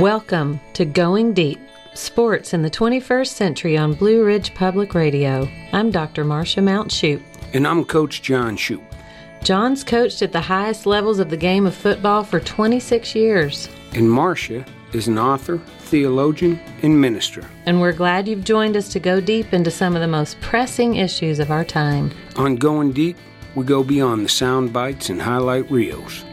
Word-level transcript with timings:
Welcome 0.00 0.60
to 0.74 0.84
Going 0.84 1.34
Deep 1.34 1.58
Sports 1.92 2.54
in 2.54 2.62
the 2.62 2.70
21st 2.70 3.26
Century 3.26 3.76
on 3.76 3.94
Blue 3.94 4.24
Ridge 4.24 4.54
Public 4.54 4.94
Radio. 4.94 5.48
I'm 5.72 5.90
Dr. 5.90 6.22
Marcia 6.22 6.62
Mount 6.62 6.92
Shoup. 6.92 7.20
And 7.52 7.66
I'm 7.66 7.84
Coach 7.84 8.22
John 8.22 8.56
Shoup. 8.56 8.80
John's 9.42 9.82
coached 9.82 10.22
at 10.22 10.30
the 10.30 10.40
highest 10.40 10.86
levels 10.86 11.18
of 11.18 11.30
the 11.30 11.36
game 11.36 11.66
of 11.66 11.74
football 11.74 12.22
for 12.22 12.38
26 12.38 13.16
years. 13.16 13.68
And 13.92 14.08
Marcia 14.08 14.64
is 14.92 15.08
an 15.08 15.18
author, 15.18 15.58
theologian, 15.80 16.60
and 16.82 17.00
minister. 17.00 17.44
And 17.66 17.80
we're 17.80 17.92
glad 17.92 18.28
you've 18.28 18.44
joined 18.44 18.76
us 18.76 18.90
to 18.90 19.00
go 19.00 19.20
deep 19.20 19.52
into 19.52 19.72
some 19.72 19.96
of 19.96 20.00
the 20.00 20.06
most 20.06 20.40
pressing 20.40 20.94
issues 20.94 21.40
of 21.40 21.50
our 21.50 21.64
time. 21.64 22.12
On 22.36 22.54
Going 22.54 22.92
Deep, 22.92 23.16
we 23.56 23.64
go 23.64 23.82
beyond 23.82 24.24
the 24.24 24.28
sound 24.28 24.72
bites 24.72 25.10
and 25.10 25.20
highlight 25.20 25.68
reels. 25.72 26.24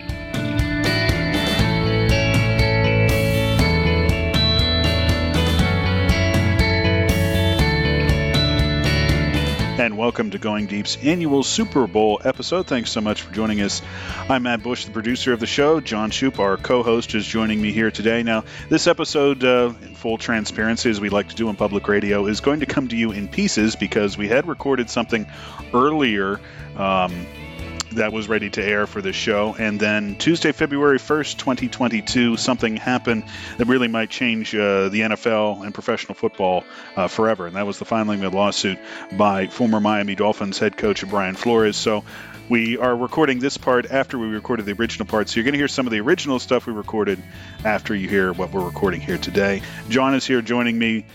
Welcome 10.06 10.30
to 10.30 10.38
Going 10.38 10.68
Deep's 10.68 10.98
annual 10.98 11.42
Super 11.42 11.88
Bowl 11.88 12.22
episode. 12.24 12.68
Thanks 12.68 12.92
so 12.92 13.02
much 13.02 13.24
for 13.24 13.34
joining 13.34 13.62
us. 13.62 13.82
I'm 14.30 14.44
Matt 14.44 14.62
Bush, 14.62 14.86
the 14.86 14.92
producer 14.92 15.34
of 15.34 15.40
the 15.40 15.48
show. 15.48 15.80
John 15.80 16.12
Shoup, 16.12 16.38
our 16.38 16.58
co 16.58 16.84
host, 16.84 17.16
is 17.16 17.26
joining 17.26 17.60
me 17.60 17.72
here 17.72 17.90
today. 17.90 18.22
Now, 18.22 18.44
this 18.70 18.86
episode, 18.86 19.44
uh, 19.44 19.74
in 19.82 19.96
full 19.96 20.20
transparency, 20.20 20.92
as 20.92 21.02
we 21.02 21.10
like 21.10 21.30
to 21.30 21.36
do 21.36 21.50
in 21.50 21.56
public 21.56 21.88
radio, 21.88 22.28
is 22.28 22.40
going 22.40 22.60
to 22.60 22.68
come 22.68 22.88
to 22.90 22.96
you 22.96 23.14
in 23.14 23.28
pieces 23.28 23.76
because 23.76 24.16
we 24.16 24.28
had 24.28 24.48
recorded 24.48 24.92
something 24.92 25.26
earlier. 25.74 26.40
Um, 26.78 27.26
that 27.92 28.12
was 28.12 28.28
ready 28.28 28.50
to 28.50 28.64
air 28.64 28.88
for 28.88 29.02
this 29.02 29.16
show. 29.16 29.56
And 29.58 29.80
then 29.80 30.16
Tuesday, 30.18 30.52
February 30.52 31.00
1st, 31.00 31.38
2022, 31.38 32.38
something 32.38 32.76
happened 32.76 33.26
that 33.58 33.66
really 33.68 33.88
might 33.88 34.10
change 34.10 34.54
uh, 34.54 34.90
the 34.90 35.02
NFL 35.02 35.64
and 35.64 35.74
professional 35.74 36.16
football 36.16 36.64
uh, 36.96 37.08
forever. 37.08 37.48
And 37.48 37.56
that 37.56 37.66
was 37.66 37.80
the 37.80 37.86
filing 37.86 38.24
of 38.24 38.34
a 38.34 38.36
lawsuit 38.36 38.80
by 39.18 39.48
former 39.48 39.80
Miami 39.80 40.16
Dolphins 40.16 40.60
head 40.60 40.78
coach 40.78 41.08
Brian 41.08 41.36
Flores. 41.36 41.78
So 41.78 42.04
we 42.50 42.78
are 42.78 42.96
recording 42.96 43.40
this 43.40 43.58
part 43.58 43.90
after 43.90 44.20
we 44.20 44.28
recorded 44.28 44.66
the 44.66 44.74
original 44.74 45.08
part. 45.08 45.30
So 45.30 45.38
you're 45.38 45.46
going 45.46 45.54
to 45.54 45.60
hear 45.60 45.68
some 45.68 45.88
of 45.88 45.92
the 45.92 46.00
original 46.00 46.40
stuff 46.40 46.68
we 46.68 46.74
recorded 46.74 47.22
after 47.64 47.96
you 47.96 48.08
hear 48.08 48.34
what 48.34 48.52
we're 48.52 48.66
recording 48.66 49.02
here 49.02 49.18
today. 49.18 49.62
John 49.90 50.14
is 50.14 50.26
here 50.26 50.42
joining 50.42 50.78
me 50.78 51.06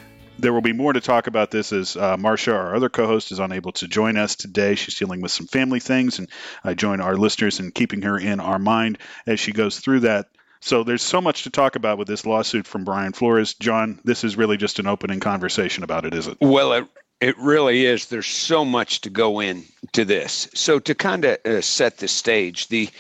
there 0.40 0.52
will 0.52 0.60
be 0.60 0.72
more 0.72 0.92
to 0.92 1.00
talk 1.00 1.26
about 1.26 1.50
this 1.50 1.72
as 1.72 1.96
uh, 1.96 2.16
Marcia, 2.16 2.54
our 2.54 2.74
other 2.74 2.88
co 2.88 3.06
host, 3.06 3.32
is 3.32 3.38
unable 3.38 3.72
to 3.72 3.88
join 3.88 4.16
us 4.16 4.36
today. 4.36 4.74
She's 4.74 4.98
dealing 4.98 5.20
with 5.20 5.32
some 5.32 5.46
family 5.46 5.80
things, 5.80 6.18
and 6.18 6.28
I 6.64 6.74
join 6.74 7.00
our 7.00 7.16
listeners 7.16 7.60
in 7.60 7.72
keeping 7.72 8.02
her 8.02 8.18
in 8.18 8.40
our 8.40 8.58
mind 8.58 8.98
as 9.26 9.40
she 9.40 9.52
goes 9.52 9.78
through 9.78 10.00
that. 10.00 10.28
So 10.60 10.84
there's 10.84 11.02
so 11.02 11.20
much 11.20 11.44
to 11.44 11.50
talk 11.50 11.76
about 11.76 11.96
with 11.96 12.06
this 12.06 12.26
lawsuit 12.26 12.66
from 12.66 12.84
Brian 12.84 13.12
Flores. 13.12 13.54
John, 13.54 13.98
this 14.04 14.24
is 14.24 14.36
really 14.36 14.58
just 14.58 14.78
an 14.78 14.86
opening 14.86 15.20
conversation 15.20 15.84
about 15.84 16.04
it, 16.04 16.12
is 16.12 16.26
it? 16.26 16.36
Well, 16.40 16.74
it, 16.74 16.86
it 17.20 17.38
really 17.38 17.86
is. 17.86 18.06
There's 18.06 18.26
so 18.26 18.64
much 18.64 19.00
to 19.02 19.10
go 19.10 19.40
into 19.40 20.04
this. 20.04 20.48
So 20.54 20.78
to 20.80 20.94
kind 20.94 21.24
of 21.24 21.38
uh, 21.46 21.60
set 21.62 21.98
the 21.98 22.08
stage, 22.08 22.68
the 22.68 22.90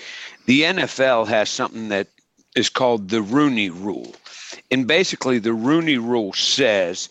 the 0.46 0.62
NFL 0.62 1.28
has 1.28 1.50
something 1.50 1.90
that 1.90 2.08
is 2.56 2.68
called 2.70 3.08
the 3.08 3.22
Rooney 3.22 3.70
Rule. 3.70 4.14
And 4.70 4.86
basically, 4.86 5.38
the 5.38 5.52
Rooney 5.52 5.98
Rule 5.98 6.32
says 6.32 7.08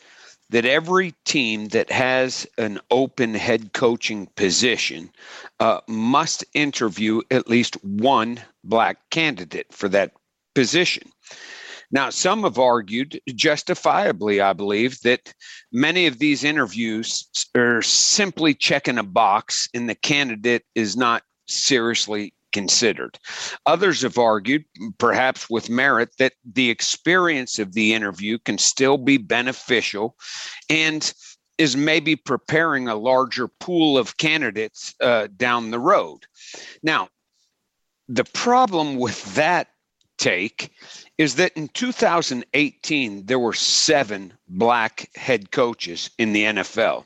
that 0.50 0.66
every 0.66 1.14
team 1.26 1.68
that 1.70 1.92
has 1.92 2.48
an 2.58 2.80
open 2.90 3.36
head 3.36 3.74
coaching 3.74 4.28
position 4.36 5.10
uh, 5.60 5.80
must 5.88 6.44
interview 6.54 7.22
at 7.30 7.50
least 7.50 7.84
one 7.84 8.40
black 8.64 8.98
candidate 9.12 9.68
for 9.72 9.88
that 9.90 10.12
position. 10.56 11.10
Now, 11.92 12.12
some 12.12 12.44
have 12.44 12.60
argued, 12.60 13.20
justifiably, 13.30 14.42
I 14.42 14.54
believe, 14.54 15.02
that 15.02 15.34
many 15.72 16.06
of 16.06 16.20
these 16.20 16.44
interviews 16.44 17.28
are 17.56 17.82
simply 17.82 18.54
checking 18.54 19.00
a 19.00 19.04
box 19.04 19.70
and 19.74 19.90
the 19.90 19.96
candidate 19.96 20.64
is 20.76 20.96
not 20.96 21.24
seriously 21.48 22.34
considered. 22.52 23.18
Others 23.66 24.02
have 24.02 24.18
argued, 24.18 24.66
perhaps 24.98 25.50
with 25.50 25.70
merit, 25.70 26.10
that 26.20 26.34
the 26.44 26.70
experience 26.70 27.60
of 27.60 27.74
the 27.74 27.94
interview 27.94 28.38
can 28.40 28.58
still 28.58 28.98
be 28.98 29.18
beneficial 29.18 30.16
and 30.70 31.14
is 31.58 31.76
maybe 31.76 32.16
preparing 32.16 32.88
a 32.88 32.96
larger 32.96 33.48
pool 33.48 33.98
of 33.98 34.18
candidates 34.18 34.96
uh, 35.02 35.28
down 35.36 35.72
the 35.72 35.80
road. 35.80 36.26
Now, 36.82 37.10
the 38.08 38.24
problem 38.24 38.98
with 38.98 39.36
that 39.36 39.68
take 40.18 40.72
is 41.18 41.36
that 41.36 41.54
in 41.54 41.68
2018, 41.70 43.26
there 43.26 43.40
were 43.40 43.54
seven 43.54 44.34
black 44.48 45.10
head 45.16 45.52
coaches 45.52 46.10
in 46.18 46.34
the 46.34 46.44
NFL. 46.44 47.06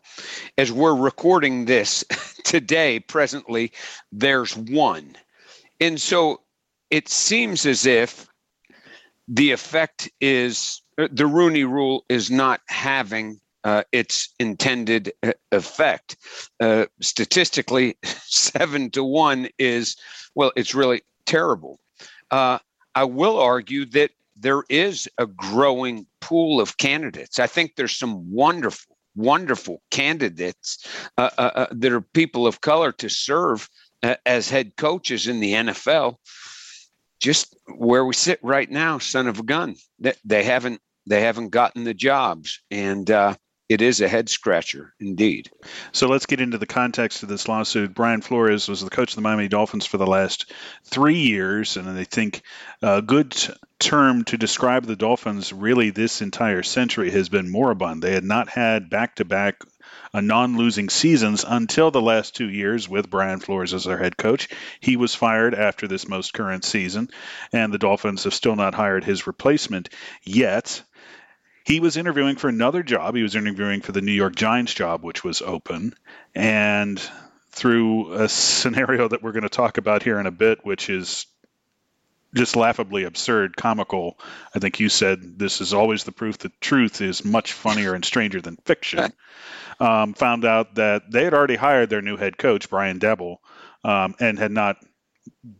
As 0.57 0.71
we're 0.71 0.95
recording 0.95 1.65
this 1.65 2.03
today, 2.43 2.99
presently, 2.99 3.71
there's 4.11 4.57
one. 4.57 5.15
And 5.79 5.99
so 5.99 6.41
it 6.89 7.09
seems 7.09 7.65
as 7.65 7.85
if 7.85 8.27
the 9.27 9.51
effect 9.51 10.09
is 10.21 10.81
uh, 10.97 11.07
the 11.11 11.25
Rooney 11.25 11.63
rule 11.63 12.05
is 12.09 12.29
not 12.29 12.61
having 12.67 13.39
uh, 13.63 13.83
its 13.91 14.29
intended 14.39 15.11
uh, 15.23 15.31
effect. 15.51 16.17
Uh, 16.59 16.85
statistically, 17.01 17.97
seven 18.03 18.91
to 18.91 19.03
one 19.03 19.47
is, 19.57 19.95
well, 20.35 20.51
it's 20.55 20.75
really 20.75 21.01
terrible. 21.25 21.79
Uh, 22.29 22.59
I 22.95 23.05
will 23.05 23.39
argue 23.39 23.85
that 23.85 24.11
there 24.35 24.63
is 24.69 25.07
a 25.17 25.25
growing 25.25 26.05
pool 26.19 26.59
of 26.59 26.77
candidates. 26.77 27.39
I 27.39 27.47
think 27.47 27.75
there's 27.75 27.97
some 27.97 28.31
wonderful, 28.31 28.97
wonderful 29.15 29.81
candidates 29.91 30.85
uh, 31.17 31.67
that 31.71 31.91
are 31.91 32.01
people 32.01 32.45
of 32.45 32.61
color 32.61 32.91
to 32.93 33.09
serve 33.09 33.69
as 34.25 34.49
head 34.49 34.75
coaches 34.75 35.27
in 35.27 35.39
the 35.39 35.53
NFL, 35.53 36.15
just 37.19 37.55
where 37.75 38.05
we 38.05 38.13
sit 38.13 38.39
right 38.43 38.69
now, 38.69 38.97
son 38.97 39.27
of 39.27 39.39
a 39.39 39.43
gun. 39.43 39.75
They 40.25 40.43
haven't 40.43 40.81
they 41.05 41.21
haven't 41.21 41.49
gotten 41.49 41.83
the 41.83 41.93
jobs, 41.93 42.61
and 42.71 43.09
uh, 43.09 43.35
it 43.69 43.81
is 43.81 44.01
a 44.01 44.07
head 44.07 44.29
scratcher 44.29 44.93
indeed. 44.99 45.49
So 45.91 46.07
let's 46.07 46.25
get 46.25 46.41
into 46.41 46.57
the 46.57 46.65
context 46.65 47.23
of 47.23 47.29
this 47.29 47.47
lawsuit. 47.47 47.93
Brian 47.93 48.21
Flores 48.21 48.67
was 48.67 48.81
the 48.81 48.89
coach 48.89 49.11
of 49.11 49.15
the 49.15 49.21
Miami 49.21 49.47
Dolphins 49.47 49.85
for 49.85 49.97
the 49.97 50.07
last 50.07 50.51
three 50.85 51.19
years, 51.19 51.77
and 51.77 51.89
I 51.89 52.03
think 52.03 52.41
a 52.81 53.01
good 53.01 53.35
term 53.79 54.23
to 54.25 54.37
describe 54.37 54.85
the 54.85 54.95
Dolphins 54.95 55.51
really 55.51 55.89
this 55.89 56.21
entire 56.21 56.63
century 56.63 57.11
has 57.11 57.29
been 57.29 57.49
moribund. 57.49 58.01
They 58.01 58.13
had 58.13 58.23
not 58.23 58.49
had 58.49 58.89
back 58.89 59.15
to 59.15 59.25
back 59.25 59.57
a 60.13 60.21
non-losing 60.21 60.89
seasons 60.89 61.43
until 61.47 61.89
the 61.89 62.01
last 62.01 62.35
two 62.35 62.49
years 62.49 62.87
with 62.87 63.09
Brian 63.09 63.39
Flores 63.39 63.73
as 63.73 63.85
their 63.85 63.97
head 63.97 64.15
coach. 64.15 64.47
He 64.79 64.95
was 64.95 65.15
fired 65.15 65.55
after 65.55 65.87
this 65.87 66.07
most 66.07 66.33
current 66.33 66.63
season, 66.63 67.09
and 67.51 67.73
the 67.73 67.79
Dolphins 67.79 68.25
have 68.25 68.33
still 68.33 68.55
not 68.55 68.75
hired 68.75 69.03
his 69.03 69.25
replacement 69.25 69.89
yet. 70.23 70.83
He 71.65 71.79
was 71.79 71.97
interviewing 71.97 72.35
for 72.35 72.49
another 72.49 72.83
job. 72.83 73.15
He 73.15 73.23
was 73.23 73.35
interviewing 73.35 73.81
for 73.81 73.93
the 73.93 74.01
New 74.01 74.11
York 74.11 74.35
Giants 74.35 74.73
job, 74.73 75.03
which 75.03 75.23
was 75.23 75.41
open, 75.41 75.95
and 76.35 77.01
through 77.51 78.13
a 78.13 78.27
scenario 78.27 79.07
that 79.07 79.23
we're 79.23 79.31
going 79.31 79.43
to 79.43 79.49
talk 79.49 79.77
about 79.77 80.03
here 80.03 80.19
in 80.19 80.25
a 80.25 80.31
bit, 80.31 80.65
which 80.65 80.89
is 80.89 81.27
just 82.33 82.55
laughably 82.55 83.03
absurd, 83.03 83.55
comical. 83.55 84.19
I 84.55 84.59
think 84.59 84.79
you 84.79 84.89
said 84.89 85.37
this 85.37 85.61
is 85.61 85.73
always 85.73 86.03
the 86.03 86.11
proof 86.11 86.37
that 86.39 86.59
truth 86.59 87.01
is 87.01 87.23
much 87.23 87.53
funnier 87.53 87.93
and 87.93 88.03
stranger 88.03 88.41
than 88.41 88.57
fiction. 88.65 89.13
Um, 89.79 90.13
found 90.13 90.45
out 90.45 90.75
that 90.75 91.11
they 91.11 91.23
had 91.23 91.33
already 91.33 91.55
hired 91.55 91.89
their 91.89 92.01
new 92.01 92.17
head 92.17 92.37
coach, 92.37 92.69
Brian 92.69 92.99
Daboll, 92.99 93.37
um, 93.83 94.15
and 94.19 94.37
had 94.37 94.51
not 94.51 94.77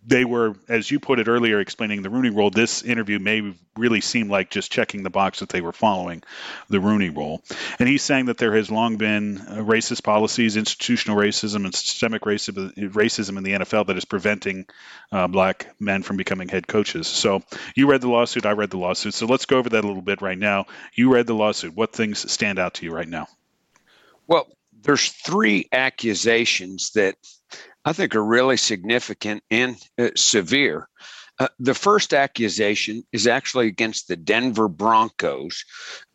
they 0.06 0.26
were, 0.26 0.56
as 0.68 0.90
you 0.90 1.00
put 1.00 1.20
it 1.20 1.28
earlier, 1.28 1.60
explaining 1.60 2.02
the 2.02 2.10
Rooney 2.10 2.30
Rule. 2.30 2.50
This 2.50 2.84
interview 2.84 3.20
may 3.20 3.54
really 3.78 4.02
seem 4.02 4.30
like 4.30 4.50
just 4.50 4.72
checking 4.72 5.04
the 5.04 5.10
box 5.10 5.40
that 5.40 5.50
they 5.50 5.62
were 5.62 5.72
following 5.72 6.24
the 6.70 6.80
Rooney 6.80 7.10
Rule. 7.10 7.42
And 7.80 7.88
he's 7.88 8.04
saying 8.04 8.26
that 8.26 8.38
there 8.38 8.56
has 8.56 8.70
long 8.70 8.98
been 8.98 9.40
uh, 9.40 9.56
racist 9.58 10.04
policies, 10.04 10.58
institutional 10.58 11.18
racism, 11.18 11.66
and 11.66 11.74
systemic 11.74 12.24
racism, 12.24 13.38
in 13.38 13.44
the 13.44 13.52
NFL 13.54 13.88
that 13.88 13.98
is 13.98 14.06
preventing 14.06 14.66
uh, 15.12 15.28
black 15.28 15.74
men 15.80 16.04
from 16.04 16.18
becoming 16.18 16.50
head 16.50 16.68
coaches. 16.68 17.08
So 17.08 17.42
you 17.76 17.88
read 17.88 18.02
the 18.02 18.10
lawsuit, 18.10 18.46
I 18.46 18.52
read 18.52 18.70
the 18.70 18.78
lawsuit. 18.78 19.14
So 19.14 19.26
let's 19.26 19.46
go 19.46 19.58
over 19.58 19.70
that 19.70 19.84
a 19.84 19.88
little 19.88 20.02
bit 20.02 20.22
right 20.22 20.38
now. 20.38 20.66
You 20.94 21.14
read 21.14 21.28
the 21.28 21.36
lawsuit. 21.36 21.74
What 21.76 21.94
things 21.94 22.30
stand 22.32 22.60
out 22.60 22.76
to 22.76 22.86
you 22.86 22.94
right 22.94 23.08
now? 23.08 23.28
Well, 24.28 24.48
there's 24.84 25.10
three 25.10 25.68
accusations 25.72 26.92
that 26.92 27.16
I 27.86 27.94
think 27.94 28.16
are 28.16 28.24
really 28.24 28.58
significant 28.58 29.44
and 29.52 29.78
uh, 30.00 30.10
severe. 30.16 30.88
Uh, 31.40 31.48
the 31.60 31.74
first 31.74 32.14
accusation 32.14 33.04
is 33.12 33.28
actually 33.28 33.68
against 33.68 34.08
the 34.08 34.16
Denver 34.16 34.68
Broncos 34.68 35.66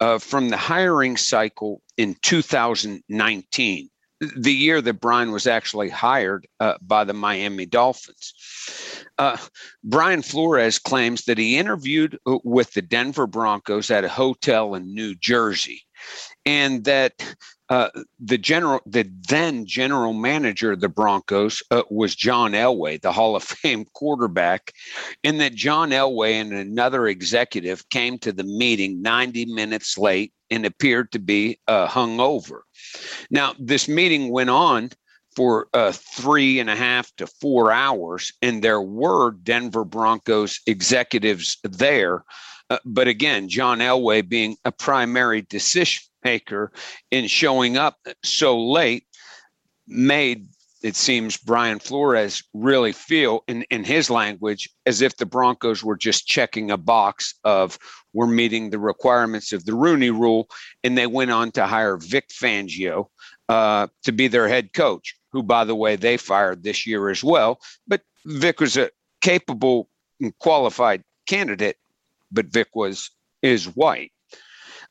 uh, 0.00 0.18
from 0.18 0.48
the 0.48 0.56
hiring 0.56 1.16
cycle 1.16 1.82
in 1.96 2.16
2019. 2.22 3.90
the 4.36 4.52
year 4.52 4.80
that 4.80 5.00
Brian 5.00 5.30
was 5.30 5.46
actually 5.46 5.88
hired 5.88 6.46
uh, 6.58 6.74
by 6.82 7.04
the 7.04 7.12
Miami 7.12 7.66
Dolphins. 7.66 8.34
Uh, 9.16 9.36
Brian 9.84 10.22
Flores 10.22 10.80
claims 10.80 11.24
that 11.26 11.38
he 11.38 11.56
interviewed 11.56 12.18
uh, 12.26 12.38
with 12.42 12.72
the 12.72 12.82
Denver 12.82 13.28
Broncos 13.28 13.92
at 13.92 14.04
a 14.04 14.08
hotel 14.08 14.74
in 14.74 14.92
New 14.92 15.14
Jersey, 15.14 15.82
and 16.44 16.84
that 16.84 17.12
uh, 17.70 17.90
the 18.18 18.38
general, 18.38 18.80
the 18.86 19.10
then 19.28 19.66
general 19.66 20.14
manager 20.14 20.72
of 20.72 20.80
the 20.80 20.88
Broncos 20.88 21.62
uh, 21.70 21.82
was 21.90 22.14
John 22.14 22.52
Elway, 22.52 23.00
the 23.00 23.12
Hall 23.12 23.36
of 23.36 23.42
Fame 23.42 23.84
quarterback, 23.94 24.72
and 25.22 25.40
that 25.40 25.54
John 25.54 25.90
Elway 25.90 26.32
and 26.32 26.52
another 26.52 27.06
executive 27.06 27.88
came 27.90 28.18
to 28.20 28.32
the 28.32 28.44
meeting 28.44 29.02
90 29.02 29.46
minutes 29.46 29.98
late 29.98 30.32
and 30.50 30.64
appeared 30.64 31.12
to 31.12 31.18
be 31.18 31.58
uh, 31.68 31.86
hungover. 31.86 32.60
Now, 33.30 33.54
this 33.58 33.86
meeting 33.86 34.30
went 34.30 34.50
on 34.50 34.90
for 35.36 35.68
uh, 35.74 35.92
three 35.92 36.58
and 36.58 36.70
a 36.70 36.76
half 36.76 37.14
to 37.16 37.26
four 37.26 37.70
hours, 37.70 38.32
and 38.40 38.64
there 38.64 38.80
were 38.80 39.32
Denver 39.32 39.84
Broncos 39.84 40.60
executives 40.66 41.58
there. 41.62 42.24
Uh, 42.70 42.78
but 42.84 43.08
again, 43.08 43.48
John 43.48 43.78
Elway 43.78 44.26
being 44.26 44.56
a 44.64 44.72
primary 44.72 45.42
decision 45.42 46.07
maker 46.24 46.72
in 47.10 47.26
showing 47.26 47.76
up 47.76 47.96
so 48.22 48.60
late 48.60 49.04
made 49.86 50.48
it 50.82 50.94
seems 50.94 51.36
Brian 51.36 51.78
Flores 51.78 52.42
really 52.54 52.92
feel 52.92 53.42
in, 53.48 53.62
in 53.70 53.82
his 53.82 54.10
language 54.10 54.68
as 54.86 55.02
if 55.02 55.16
the 55.16 55.26
Broncos 55.26 55.82
were 55.82 55.96
just 55.96 56.26
checking 56.26 56.70
a 56.70 56.76
box 56.76 57.34
of 57.44 57.78
we're 58.12 58.26
meeting 58.26 58.70
the 58.70 58.78
requirements 58.78 59.52
of 59.52 59.64
the 59.64 59.74
Rooney 59.74 60.10
rule. 60.10 60.48
And 60.84 60.96
they 60.96 61.06
went 61.06 61.30
on 61.30 61.50
to 61.52 61.66
hire 61.66 61.96
Vic 61.96 62.28
Fangio 62.28 63.06
uh, 63.48 63.88
to 64.04 64.12
be 64.12 64.28
their 64.28 64.48
head 64.48 64.72
coach, 64.72 65.16
who, 65.32 65.42
by 65.42 65.64
the 65.64 65.74
way, 65.74 65.96
they 65.96 66.16
fired 66.16 66.62
this 66.62 66.86
year 66.86 67.10
as 67.10 67.24
well. 67.24 67.58
But 67.86 68.02
Vic 68.24 68.60
was 68.60 68.76
a 68.76 68.90
capable 69.20 69.88
and 70.20 70.36
qualified 70.38 71.02
candidate, 71.26 71.76
but 72.30 72.46
Vic 72.46 72.68
was 72.74 73.10
is 73.42 73.66
white. 73.66 74.12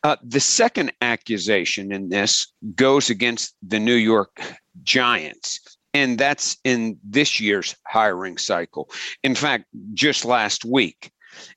Uh, 0.03 0.15
the 0.23 0.39
second 0.39 0.91
accusation 1.01 1.91
in 1.91 2.09
this 2.09 2.47
goes 2.75 3.09
against 3.09 3.55
the 3.61 3.79
New 3.79 3.95
York 3.95 4.41
Giants, 4.83 5.77
and 5.93 6.17
that's 6.17 6.57
in 6.63 6.97
this 7.03 7.39
year's 7.39 7.75
hiring 7.87 8.37
cycle. 8.37 8.89
In 9.23 9.35
fact, 9.35 9.65
just 9.93 10.23
last 10.23 10.63
week. 10.63 11.11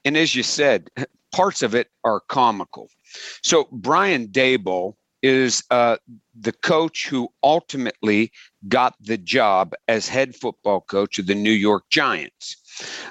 And 0.04 0.16
as 0.16 0.34
you 0.34 0.42
said, 0.42 0.88
parts 1.32 1.62
of 1.62 1.74
it 1.74 1.88
are 2.04 2.20
comical. 2.28 2.88
So, 3.42 3.68
Brian 3.72 4.28
Daboll 4.28 4.94
is 5.22 5.62
uh, 5.70 5.96
the 6.38 6.52
coach 6.52 7.06
who 7.06 7.28
ultimately 7.42 8.32
got 8.68 8.94
the 9.00 9.18
job 9.18 9.74
as 9.88 10.08
head 10.08 10.34
football 10.34 10.80
coach 10.80 11.18
of 11.18 11.26
the 11.26 11.34
New 11.34 11.50
York 11.50 11.84
Giants. 11.90 12.56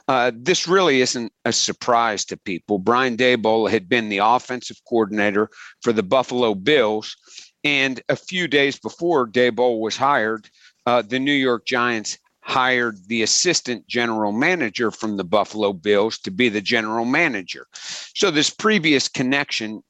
Uh, 0.08 0.32
this 0.36 0.68
really 0.68 1.02
isn't 1.02 1.32
a 1.46 1.54
surprise 1.54 2.26
to 2.26 2.38
people. 2.38 2.80
Brian 2.80 3.18
Daboll 3.18 3.70
had 3.70 3.88
been 3.88 4.10
the 4.10 4.20
offensive 4.20 4.78
coordinator 4.88 5.50
for 5.82 5.94
the 5.94 6.04
Buffalo 6.04 6.56
Bills, 6.56 7.16
and 7.64 8.02
a 8.10 8.16
few 8.16 8.48
days 8.48 8.80
before 8.80 9.28
Daboll 9.28 9.80
was 9.80 9.98
hired, 9.98 10.50
uh, 10.86 11.02
the 11.02 11.20
New 11.20 11.34
York 11.34 11.66
Giants 11.66 12.18
hired 12.42 12.98
the 13.08 13.22
assistant 13.22 13.86
general 13.88 14.32
manager 14.32 14.90
from 14.90 15.18
the 15.18 15.24
Buffalo 15.24 15.72
Bills 15.72 16.18
to 16.20 16.32
be 16.32 16.50
the 16.50 16.62
general 16.62 17.06
manager. 17.06 17.68
So 18.16 18.32
this 18.32 18.50
previous 18.50 19.08
connection 19.08 19.84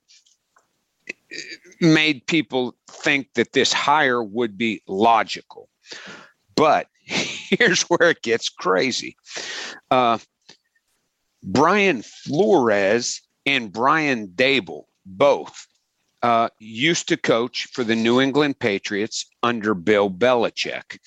made 1.79 2.25
people 2.27 2.75
think 2.89 3.27
that 3.35 3.53
this 3.53 3.71
hire 3.71 4.21
would 4.23 4.57
be 4.57 4.81
logical. 4.87 5.69
But 6.55 6.87
here's 7.49 7.83
where 7.83 8.11
it 8.11 8.21
gets 8.21 8.49
crazy. 8.49 9.15
Uh, 9.91 10.17
Brian 11.43 12.01
Flores 12.01 13.21
and 13.45 13.71
Brian 13.71 14.27
Daboll 14.27 14.83
both 15.05 15.65
uh, 16.21 16.49
used 16.59 17.07
to 17.07 17.17
coach 17.17 17.67
for 17.71 17.83
the 17.83 17.95
New 17.95 18.19
England 18.19 18.59
Patriots 18.59 19.25
under 19.41 19.73
Bill 19.73 20.09
Belichick. 20.09 20.99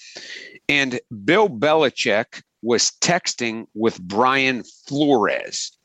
And 0.68 1.00
Bill 1.24 1.48
Belichick 1.48 2.42
was 2.62 2.92
texting 3.00 3.66
with 3.74 4.00
Brian 4.00 4.64
Flores. 4.86 5.76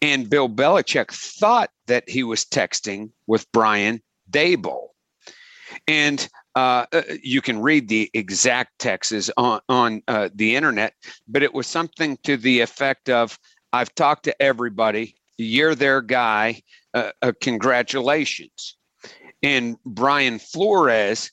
And 0.00 0.30
Bill 0.30 0.48
Belichick 0.48 1.12
thought 1.12 1.70
that 1.86 2.08
he 2.08 2.22
was 2.22 2.44
texting 2.44 3.10
with 3.26 3.50
Brian 3.52 4.00
Daboll. 4.30 4.88
And 5.86 6.26
uh, 6.60 6.84
uh, 6.92 7.02
you 7.22 7.40
can 7.40 7.62
read 7.62 7.88
the 7.88 8.10
exact 8.12 8.78
texts 8.78 9.30
on, 9.38 9.60
on 9.70 10.02
uh, 10.08 10.28
the 10.34 10.54
internet, 10.54 10.92
but 11.26 11.42
it 11.42 11.54
was 11.54 11.66
something 11.66 12.18
to 12.18 12.36
the 12.36 12.60
effect 12.60 13.08
of 13.08 13.38
I've 13.72 13.94
talked 13.94 14.24
to 14.24 14.42
everybody. 14.42 15.16
You're 15.38 15.74
their 15.74 16.02
guy. 16.02 16.60
Uh, 16.92 17.12
uh, 17.22 17.32
congratulations. 17.40 18.76
And 19.42 19.78
Brian 19.86 20.38
Flores 20.38 21.30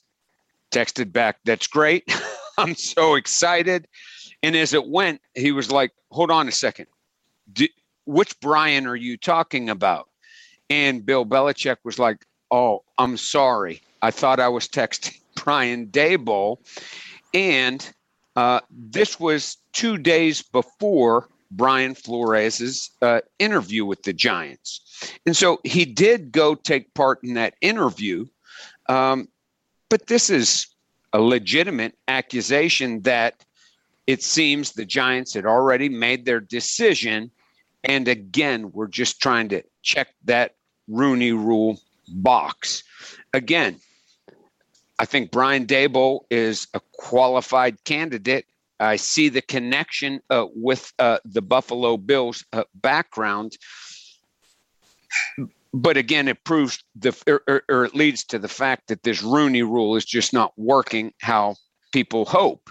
texted 0.71 1.11
back, 1.11 1.39
That's 1.43 1.67
great. 1.67 2.09
I'm 2.57 2.75
so 2.75 3.15
excited. 3.15 3.85
And 4.43 4.55
as 4.55 4.73
it 4.73 4.87
went, 4.87 5.19
he 5.35 5.51
was 5.51 5.69
like, 5.69 5.91
Hold 6.11 6.31
on 6.31 6.47
a 6.47 6.53
second. 6.53 6.87
Which 8.05 8.39
Brian 8.39 8.87
are 8.87 8.95
you 8.95 9.17
talking 9.17 9.69
about? 9.69 10.07
And 10.69 11.05
Bill 11.05 11.25
Belichick 11.25 11.77
was 11.83 11.99
like, 11.99 12.23
Oh, 12.49 12.85
I'm 12.97 13.17
sorry. 13.17 13.81
I 14.07 14.11
thought 14.11 14.39
I 14.39 14.47
was 14.47 14.69
texting 14.69 15.19
Brian 15.43 15.87
Daboll. 15.87 16.59
And 17.33 17.87
uh, 18.37 18.61
this 18.71 19.19
was 19.19 19.57
two 19.73 19.97
days 19.97 20.41
before 20.41 21.27
Brian 21.51 21.93
Flores's 21.93 22.91
uh, 23.01 23.19
interview 23.37 23.83
with 23.83 24.03
the 24.03 24.13
Giants. 24.13 25.11
And 25.25 25.35
so 25.35 25.59
he 25.65 25.83
did 25.83 26.31
go 26.31 26.55
take 26.55 26.93
part 26.93 27.19
in 27.21 27.33
that 27.33 27.55
interview. 27.59 28.25
Um, 28.87 29.27
but 29.89 30.07
this 30.07 30.29
is 30.29 30.67
a 31.11 31.19
legitimate 31.19 31.97
accusation 32.07 33.01
that 33.01 33.43
it 34.07 34.23
seems 34.23 34.71
the 34.71 34.85
Giants 34.85 35.33
had 35.33 35.45
already 35.45 35.89
made 35.89 36.23
their 36.23 36.39
decision. 36.39 37.29
And 37.83 38.07
again, 38.07 38.71
we're 38.71 38.87
just 38.87 39.21
trying 39.21 39.49
to 39.49 39.63
check 39.81 40.07
that 40.23 40.55
Rooney 40.87 41.33
rule 41.33 41.81
box. 42.07 42.83
Again, 43.33 43.81
I 44.99 45.05
think 45.05 45.31
Brian 45.31 45.65
Daboll 45.65 46.21
is 46.29 46.67
a 46.73 46.81
qualified 46.93 47.83
candidate. 47.83 48.45
I 48.79 48.95
see 48.95 49.29
the 49.29 49.41
connection 49.41 50.21
uh, 50.29 50.45
with 50.55 50.91
uh, 50.99 51.19
the 51.25 51.41
Buffalo 51.41 51.97
Bills 51.97 52.45
uh, 52.53 52.63
background. 52.75 53.57
But 55.73 55.97
again, 55.97 56.27
it 56.27 56.43
proves 56.43 56.83
the, 56.95 57.15
or, 57.27 57.41
or, 57.47 57.63
or 57.69 57.85
it 57.85 57.95
leads 57.95 58.23
to 58.25 58.39
the 58.39 58.47
fact 58.47 58.87
that 58.87 59.03
this 59.03 59.21
Rooney 59.21 59.63
rule 59.63 59.95
is 59.95 60.05
just 60.05 60.33
not 60.33 60.53
working 60.57 61.13
how 61.21 61.55
people 61.91 62.25
hope. 62.25 62.69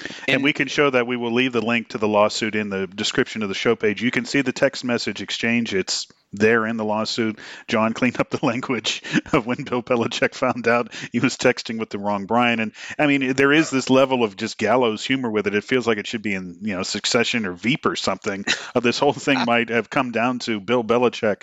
And, 0.00 0.36
and, 0.36 0.44
we 0.44 0.52
can 0.52 0.68
show 0.68 0.90
that. 0.90 1.06
We 1.06 1.16
will 1.16 1.32
leave 1.32 1.52
the 1.52 1.64
link 1.64 1.88
to 1.88 1.98
the 1.98 2.08
lawsuit 2.08 2.54
in 2.54 2.70
the 2.70 2.86
description 2.86 3.42
of 3.42 3.48
the 3.48 3.54
show 3.54 3.74
page. 3.74 4.02
You 4.02 4.10
can 4.10 4.24
see 4.24 4.42
the 4.42 4.52
text 4.52 4.84
message 4.84 5.22
exchange. 5.22 5.74
It's 5.74 6.06
there 6.32 6.66
in 6.66 6.76
the 6.76 6.84
lawsuit. 6.84 7.38
John 7.66 7.92
cleaned 7.92 8.20
up 8.20 8.30
the 8.30 8.44
language 8.46 9.02
of 9.32 9.46
when 9.46 9.64
Bill 9.64 9.82
Belichick 9.82 10.34
found 10.34 10.68
out 10.68 10.92
he 11.12 11.20
was 11.20 11.36
texting 11.36 11.78
with 11.78 11.90
the 11.90 11.98
wrong 11.98 12.26
Brian. 12.26 12.60
And 12.60 12.72
I 12.98 13.06
mean, 13.06 13.32
there 13.34 13.52
is 13.52 13.70
this 13.70 13.90
level 13.90 14.24
of 14.24 14.36
just 14.36 14.58
gallows 14.58 15.04
humor 15.04 15.30
with 15.30 15.46
it. 15.46 15.54
It 15.54 15.64
feels 15.64 15.86
like 15.86 15.98
it 15.98 16.06
should 16.06 16.22
be 16.22 16.34
in, 16.34 16.58
you 16.62 16.76
know, 16.76 16.82
Succession 16.82 17.46
or 17.46 17.52
Veep 17.52 17.86
or 17.86 17.96
something. 17.96 18.44
Uh, 18.74 18.80
this 18.80 18.98
whole 18.98 19.12
thing 19.12 19.44
might 19.46 19.70
have 19.70 19.90
come 19.90 20.12
down 20.12 20.38
to 20.40 20.60
Bill 20.60 20.84
Belichick 20.84 21.42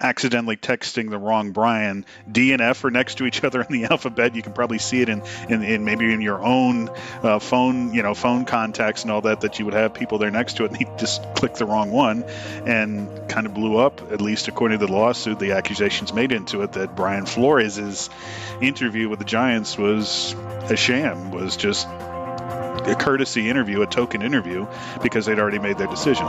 accidentally 0.00 0.56
texting 0.56 1.08
the 1.08 1.18
wrong 1.18 1.52
Brian. 1.52 2.04
D 2.30 2.52
and 2.52 2.60
F 2.60 2.84
are 2.84 2.90
next 2.90 3.18
to 3.18 3.26
each 3.26 3.44
other 3.44 3.62
in 3.62 3.72
the 3.72 3.84
alphabet. 3.90 4.34
You 4.34 4.42
can 4.42 4.52
probably 4.52 4.78
see 4.78 5.00
it 5.00 5.08
in, 5.08 5.22
in, 5.48 5.62
in 5.62 5.84
maybe 5.84 6.12
in 6.12 6.20
your 6.20 6.42
own 6.42 6.90
uh, 7.22 7.38
phone, 7.38 7.94
you 7.94 8.02
know, 8.02 8.14
phone 8.14 8.44
contacts 8.44 9.02
and 9.02 9.12
all 9.12 9.20
that, 9.22 9.42
that 9.42 9.58
you 9.58 9.64
would 9.64 9.74
have 9.74 9.94
people 9.94 10.18
there 10.18 10.30
next 10.30 10.56
to 10.56 10.64
it 10.64 10.72
and 10.72 10.76
he 10.76 10.86
just 10.98 11.22
clicked 11.34 11.58
the 11.58 11.66
wrong 11.66 11.92
one 11.92 12.24
and 12.66 13.28
kind 13.28 13.46
of 13.46 13.54
blew 13.54 13.76
up, 13.76 14.12
at 14.12 14.20
least 14.24 14.48
according 14.48 14.78
to 14.78 14.86
the 14.86 14.92
lawsuit, 14.92 15.38
the 15.38 15.52
accusations 15.52 16.12
made 16.12 16.32
into 16.32 16.62
it 16.62 16.72
that 16.72 16.96
Brian 16.96 17.26
Flores' 17.26 18.10
interview 18.60 19.08
with 19.08 19.18
the 19.18 19.24
Giants 19.24 19.78
was 19.78 20.34
a 20.70 20.76
sham, 20.76 21.30
was 21.30 21.56
just 21.56 21.86
a 21.86 22.96
courtesy 22.98 23.48
interview, 23.48 23.82
a 23.82 23.86
token 23.86 24.22
interview, 24.22 24.66
because 25.02 25.26
they'd 25.26 25.38
already 25.38 25.58
made 25.58 25.78
their 25.78 25.86
decision. 25.86 26.26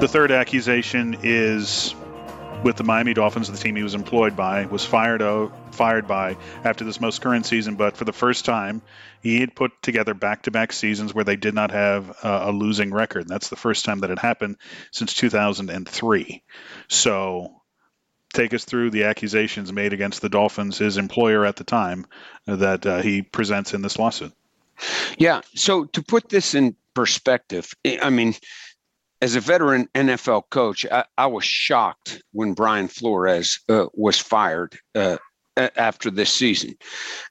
The 0.00 0.08
third 0.08 0.30
accusation 0.30 1.18
is 1.22 1.94
with 2.62 2.76
the 2.76 2.84
Miami 2.84 3.14
Dolphins, 3.14 3.50
the 3.50 3.56
team 3.56 3.76
he 3.76 3.82
was 3.82 3.94
employed 3.94 4.36
by, 4.36 4.66
was 4.66 4.84
fired 4.84 5.22
out 5.22 5.52
fired 5.74 6.08
by 6.08 6.36
after 6.64 6.84
this 6.84 7.00
most 7.00 7.20
current 7.20 7.46
season, 7.46 7.76
but 7.76 7.96
for 7.96 8.04
the 8.04 8.12
first 8.12 8.44
time, 8.44 8.82
he 9.22 9.40
had 9.40 9.54
put 9.54 9.80
together 9.82 10.14
back-to-back 10.14 10.72
seasons 10.72 11.14
where 11.14 11.24
they 11.24 11.36
did 11.36 11.54
not 11.54 11.70
have 11.70 12.10
uh, 12.22 12.40
a 12.44 12.52
losing 12.52 12.92
record. 12.92 13.22
And 13.22 13.30
that's 13.30 13.48
the 13.48 13.56
first 13.56 13.84
time 13.84 14.00
that 14.00 14.10
it 14.10 14.18
happened 14.18 14.56
since 14.90 15.14
2003. 15.14 16.42
So 16.88 17.60
take 18.32 18.54
us 18.54 18.64
through 18.64 18.90
the 18.90 19.04
accusations 19.04 19.72
made 19.72 19.92
against 19.92 20.20
the 20.20 20.28
Dolphins, 20.28 20.78
his 20.78 20.98
employer 20.98 21.44
at 21.44 21.56
the 21.56 21.64
time, 21.64 22.06
that 22.46 22.86
uh, 22.86 23.00
he 23.00 23.22
presents 23.22 23.74
in 23.74 23.82
this 23.82 23.98
lawsuit. 23.98 24.32
Yeah. 25.16 25.40
So 25.54 25.84
to 25.86 26.02
put 26.02 26.28
this 26.28 26.54
in 26.54 26.76
perspective, 26.94 27.74
I 27.84 28.10
mean, 28.10 28.34
as 29.20 29.34
a 29.34 29.40
veteran 29.40 29.88
NFL 29.94 30.44
coach, 30.50 30.86
I, 30.90 31.04
I 31.16 31.26
was 31.26 31.44
shocked 31.44 32.22
when 32.32 32.54
Brian 32.54 32.88
Flores 32.88 33.60
uh, 33.68 33.86
was 33.94 34.18
fired 34.18 34.78
uh, 34.94 35.18
after 35.56 36.10
this 36.10 36.30
season. 36.30 36.74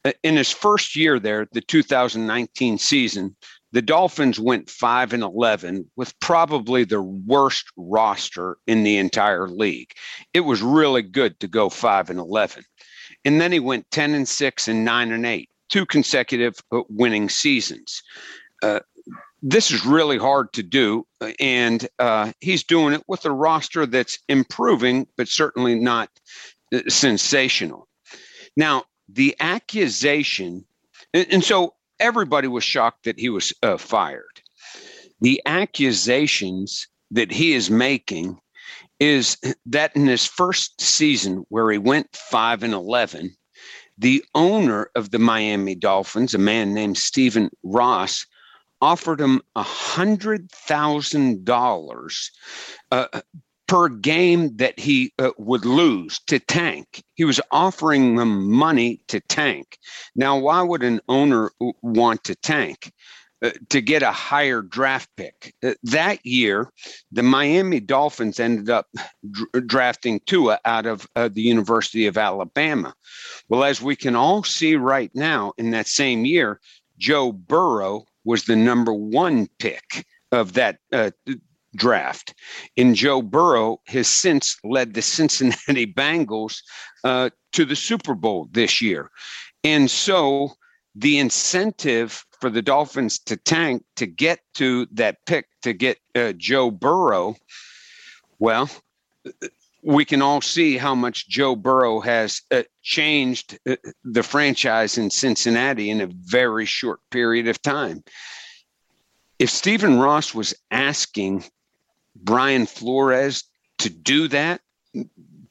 Uh, 0.04 0.12
in 0.24 0.36
his 0.36 0.52
first 0.52 0.96
year 0.96 1.20
there, 1.20 1.48
the 1.54 1.62
2019 1.62 2.78
season, 2.78 3.36
the 3.72 3.82
Dolphins 3.82 4.40
went 4.40 4.70
5 4.70 5.14
and 5.14 5.24
11 5.24 5.90
with 5.96 6.18
probably 6.20 6.84
the 6.84 7.02
worst 7.02 7.66
roster 7.78 8.58
in 8.66 8.84
the 8.84 8.98
entire 8.98 9.48
league. 9.48 9.92
It 10.34 10.42
was 10.42 10.62
really 10.62 11.02
good 11.02 11.40
to 11.42 11.48
go 11.48 11.70
5 11.70 12.10
and 12.10 12.20
11. 12.20 12.64
And 13.26 13.42
then 13.42 13.52
he 13.52 13.60
went 13.60 13.90
10 13.92 14.14
and 14.14 14.28
6 14.28 14.68
and 14.68 14.86
9 14.86 15.12
and 15.12 15.26
8, 15.26 15.50
two 15.70 15.86
consecutive 15.86 16.56
uh, 16.72 16.82
winning 16.90 17.30
seasons. 17.30 18.02
Uh, 18.64 18.80
this 19.50 19.72
is 19.72 19.86
really 19.86 20.18
hard 20.18 20.52
to 20.52 20.62
do, 20.62 21.08
and 21.40 21.88
uh, 22.00 22.34
he's 22.42 22.66
doing 22.66 22.94
it 22.94 23.04
with 23.08 23.24
a 23.24 23.32
roster 23.32 23.86
that's 23.86 24.20
improving, 24.28 25.08
but 25.16 25.30
certainly 25.30 25.74
not 25.74 26.10
uh, 26.74 26.82
sensational. 26.90 27.88
Now, 28.58 28.84
the 29.08 29.38
accusation, 29.40 30.66
and, 31.14 31.28
and 31.32 31.44
so 31.46 31.76
everybody 31.98 32.50
was 32.50 32.66
shocked 32.66 33.06
that 33.06 33.18
he 33.18 33.30
was 33.30 33.54
uh, 33.64 33.78
fired. 33.78 34.42
The 35.22 35.42
accusations 35.46 36.86
that 37.12 37.32
he 37.32 37.54
is 37.54 37.70
making 37.70 38.38
is 39.00 39.38
that 39.66 39.96
in 39.96 40.08
his 40.08 40.26
first 40.26 40.82
season, 40.82 41.46
where 41.48 41.72
he 41.72 41.78
went 41.78 42.14
5 42.14 42.64
and 42.64 42.74
11, 42.74 43.34
the 43.98 44.26
owner 44.36 44.92
of 44.94 45.12
the 45.12 45.20
Miami 45.20 45.74
Dolphins, 45.74 46.34
a 46.34 46.38
man 46.38 46.74
named 46.74 46.98
Stephen 46.98 47.50
Ross, 47.64 48.26
offered 48.82 49.20
him 49.20 49.42
a 49.56 49.64
hundred 49.64 50.52
thousand 50.52 51.40
uh, 51.40 51.44
dollars 51.44 52.32
per 53.68 53.90
game 53.90 54.56
that 54.58 54.80
he 54.80 55.14
uh, 55.20 55.32
would 55.38 55.66
lose 55.66 56.20
to 56.28 56.40
tank. 56.40 57.04
He 57.16 57.26
was 57.26 57.42
offering 57.52 58.16
them 58.16 58.50
money 58.50 59.02
to 59.10 59.20
tank. 59.20 59.78
Now, 60.16 60.38
why 60.38 60.62
would 60.62 60.84
an 60.84 61.02
owner 61.10 61.52
want 61.82 62.24
to 62.26 62.36
tank? 62.36 62.92
Uh, 63.44 63.52
to 63.70 63.82
get 63.82 64.02
a 64.02 64.12
higher 64.12 64.64
draft 64.64 65.08
pick. 65.16 65.54
Uh, 65.64 65.74
that 65.84 66.26
year, 66.26 66.72
the 67.12 67.22
Miami 67.22 67.80
Dolphins 67.80 68.40
ended 68.40 68.68
up 68.68 68.88
dr- 69.30 69.68
drafting 69.68 70.20
Tua 70.26 70.60
out 70.66 70.88
of 70.88 71.08
uh, 71.16 71.30
the 71.32 71.44
University 71.44 72.08
of 72.08 72.18
Alabama. 72.18 72.96
Well, 73.48 73.64
as 73.64 73.80
we 73.80 73.96
can 73.96 74.16
all 74.16 74.44
see 74.44 74.76
right 74.76 75.12
now, 75.14 75.54
in 75.60 75.70
that 75.70 75.86
same 75.86 76.26
year, 76.26 76.60
Joe 76.98 77.32
Burrow 77.32 78.06
was 78.28 78.44
the 78.44 78.58
number 78.58 78.94
one 78.94 79.48
pick 79.58 80.06
of 80.34 80.52
that 80.54 80.80
uh, 80.92 81.12
draft. 81.78 82.36
And 82.76 82.94
Joe 82.94 83.22
Burrow 83.22 83.80
has 83.88 84.08
since 84.08 84.58
led 84.66 84.94
the 84.94 85.02
Cincinnati 85.18 85.92
Bengals 85.92 86.58
uh, 87.06 87.30
to 87.54 87.64
the 87.64 87.76
Super 87.76 88.14
Bowl 88.14 88.50
this 88.52 88.82
year. 88.82 89.10
And 89.64 89.90
so 89.90 90.52
the 90.94 91.18
incentive 91.20 92.26
for 92.42 92.50
the 92.50 92.62
Dolphins 92.62 93.18
to 93.20 93.38
tank 93.38 93.84
to 93.96 94.06
get 94.06 94.40
to 94.56 94.88
that 94.92 95.18
pick 95.26 95.48
to 95.62 95.72
get 95.72 95.98
uh, 96.14 96.34
Joe 96.34 96.70
Burrow, 96.70 97.36
well, 98.40 98.70
we 99.88 100.04
can 100.04 100.22
all 100.22 100.42
see 100.42 100.78
how 100.78 100.94
much 100.94 101.30
Joe 101.30 101.56
Burrow 101.56 102.02
has 102.02 102.42
uh, 102.52 102.64
changed 102.84 103.58
uh, 103.66 103.78
the 104.04 104.22
franchise 104.22 104.98
in 104.98 105.10
Cincinnati 105.10 105.90
in 105.90 106.02
a 106.02 106.08
very 106.08 106.66
short 106.66 107.00
period 107.10 107.48
of 107.48 107.62
time. 107.62 108.04
If 109.40 109.50
Stephen 109.50 109.98
Ross 109.98 110.36
was 110.36 110.54
asking 110.72 111.46
Brian 112.18 112.66
Flores 112.66 113.46
to 113.78 113.90
do 113.90 114.28
that, 114.28 114.60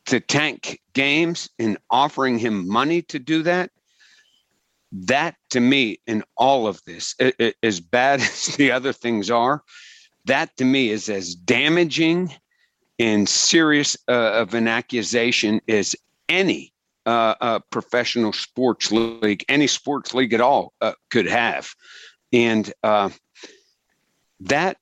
to 0.04 0.20
tank 0.20 0.82
games 0.92 1.48
and 1.58 1.78
offering 1.88 2.38
him 2.38 2.68
money 2.68 3.00
to 3.02 3.18
do 3.18 3.42
that, 3.42 3.70
that 4.92 5.36
to 5.50 5.60
me 5.60 5.98
in 6.06 6.22
all 6.36 6.66
of 6.66 6.82
this, 6.84 7.14
it, 7.18 7.36
it, 7.38 7.56
as 7.62 7.80
bad 7.80 8.20
as 8.20 8.48
the 8.56 8.70
other 8.70 8.92
things 8.92 9.30
are, 9.30 9.62
that 10.26 10.54
to 10.58 10.64
me 10.66 10.90
is 10.90 11.08
as 11.08 11.34
damaging 11.34 12.34
and 12.98 13.28
serious 13.28 13.96
uh, 14.08 14.32
of 14.32 14.54
an 14.54 14.68
accusation 14.68 15.60
as 15.68 15.94
any 16.28 16.72
uh, 17.06 17.34
uh, 17.40 17.58
professional 17.70 18.32
sports 18.32 18.90
league, 18.90 19.44
any 19.48 19.66
sports 19.66 20.14
league 20.14 20.32
at 20.32 20.40
all 20.40 20.72
uh, 20.80 20.92
could 21.10 21.26
have. 21.26 21.74
And 22.32 22.72
uh, 22.82 23.10
that 24.40 24.78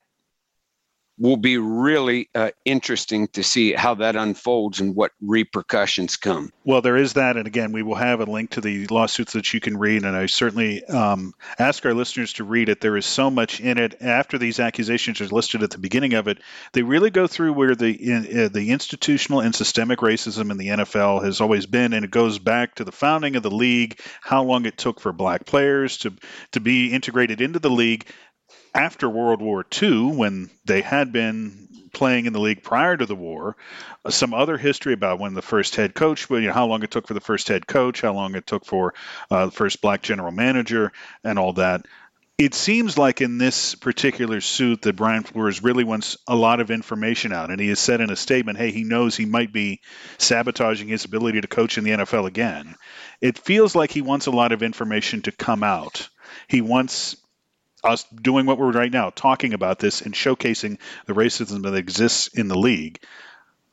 will 1.18 1.36
be 1.36 1.58
really 1.58 2.28
uh, 2.34 2.50
interesting 2.64 3.28
to 3.28 3.42
see 3.42 3.72
how 3.72 3.94
that 3.94 4.16
unfolds 4.16 4.80
and 4.80 4.96
what 4.96 5.12
repercussions 5.20 6.16
come. 6.16 6.50
Well, 6.64 6.82
there 6.82 6.96
is 6.96 7.12
that. 7.12 7.36
And 7.36 7.46
again, 7.46 7.72
we 7.72 7.82
will 7.82 7.94
have 7.94 8.20
a 8.20 8.24
link 8.24 8.50
to 8.50 8.60
the 8.60 8.86
lawsuits 8.88 9.34
that 9.34 9.52
you 9.54 9.60
can 9.60 9.76
read. 9.76 10.04
And 10.04 10.16
I 10.16 10.26
certainly 10.26 10.84
um, 10.84 11.34
ask 11.58 11.86
our 11.86 11.94
listeners 11.94 12.32
to 12.34 12.44
read 12.44 12.68
it. 12.68 12.80
There 12.80 12.96
is 12.96 13.06
so 13.06 13.30
much 13.30 13.60
in 13.60 13.78
it. 13.78 13.96
After 14.00 14.38
these 14.38 14.58
accusations 14.58 15.20
are 15.20 15.26
listed 15.26 15.62
at 15.62 15.70
the 15.70 15.78
beginning 15.78 16.14
of 16.14 16.26
it, 16.26 16.38
they 16.72 16.82
really 16.82 17.10
go 17.10 17.28
through 17.28 17.52
where 17.52 17.76
the, 17.76 17.90
in, 17.90 18.44
uh, 18.44 18.48
the 18.48 18.70
institutional 18.70 19.40
and 19.40 19.54
systemic 19.54 20.00
racism 20.00 20.50
in 20.50 20.56
the 20.56 20.68
NFL 20.68 21.24
has 21.24 21.40
always 21.40 21.66
been. 21.66 21.92
And 21.92 22.04
it 22.04 22.10
goes 22.10 22.40
back 22.40 22.76
to 22.76 22.84
the 22.84 22.92
founding 22.92 23.36
of 23.36 23.44
the 23.44 23.50
league, 23.50 24.00
how 24.20 24.42
long 24.42 24.66
it 24.66 24.76
took 24.76 25.00
for 25.00 25.12
black 25.12 25.46
players 25.46 25.98
to, 25.98 26.12
to 26.52 26.60
be 26.60 26.92
integrated 26.92 27.40
into 27.40 27.60
the 27.60 27.70
league 27.70 28.06
after 28.74 29.08
World 29.08 29.40
War 29.40 29.64
II, 29.82 30.16
when 30.16 30.50
they 30.64 30.80
had 30.80 31.12
been 31.12 31.68
playing 31.92 32.26
in 32.26 32.32
the 32.32 32.40
league 32.40 32.62
prior 32.62 32.96
to 32.96 33.06
the 33.06 33.14
war, 33.14 33.56
uh, 34.04 34.10
some 34.10 34.34
other 34.34 34.58
history 34.58 34.92
about 34.92 35.20
when 35.20 35.32
the 35.32 35.42
first 35.42 35.76
head 35.76 35.94
coach, 35.94 36.28
you 36.28 36.40
know, 36.40 36.52
how 36.52 36.66
long 36.66 36.82
it 36.82 36.90
took 36.90 37.06
for 37.06 37.14
the 37.14 37.20
first 37.20 37.48
head 37.48 37.66
coach, 37.66 38.00
how 38.00 38.12
long 38.12 38.34
it 38.34 38.46
took 38.46 38.66
for 38.66 38.94
uh, 39.30 39.46
the 39.46 39.52
first 39.52 39.80
black 39.80 40.02
general 40.02 40.32
manager, 40.32 40.92
and 41.22 41.38
all 41.38 41.54
that. 41.54 41.86
It 42.36 42.52
seems 42.52 42.98
like 42.98 43.20
in 43.20 43.38
this 43.38 43.76
particular 43.76 44.40
suit 44.40 44.82
that 44.82 44.96
Brian 44.96 45.22
Flores 45.22 45.62
really 45.62 45.84
wants 45.84 46.16
a 46.26 46.34
lot 46.34 46.58
of 46.58 46.72
information 46.72 47.32
out, 47.32 47.52
and 47.52 47.60
he 47.60 47.68
has 47.68 47.78
said 47.78 48.00
in 48.00 48.10
a 48.10 48.16
statement, 48.16 48.58
"Hey, 48.58 48.72
he 48.72 48.82
knows 48.82 49.16
he 49.16 49.24
might 49.24 49.52
be 49.52 49.80
sabotaging 50.18 50.88
his 50.88 51.04
ability 51.04 51.40
to 51.42 51.46
coach 51.46 51.78
in 51.78 51.84
the 51.84 51.92
NFL 51.92 52.26
again." 52.26 52.74
It 53.20 53.38
feels 53.38 53.76
like 53.76 53.92
he 53.92 54.02
wants 54.02 54.26
a 54.26 54.32
lot 54.32 54.50
of 54.50 54.64
information 54.64 55.22
to 55.22 55.32
come 55.32 55.62
out. 55.62 56.08
He 56.48 56.60
wants 56.60 57.16
us 57.84 58.04
doing 58.04 58.46
what 58.46 58.58
we're 58.58 58.72
right 58.72 58.92
now, 58.92 59.10
talking 59.10 59.52
about 59.54 59.78
this 59.78 60.02
and 60.02 60.14
showcasing 60.14 60.78
the 61.06 61.12
racism 61.12 61.62
that 61.62 61.74
exists 61.74 62.28
in 62.28 62.48
the 62.48 62.58
league. 62.58 63.00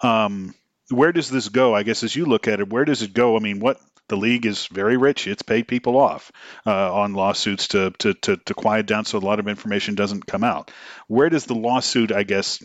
Um, 0.02 0.54
where 0.90 1.12
does 1.12 1.30
this 1.30 1.50
go? 1.50 1.74
I 1.74 1.84
guess 1.84 2.04
as 2.04 2.16
you 2.16 2.26
look 2.26 2.48
at 2.48 2.60
it, 2.60 2.70
where 2.70 2.86
does 2.86 3.02
it 3.02 3.14
go? 3.14 3.38
I 3.38 3.40
mean, 3.40 3.60
what 3.60 3.80
the 4.12 4.18
league 4.18 4.46
is 4.46 4.68
very 4.68 4.98
rich. 4.98 5.26
It's 5.26 5.42
paid 5.42 5.68
people 5.68 5.98
off 5.98 6.32
uh, 6.66 6.94
on 6.94 7.14
lawsuits 7.14 7.70
to, 7.70 7.92
to, 8.00 8.14
to, 8.14 8.38
to 8.38 8.54
quiet 8.54 8.86
down 8.86 9.06
so 9.06 9.18
a 9.18 9.20
lot 9.20 9.40
of 9.40 9.48
information 9.48 9.96
doesn't 9.96 10.28
come 10.28 10.44
out. 10.44 10.70
Where 11.08 11.30
does 11.30 11.46
the 11.46 11.56
lawsuit, 11.56 12.12
I 12.12 12.24
guess, 12.24 12.62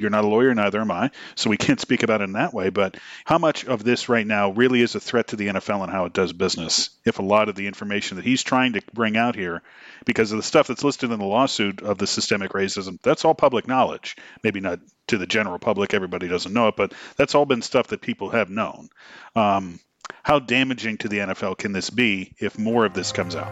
you're 0.00 0.10
not 0.10 0.24
a 0.24 0.28
lawyer, 0.28 0.54
neither 0.54 0.80
am 0.80 0.90
I, 0.90 1.10
so 1.34 1.50
we 1.50 1.56
can't 1.58 1.80
speak 1.80 2.02
about 2.02 2.20
it 2.20 2.24
in 2.24 2.32
that 2.32 2.54
way. 2.54 2.70
But 2.70 2.96
how 3.24 3.38
much 3.38 3.64
of 3.64 3.84
this 3.84 4.08
right 4.08 4.26
now 4.26 4.50
really 4.50 4.80
is 4.80 4.94
a 4.94 5.00
threat 5.00 5.28
to 5.28 5.36
the 5.36 5.48
NFL 5.48 5.82
and 5.82 5.92
how 5.92 6.06
it 6.06 6.12
does 6.12 6.32
business? 6.32 6.90
If 7.04 7.18
a 7.18 7.22
lot 7.22 7.48
of 7.48 7.54
the 7.54 7.66
information 7.66 8.16
that 8.16 8.24
he's 8.24 8.42
trying 8.42 8.74
to 8.74 8.82
bring 8.92 9.16
out 9.16 9.34
here, 9.34 9.62
because 10.04 10.32
of 10.32 10.38
the 10.38 10.42
stuff 10.42 10.66
that's 10.66 10.84
listed 10.84 11.10
in 11.10 11.18
the 11.18 11.24
lawsuit 11.24 11.82
of 11.82 11.98
the 11.98 12.06
systemic 12.06 12.52
racism, 12.52 12.98
that's 13.02 13.24
all 13.24 13.34
public 13.34 13.68
knowledge. 13.68 14.16
Maybe 14.42 14.60
not 14.60 14.80
to 15.08 15.18
the 15.18 15.26
general 15.26 15.58
public, 15.58 15.94
everybody 15.94 16.28
doesn't 16.28 16.52
know 16.52 16.68
it, 16.68 16.76
but 16.76 16.92
that's 17.16 17.34
all 17.34 17.46
been 17.46 17.62
stuff 17.62 17.88
that 17.88 18.00
people 18.00 18.30
have 18.30 18.50
known. 18.50 18.88
Um, 19.34 19.80
how 20.22 20.38
damaging 20.38 20.98
to 20.98 21.08
the 21.08 21.18
NFL 21.18 21.58
can 21.58 21.72
this 21.72 21.90
be 21.90 22.34
if 22.38 22.58
more 22.58 22.84
of 22.84 22.94
this 22.94 23.12
comes 23.12 23.34
out? 23.36 23.50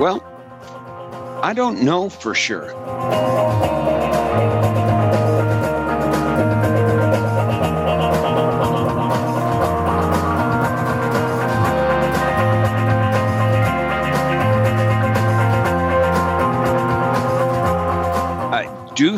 Well, 0.00 0.22
I 1.42 1.54
don't 1.54 1.82
know 1.82 2.08
for 2.08 2.34
sure. 2.34 2.70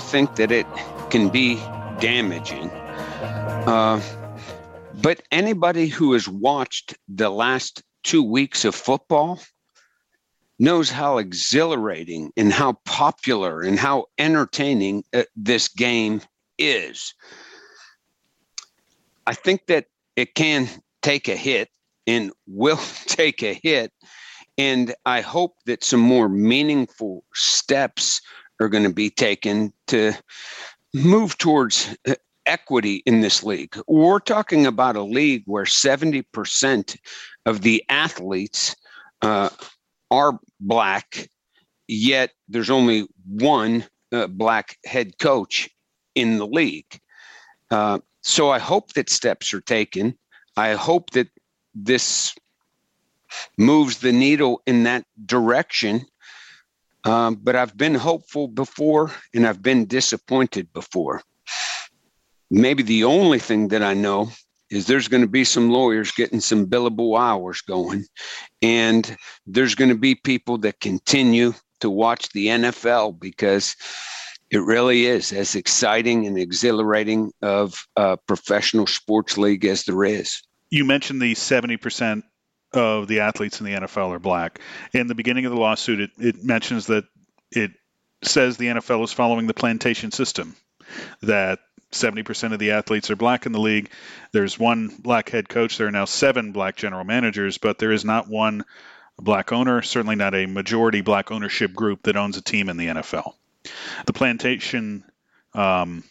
Think 0.00 0.36
that 0.36 0.50
it 0.52 0.66
can 1.10 1.28
be 1.28 1.56
damaging. 2.00 2.70
Uh, 3.66 4.00
But 5.02 5.22
anybody 5.32 5.88
who 5.88 6.12
has 6.12 6.28
watched 6.28 6.94
the 7.08 7.30
last 7.30 7.82
two 8.04 8.22
weeks 8.22 8.64
of 8.64 8.74
football 8.74 9.40
knows 10.58 10.90
how 10.90 11.18
exhilarating 11.18 12.30
and 12.36 12.52
how 12.52 12.74
popular 12.84 13.62
and 13.62 13.78
how 13.78 14.06
entertaining 14.18 15.02
uh, 15.12 15.22
this 15.34 15.68
game 15.68 16.20
is. 16.58 17.14
I 19.26 19.34
think 19.34 19.66
that 19.66 19.86
it 20.14 20.34
can 20.34 20.68
take 21.00 21.28
a 21.28 21.36
hit 21.36 21.68
and 22.06 22.32
will 22.46 22.76
take 23.06 23.42
a 23.42 23.54
hit. 23.54 23.92
And 24.58 24.94
I 25.06 25.22
hope 25.22 25.56
that 25.66 25.82
some 25.82 26.00
more 26.00 26.28
meaningful 26.28 27.24
steps 27.34 28.20
are 28.62 28.68
going 28.68 28.84
to 28.84 28.92
be 28.92 29.10
taken 29.10 29.72
to 29.88 30.12
move 30.94 31.36
towards 31.38 31.94
uh, 32.08 32.14
equity 32.46 33.02
in 33.06 33.20
this 33.20 33.42
league. 33.42 33.76
We're 33.86 34.18
talking 34.18 34.66
about 34.66 34.96
a 34.96 35.02
league 35.02 35.42
where 35.46 35.64
70% 35.64 36.96
of 37.46 37.62
the 37.62 37.84
athletes 37.88 38.76
uh, 39.20 39.50
are 40.10 40.38
black, 40.60 41.28
yet 41.88 42.30
there's 42.48 42.70
only 42.70 43.06
one 43.26 43.84
uh, 44.12 44.26
black 44.26 44.78
head 44.84 45.18
coach 45.18 45.68
in 46.14 46.38
the 46.38 46.46
league. 46.46 47.00
Uh, 47.70 47.98
so 48.22 48.50
I 48.50 48.58
hope 48.58 48.92
that 48.92 49.10
steps 49.10 49.54
are 49.54 49.60
taken. 49.60 50.16
I 50.56 50.72
hope 50.72 51.10
that 51.10 51.28
this 51.74 52.34
moves 53.56 53.98
the 53.98 54.12
needle 54.12 54.62
in 54.66 54.82
that 54.82 55.04
direction. 55.24 56.04
Um, 57.04 57.36
but 57.42 57.56
I've 57.56 57.76
been 57.76 57.94
hopeful 57.94 58.48
before 58.48 59.10
and 59.34 59.46
I've 59.46 59.62
been 59.62 59.86
disappointed 59.86 60.72
before. 60.72 61.22
Maybe 62.50 62.82
the 62.82 63.04
only 63.04 63.38
thing 63.38 63.68
that 63.68 63.82
I 63.82 63.94
know 63.94 64.30
is 64.70 64.86
there's 64.86 65.08
going 65.08 65.22
to 65.22 65.28
be 65.28 65.44
some 65.44 65.70
lawyers 65.70 66.12
getting 66.12 66.40
some 66.40 66.66
billable 66.66 67.18
hours 67.18 67.60
going, 67.60 68.04
and 68.62 69.16
there's 69.46 69.74
going 69.74 69.90
to 69.90 69.96
be 69.96 70.14
people 70.14 70.58
that 70.58 70.80
continue 70.80 71.52
to 71.80 71.90
watch 71.90 72.30
the 72.30 72.46
NFL 72.46 73.18
because 73.20 73.76
it 74.50 74.58
really 74.58 75.06
is 75.06 75.32
as 75.32 75.54
exciting 75.54 76.26
and 76.26 76.38
exhilarating 76.38 77.32
of 77.42 77.86
a 77.96 78.16
professional 78.16 78.86
sports 78.86 79.36
league 79.36 79.64
as 79.64 79.84
there 79.84 80.04
is. 80.04 80.42
You 80.70 80.84
mentioned 80.84 81.20
the 81.20 81.34
70% 81.34 82.22
of 82.74 83.08
the 83.08 83.20
athletes 83.20 83.60
in 83.60 83.66
the 83.66 83.72
NFL 83.72 84.10
are 84.10 84.18
black. 84.18 84.60
In 84.92 85.06
the 85.06 85.14
beginning 85.14 85.46
of 85.46 85.52
the 85.52 85.58
lawsuit, 85.58 86.00
it, 86.00 86.10
it 86.18 86.44
mentions 86.44 86.86
that 86.86 87.04
it 87.50 87.72
says 88.22 88.56
the 88.56 88.68
NFL 88.68 89.04
is 89.04 89.12
following 89.12 89.46
the 89.46 89.54
plantation 89.54 90.10
system, 90.10 90.56
that 91.22 91.58
70% 91.92 92.52
of 92.52 92.58
the 92.58 92.72
athletes 92.72 93.10
are 93.10 93.16
black 93.16 93.46
in 93.46 93.52
the 93.52 93.60
league. 93.60 93.90
There's 94.32 94.58
one 94.58 94.88
black 94.88 95.28
head 95.28 95.48
coach. 95.48 95.76
There 95.76 95.86
are 95.86 95.92
now 95.92 96.06
seven 96.06 96.52
black 96.52 96.76
general 96.76 97.04
managers, 97.04 97.58
but 97.58 97.78
there 97.78 97.92
is 97.92 98.04
not 98.04 98.28
one 98.28 98.64
black 99.18 99.52
owner, 99.52 99.82
certainly 99.82 100.16
not 100.16 100.34
a 100.34 100.46
majority 100.46 101.02
black 101.02 101.30
ownership 101.30 101.74
group 101.74 102.04
that 102.04 102.16
owns 102.16 102.36
a 102.36 102.42
team 102.42 102.68
in 102.68 102.76
the 102.76 102.86
NFL. 102.86 103.34
The 104.06 104.12
plantation 104.12 105.04
um, 105.54 106.02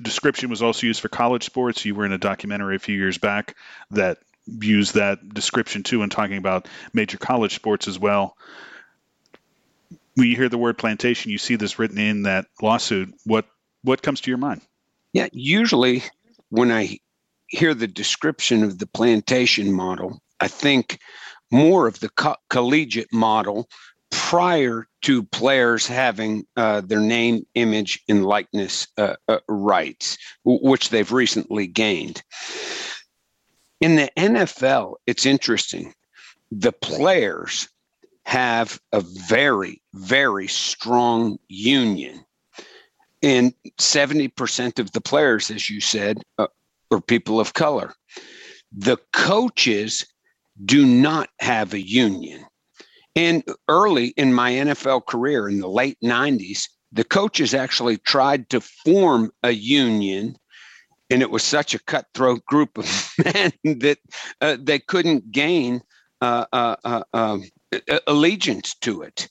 description 0.00 0.50
was 0.50 0.62
also 0.62 0.86
used 0.86 1.00
for 1.00 1.08
college 1.08 1.44
sports. 1.44 1.84
You 1.84 1.94
were 1.94 2.06
in 2.06 2.12
a 2.12 2.18
documentary 2.18 2.76
a 2.76 2.78
few 2.78 2.96
years 2.96 3.18
back 3.18 3.56
that 3.90 4.18
used 4.46 4.94
that 4.94 5.34
description 5.34 5.82
too, 5.82 6.02
and 6.02 6.10
talking 6.10 6.38
about 6.38 6.68
major 6.92 7.18
college 7.18 7.54
sports 7.54 7.88
as 7.88 7.98
well. 7.98 8.36
When 10.14 10.28
you 10.28 10.36
hear 10.36 10.48
the 10.48 10.58
word 10.58 10.78
plantation, 10.78 11.30
you 11.30 11.38
see 11.38 11.56
this 11.56 11.78
written 11.78 11.98
in 11.98 12.22
that 12.24 12.46
lawsuit. 12.60 13.14
What 13.24 13.46
what 13.82 14.02
comes 14.02 14.20
to 14.22 14.30
your 14.30 14.38
mind? 14.38 14.60
Yeah, 15.12 15.28
usually 15.32 16.02
when 16.50 16.70
I 16.70 16.98
hear 17.46 17.74
the 17.74 17.86
description 17.86 18.62
of 18.62 18.78
the 18.78 18.86
plantation 18.86 19.72
model, 19.72 20.20
I 20.40 20.48
think 20.48 20.98
more 21.50 21.86
of 21.86 22.00
the 22.00 22.08
co- 22.08 22.36
collegiate 22.48 23.12
model 23.12 23.68
prior 24.10 24.86
to 25.02 25.22
players 25.24 25.86
having 25.86 26.44
uh, 26.56 26.80
their 26.82 27.00
name, 27.00 27.46
image, 27.54 28.02
and 28.08 28.24
likeness 28.24 28.88
uh, 28.96 29.16
uh, 29.28 29.38
rights, 29.48 30.18
w- 30.44 30.66
which 30.66 30.90
they've 30.90 31.12
recently 31.12 31.66
gained. 31.66 32.22
In 33.82 33.96
the 33.96 34.10
NFL, 34.16 34.94
it's 35.06 35.26
interesting. 35.26 35.92
The 36.50 36.72
players 36.72 37.68
have 38.24 38.80
a 38.92 39.00
very, 39.00 39.82
very 39.94 40.48
strong 40.48 41.38
union. 41.48 42.24
And 43.22 43.54
70% 43.78 44.78
of 44.78 44.92
the 44.92 45.00
players, 45.00 45.50
as 45.50 45.68
you 45.68 45.80
said, 45.80 46.22
uh, 46.38 46.46
are 46.90 47.00
people 47.00 47.40
of 47.40 47.54
color. 47.54 47.94
The 48.72 48.98
coaches 49.12 50.06
do 50.64 50.86
not 50.86 51.28
have 51.40 51.74
a 51.74 51.80
union 51.80 52.44
and 53.14 53.44
early 53.68 54.08
in 54.08 54.32
my 54.32 54.52
NFL 54.52 55.06
career 55.06 55.48
in 55.48 55.60
the 55.60 55.68
late 55.68 55.98
90s, 56.02 56.68
the 56.92 57.04
coaches 57.04 57.54
actually 57.54 57.98
tried 57.98 58.48
to 58.50 58.60
form 58.60 59.30
a 59.42 59.50
union 59.50 60.36
and 61.12 61.20
it 61.20 61.30
was 61.30 61.42
such 61.42 61.74
a 61.74 61.78
cutthroat 61.78 62.44
group 62.46 62.78
of 62.78 63.14
men 63.24 63.52
that 63.64 63.98
uh, 64.40 64.56
they 64.58 64.78
couldn't 64.78 65.30
gain 65.30 65.82
uh, 66.22 66.46
uh, 66.52 66.76
uh 66.84 67.02
um, 67.12 67.44
allegiance 68.06 68.74
to 68.76 69.02
it. 69.02 69.28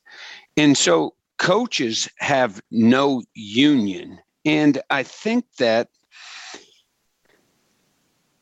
And 0.58 0.78
so 0.78 1.16
coaches 1.40 2.08
have 2.20 2.62
no 2.70 3.24
union. 3.34 4.20
And 4.46 4.80
I 4.92 5.04
think 5.04 5.46
that 5.58 5.90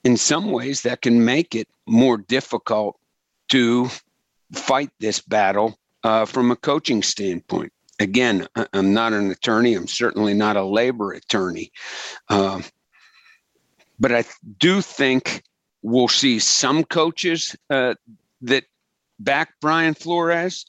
in 0.03 0.17
some 0.17 0.51
ways 0.51 0.81
that 0.81 1.01
can 1.01 1.23
make 1.23 1.55
it 1.55 1.67
more 1.87 2.17
difficult 2.17 2.99
to 3.49 3.89
fight 4.53 4.89
this 4.99 5.21
battle 5.21 5.77
uh, 6.03 6.25
from 6.25 6.51
a 6.51 6.55
coaching 6.55 7.03
standpoint. 7.03 7.71
Again, 8.01 8.47
I'm 8.73 8.93
not 8.93 9.13
an 9.13 9.29
attorney. 9.29 9.75
I'm 9.75 9.87
certainly 9.87 10.33
not 10.33 10.55
a 10.55 10.63
labor 10.63 11.11
attorney. 11.11 11.71
But 13.99 14.13
I 14.13 14.23
do 14.57 14.81
think 14.81 15.43
we'll 15.81 16.07
see 16.07 16.39
some 16.39 16.83
coaches 16.83 17.55
uh, 17.69 17.95
that 18.41 18.65
back 19.19 19.53
Brian 19.61 19.93
Flores. 19.93 20.65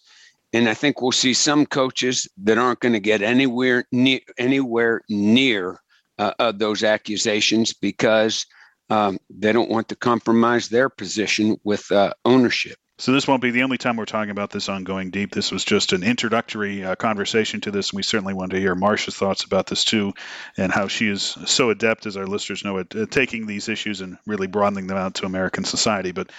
And 0.53 0.69
I 0.69 0.75
think 0.75 1.01
we'll 1.01 1.13
see 1.13 1.35
some 1.35 1.65
coaches 1.65 2.29
that 2.39 2.59
aren't 2.59 2.81
going 2.81 2.93
to 2.93 3.01
get 3.01 3.23
anywhere 3.23 3.85
near 3.93 4.19
anywhere 4.37 5.03
near 5.09 5.81
uh, 6.19 6.53
those 6.53 6.83
accusations 6.83 7.73
because 7.73 8.45
um, 8.91 9.19
they 9.31 9.53
don't 9.53 9.71
want 9.71 9.89
to 9.89 9.97
compromise 9.97 10.69
their 10.69 10.89
position 10.89 11.57
with 11.65 11.91
uh, 11.93 12.13
ownership. 12.25 12.77
So 13.01 13.13
this 13.13 13.27
won't 13.27 13.41
be 13.41 13.51
the 13.51 13.63
only 13.63 13.79
time 13.79 13.97
we're 13.97 14.05
talking 14.05 14.31
about 14.31 14.51
this 14.51 14.69
on 14.69 14.85
Going 14.85 15.09
Deep. 15.09 15.33
This 15.33 15.51
was 15.51 15.65
just 15.65 15.95
an 15.95 16.03
introductory 16.03 16.85
uh, 16.85 16.97
conversation 16.97 17.63
to 17.63 17.71
this, 17.71 17.91
and 17.91 17.97
we 17.97 18.03
certainly 18.03 18.35
wanted 18.35 18.57
to 18.57 18.61
hear 18.61 18.75
Marcia's 18.75 19.17
thoughts 19.17 19.45
about 19.45 19.67
this 19.67 19.87
too, 19.87 20.13
and 20.59 20.71
how 20.71 20.87
she 20.87 21.09
is 21.09 21.23
so 21.47 21.71
adept, 21.71 22.05
as 22.05 22.19
our 22.19 22.27
listeners 22.27 22.63
know, 22.63 22.79
at, 22.79 23.11
taking 23.11 23.47
these 23.47 23.71
issues 23.71 24.03
and 24.03 24.19
really 24.27 24.49
broadening 24.49 24.87
them 24.87 24.99
out 24.99 25.15
to 25.15 25.25
American 25.25 25.65
society. 25.65 26.13
But 26.13 26.31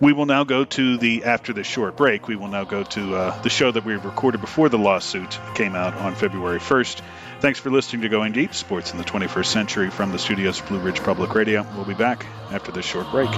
we 0.00 0.12
will 0.12 0.26
now 0.26 0.42
go 0.42 0.64
to 0.64 0.98
the 0.98 1.22
after 1.22 1.52
this 1.52 1.68
short 1.68 1.96
break. 1.96 2.26
We 2.26 2.34
will 2.34 2.48
now 2.48 2.64
go 2.64 2.82
to 2.82 3.14
uh, 3.14 3.42
the 3.42 3.50
show 3.50 3.70
that 3.70 3.84
we 3.84 3.94
recorded 3.94 4.40
before 4.40 4.68
the 4.68 4.78
lawsuit 4.78 5.38
came 5.54 5.76
out 5.76 5.94
on 5.94 6.16
February 6.16 6.58
1st. 6.58 7.00
Thanks 7.38 7.60
for 7.60 7.70
listening 7.70 8.02
to 8.02 8.08
Going 8.08 8.32
Deep 8.32 8.54
Sports 8.54 8.90
in 8.90 8.98
the 8.98 9.04
21st 9.04 9.46
Century 9.46 9.90
from 9.90 10.10
the 10.10 10.18
studios 10.18 10.58
of 10.60 10.66
Blue 10.66 10.80
Ridge 10.80 11.00
Public 11.04 11.32
Radio. 11.36 11.64
We'll 11.76 11.84
be 11.84 11.94
back 11.94 12.26
after 12.50 12.72
this 12.72 12.84
short 12.84 13.08
break. 13.12 13.30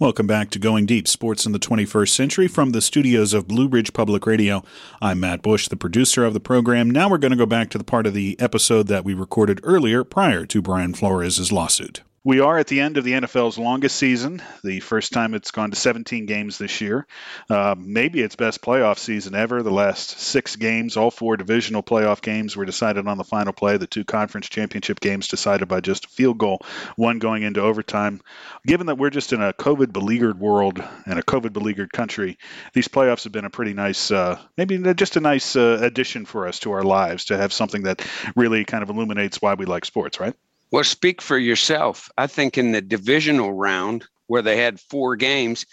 Welcome 0.00 0.26
back 0.26 0.48
to 0.52 0.58
Going 0.58 0.86
Deep 0.86 1.06
Sports 1.06 1.44
in 1.44 1.52
the 1.52 1.58
21st 1.58 2.08
Century 2.08 2.48
from 2.48 2.70
the 2.70 2.80
studios 2.80 3.34
of 3.34 3.46
Blue 3.46 3.68
Ridge 3.68 3.92
Public 3.92 4.24
Radio. 4.24 4.64
I'm 5.02 5.20
Matt 5.20 5.42
Bush, 5.42 5.68
the 5.68 5.76
producer 5.76 6.24
of 6.24 6.32
the 6.32 6.40
program. 6.40 6.90
Now 6.90 7.10
we're 7.10 7.18
going 7.18 7.32
to 7.32 7.36
go 7.36 7.44
back 7.44 7.68
to 7.68 7.76
the 7.76 7.84
part 7.84 8.06
of 8.06 8.14
the 8.14 8.34
episode 8.40 8.86
that 8.86 9.04
we 9.04 9.12
recorded 9.12 9.60
earlier 9.62 10.02
prior 10.02 10.46
to 10.46 10.62
Brian 10.62 10.94
Flores' 10.94 11.52
lawsuit. 11.52 12.00
We 12.22 12.40
are 12.40 12.58
at 12.58 12.66
the 12.66 12.80
end 12.80 12.98
of 12.98 13.04
the 13.04 13.12
NFL's 13.12 13.56
longest 13.56 13.96
season, 13.96 14.42
the 14.62 14.80
first 14.80 15.10
time 15.10 15.32
it's 15.32 15.52
gone 15.52 15.70
to 15.70 15.76
17 15.76 16.26
games 16.26 16.58
this 16.58 16.82
year. 16.82 17.06
Uh, 17.48 17.74
maybe 17.78 18.20
its 18.20 18.36
best 18.36 18.60
playoff 18.60 18.98
season 18.98 19.34
ever. 19.34 19.62
The 19.62 19.70
last 19.70 20.20
six 20.20 20.54
games, 20.56 20.98
all 20.98 21.10
four 21.10 21.38
divisional 21.38 21.82
playoff 21.82 22.20
games, 22.20 22.54
were 22.54 22.66
decided 22.66 23.08
on 23.08 23.16
the 23.16 23.24
final 23.24 23.54
play. 23.54 23.78
The 23.78 23.86
two 23.86 24.04
conference 24.04 24.50
championship 24.50 25.00
games 25.00 25.28
decided 25.28 25.66
by 25.66 25.80
just 25.80 26.04
a 26.04 26.08
field 26.08 26.36
goal, 26.36 26.60
one 26.94 27.20
going 27.20 27.42
into 27.42 27.62
overtime. 27.62 28.20
Given 28.66 28.88
that 28.88 28.98
we're 28.98 29.08
just 29.08 29.32
in 29.32 29.40
a 29.40 29.54
COVID 29.54 29.90
beleaguered 29.90 30.38
world 30.38 30.78
and 31.06 31.18
a 31.18 31.22
COVID 31.22 31.54
beleaguered 31.54 31.90
country, 31.90 32.36
these 32.74 32.88
playoffs 32.88 33.24
have 33.24 33.32
been 33.32 33.46
a 33.46 33.50
pretty 33.50 33.72
nice, 33.72 34.10
uh, 34.10 34.38
maybe 34.58 34.76
just 34.92 35.16
a 35.16 35.20
nice 35.20 35.56
uh, 35.56 35.78
addition 35.80 36.26
for 36.26 36.46
us 36.46 36.58
to 36.58 36.72
our 36.72 36.82
lives 36.82 37.24
to 37.26 37.38
have 37.38 37.54
something 37.54 37.84
that 37.84 38.06
really 38.36 38.66
kind 38.66 38.82
of 38.82 38.90
illuminates 38.90 39.40
why 39.40 39.54
we 39.54 39.64
like 39.64 39.86
sports, 39.86 40.20
right? 40.20 40.34
Well, 40.70 40.84
speak 40.84 41.20
for 41.20 41.38
yourself. 41.38 42.10
I 42.16 42.26
think 42.26 42.56
in 42.56 42.72
the 42.72 42.80
divisional 42.80 43.52
round 43.52 44.06
where 44.28 44.42
they 44.42 44.56
had 44.56 44.78
four 44.78 45.16
games, 45.16 45.66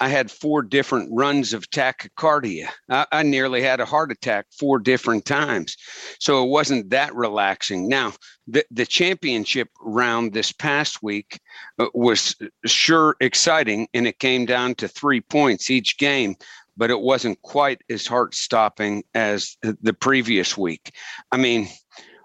I 0.00 0.08
had 0.08 0.30
four 0.30 0.62
different 0.62 1.10
runs 1.12 1.52
of 1.52 1.70
tachycardia. 1.70 2.68
I, 2.88 3.06
I, 3.12 3.22
nearly 3.22 3.62
had 3.62 3.80
a 3.80 3.84
heart 3.84 4.10
attack 4.10 4.46
four 4.58 4.78
different 4.78 5.24
times. 5.24 5.76
So 6.18 6.44
it 6.44 6.48
wasn't 6.48 6.90
that 6.90 7.14
relaxing. 7.14 7.88
Now, 7.88 8.12
the, 8.48 8.64
the 8.70 8.86
championship 8.86 9.68
round 9.80 10.32
this 10.32 10.50
past 10.50 11.02
week 11.02 11.38
uh, 11.78 11.86
was 11.94 12.34
sure 12.66 13.16
exciting, 13.20 13.88
and 13.94 14.06
it 14.06 14.18
came 14.18 14.46
down 14.46 14.74
to 14.76 14.88
three 14.88 15.20
points 15.20 15.70
each 15.70 15.98
game. 15.98 16.34
But 16.76 16.90
it 16.90 17.00
wasn't 17.00 17.40
quite 17.42 17.82
as 17.88 18.04
heart 18.04 18.34
stopping 18.34 19.04
as 19.14 19.56
the 19.62 19.92
previous 19.92 20.58
week. 20.58 20.92
I 21.30 21.36
mean, 21.36 21.68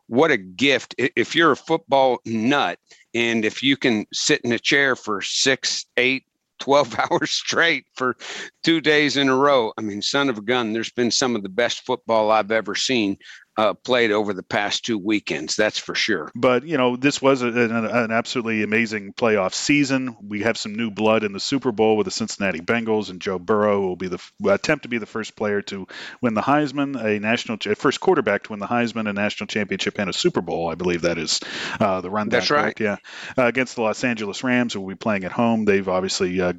what 0.09 0.31
a 0.31 0.37
gift. 0.37 0.95
If 0.97 1.35
you're 1.35 1.51
a 1.51 1.55
football 1.55 2.19
nut 2.25 2.79
and 3.13 3.45
if 3.45 3.61
you 3.61 3.77
can 3.77 4.07
sit 4.11 4.41
in 4.41 4.51
a 4.51 4.59
chair 4.59 4.95
for 4.95 5.21
six, 5.21 5.85
eight, 5.97 6.25
12 6.59 6.95
hours 7.11 7.29
straight 7.29 7.85
for 7.95 8.17
two 8.63 8.81
days 8.81 9.17
in 9.17 9.29
a 9.29 9.35
row. 9.35 9.71
I 9.77 9.81
mean, 9.81 10.01
son 10.01 10.27
of 10.27 10.39
a 10.39 10.41
gun, 10.41 10.73
there's 10.73 10.91
been 10.91 11.11
some 11.11 11.35
of 11.35 11.43
the 11.43 11.49
best 11.49 11.85
football 11.85 12.31
I've 12.31 12.51
ever 12.51 12.73
seen 12.73 13.17
uh, 13.59 13.73
played 13.73 14.11
over 14.11 14.33
the 14.33 14.41
past 14.41 14.85
two 14.85 14.97
weekends. 14.97 15.57
That's 15.57 15.77
for 15.77 15.93
sure. 15.93 16.31
But 16.33 16.65
you 16.65 16.77
know, 16.77 16.95
this 16.95 17.21
was 17.21 17.41
a, 17.41 17.47
an, 17.47 17.71
an, 17.85 18.11
absolutely 18.11 18.63
amazing 18.63 19.11
playoff 19.11 19.53
season. 19.53 20.15
We 20.25 20.43
have 20.43 20.57
some 20.57 20.75
new 20.75 20.89
blood 20.89 21.25
in 21.25 21.33
the 21.33 21.41
Super 21.41 21.73
Bowl 21.73 21.97
with 21.97 22.05
the 22.05 22.11
Cincinnati 22.11 22.61
Bengals, 22.61 23.09
and 23.09 23.19
Joe 23.19 23.37
Burrow 23.37 23.81
will 23.81 23.97
be 23.97 24.07
the 24.07 24.23
attempt 24.47 24.83
to 24.83 24.89
be 24.89 24.97
the 24.97 25.05
first 25.05 25.35
player 25.35 25.61
to 25.63 25.89
win 26.21 26.35
the 26.35 26.41
Heisman, 26.41 27.03
a 27.03 27.19
national 27.19 27.57
first 27.75 27.99
quarterback 27.99 28.43
to 28.43 28.53
win 28.53 28.61
the 28.61 28.65
Heisman, 28.65 29.09
a 29.09 29.13
national 29.13 29.47
championship, 29.47 29.99
and 29.99 30.09
a 30.09 30.13
Super 30.13 30.41
Bowl. 30.41 30.69
I 30.69 30.75
believe 30.75 31.01
that 31.01 31.17
is 31.17 31.41
uh, 31.81 31.99
the 31.99 32.09
rundown. 32.09 32.39
That's 32.39 32.51
right. 32.51 32.79
Yeah, 32.79 32.95
uh, 33.37 33.45
against 33.45 33.75
the 33.75 33.81
Los 33.81 34.05
Angeles 34.05 34.41
Rams, 34.41 34.71
who 34.71 34.79
will 34.79 34.89
be 34.89 34.95
playing 34.95 35.25
at 35.25 35.33
home. 35.33 35.65
They've 35.65 35.89
obviously 35.89 36.39
uh, 36.39 36.53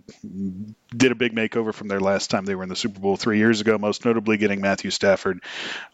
did 0.97 1.13
a 1.13 1.17
big 1.17 1.35
makeover 1.35 1.73
from 1.73 1.89
their 1.89 2.01
last 2.01 2.31
time 2.31 2.45
they 2.45 2.55
were 2.55 2.63
in 2.63 2.69
the 2.69 2.77
Super 2.77 3.01
Bowl 3.01 3.17
three 3.17 3.39
years 3.39 3.61
ago, 3.61 3.79
most 3.79 4.05
notably 4.05 4.37
getting 4.37 4.61
Matthew 4.61 4.91
Stafford, 4.91 5.43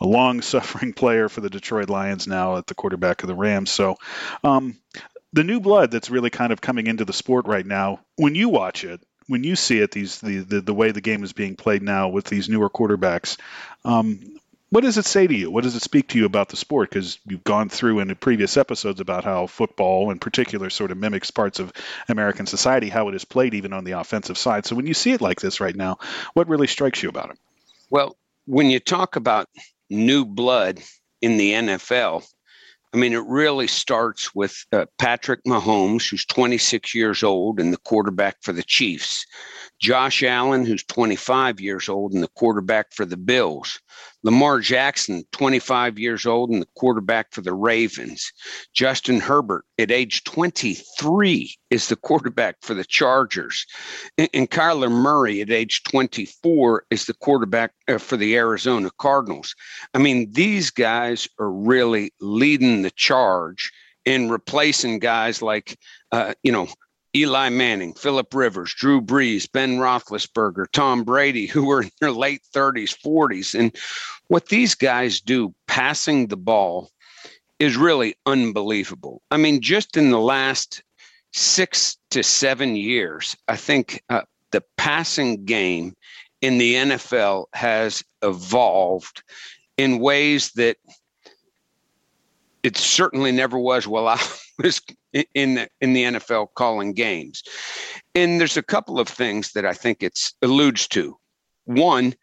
a 0.00 0.06
long 0.06 0.40
suffering 0.42 0.92
player 0.92 1.28
for 1.28 1.40
the 1.40 1.50
Detroit 1.50 1.88
Lions 1.88 2.26
now 2.26 2.56
at 2.56 2.66
the 2.66 2.74
quarterback 2.74 3.22
of 3.22 3.28
the 3.28 3.34
Rams. 3.34 3.70
So, 3.70 3.96
um, 4.42 4.78
the 5.32 5.44
new 5.44 5.60
blood 5.60 5.90
that's 5.90 6.08
really 6.08 6.30
kind 6.30 6.52
of 6.52 6.60
coming 6.60 6.86
into 6.86 7.04
the 7.04 7.12
sport 7.12 7.46
right 7.46 7.66
now, 7.66 8.00
when 8.16 8.34
you 8.34 8.48
watch 8.48 8.84
it, 8.84 9.00
when 9.26 9.44
you 9.44 9.56
see 9.56 9.80
it, 9.80 9.90
these 9.90 10.20
the, 10.20 10.38
the, 10.38 10.60
the 10.60 10.74
way 10.74 10.92
the 10.92 11.00
game 11.00 11.24
is 11.24 11.32
being 11.32 11.56
played 11.56 11.82
now 11.82 12.08
with 12.08 12.24
these 12.24 12.48
newer 12.48 12.70
quarterbacks, 12.70 13.38
um, 13.84 14.35
what 14.76 14.84
does 14.84 14.98
it 14.98 15.06
say 15.06 15.26
to 15.26 15.34
you? 15.34 15.50
What 15.50 15.64
does 15.64 15.74
it 15.74 15.80
speak 15.80 16.08
to 16.08 16.18
you 16.18 16.26
about 16.26 16.50
the 16.50 16.56
sport? 16.58 16.90
Because 16.90 17.18
you've 17.26 17.44
gone 17.44 17.70
through 17.70 18.00
in 18.00 18.14
previous 18.16 18.58
episodes 18.58 19.00
about 19.00 19.24
how 19.24 19.46
football, 19.46 20.10
in 20.10 20.18
particular, 20.18 20.68
sort 20.68 20.90
of 20.90 20.98
mimics 20.98 21.30
parts 21.30 21.58
of 21.58 21.72
American 22.10 22.44
society, 22.44 22.90
how 22.90 23.08
it 23.08 23.14
is 23.14 23.24
played 23.24 23.54
even 23.54 23.72
on 23.72 23.84
the 23.84 23.92
offensive 23.92 24.36
side. 24.36 24.66
So 24.66 24.76
when 24.76 24.86
you 24.86 24.92
see 24.92 25.12
it 25.12 25.22
like 25.22 25.40
this 25.40 25.62
right 25.62 25.74
now, 25.74 25.96
what 26.34 26.46
really 26.46 26.66
strikes 26.66 27.02
you 27.02 27.08
about 27.08 27.30
it? 27.30 27.38
Well, 27.88 28.18
when 28.44 28.68
you 28.68 28.78
talk 28.78 29.16
about 29.16 29.48
new 29.88 30.26
blood 30.26 30.82
in 31.22 31.38
the 31.38 31.52
NFL, 31.52 32.26
I 32.92 32.98
mean, 32.98 33.14
it 33.14 33.24
really 33.24 33.68
starts 33.68 34.34
with 34.34 34.62
uh, 34.72 34.84
Patrick 34.98 35.40
Mahomes, 35.44 36.10
who's 36.10 36.26
26 36.26 36.94
years 36.94 37.22
old 37.22 37.60
and 37.60 37.72
the 37.72 37.78
quarterback 37.78 38.36
for 38.42 38.52
the 38.52 38.62
Chiefs. 38.62 39.24
Josh 39.78 40.22
Allen, 40.22 40.64
who's 40.64 40.84
25 40.84 41.60
years 41.60 41.88
old 41.88 42.12
and 42.12 42.22
the 42.22 42.28
quarterback 42.28 42.92
for 42.92 43.04
the 43.04 43.16
Bills. 43.16 43.78
Lamar 44.22 44.60
Jackson, 44.60 45.24
25 45.32 45.98
years 45.98 46.26
old 46.26 46.50
and 46.50 46.60
the 46.60 46.68
quarterback 46.76 47.32
for 47.32 47.42
the 47.42 47.52
Ravens. 47.52 48.32
Justin 48.72 49.20
Herbert, 49.20 49.64
at 49.78 49.90
age 49.90 50.24
23, 50.24 51.54
is 51.70 51.88
the 51.88 51.96
quarterback 51.96 52.56
for 52.62 52.74
the 52.74 52.84
Chargers. 52.84 53.66
And, 54.18 54.50
Kyler 54.50 54.90
Murray, 54.90 55.40
at 55.42 55.50
age 55.50 55.82
24, 55.84 56.86
is 56.90 57.04
the 57.04 57.14
quarterback 57.14 57.72
uh, 57.86 57.98
for 57.98 58.16
the 58.16 58.36
Arizona 58.36 58.90
Cardinals. 58.98 59.54
I 59.94 59.98
mean, 59.98 60.32
these 60.32 60.70
guys 60.70 61.28
are 61.38 61.50
really 61.50 62.12
leading 62.20 62.82
the 62.82 62.90
charge 62.90 63.70
in 64.06 64.30
replacing 64.30 65.00
guys 65.00 65.42
like, 65.42 65.78
uh, 66.12 66.32
you 66.42 66.52
know, 66.52 66.68
Eli 67.16 67.48
Manning, 67.48 67.94
Philip 67.94 68.34
Rivers, 68.34 68.74
Drew 68.74 69.00
Brees, 69.00 69.50
Ben 69.50 69.78
Roethlisberger, 69.78 70.66
Tom 70.72 71.02
Brady, 71.02 71.46
who 71.46 71.64
were 71.64 71.82
in 71.82 71.90
their 72.00 72.12
late 72.12 72.42
30s, 72.54 72.94
40s. 72.94 73.58
And 73.58 73.74
what 74.28 74.48
these 74.48 74.74
guys 74.74 75.20
do 75.20 75.54
passing 75.66 76.26
the 76.26 76.36
ball 76.36 76.90
is 77.58 77.76
really 77.76 78.16
unbelievable. 78.26 79.22
I 79.30 79.38
mean, 79.38 79.62
just 79.62 79.96
in 79.96 80.10
the 80.10 80.20
last 80.20 80.82
six 81.32 81.96
to 82.10 82.22
seven 82.22 82.76
years, 82.76 83.34
I 83.48 83.56
think 83.56 84.02
uh, 84.10 84.22
the 84.50 84.62
passing 84.76 85.46
game 85.46 85.94
in 86.42 86.58
the 86.58 86.74
NFL 86.74 87.46
has 87.54 88.04
evolved 88.22 89.22
in 89.78 90.00
ways 90.00 90.52
that 90.52 90.76
it 92.62 92.76
certainly 92.76 93.32
never 93.32 93.58
was 93.58 93.86
while 93.86 94.08
I 94.08 94.20
was 94.62 94.82
in 95.34 95.54
the, 95.54 95.68
in 95.80 95.92
the 95.92 96.02
NFL 96.04 96.48
calling 96.54 96.92
games. 96.92 97.42
And 98.14 98.40
there's 98.40 98.56
a 98.56 98.62
couple 98.62 98.98
of 98.98 99.08
things 99.08 99.52
that 99.52 99.64
I 99.64 99.72
think 99.72 100.02
it 100.02 100.18
alludes 100.42 100.86
to. 100.88 101.16
One, 101.64 102.14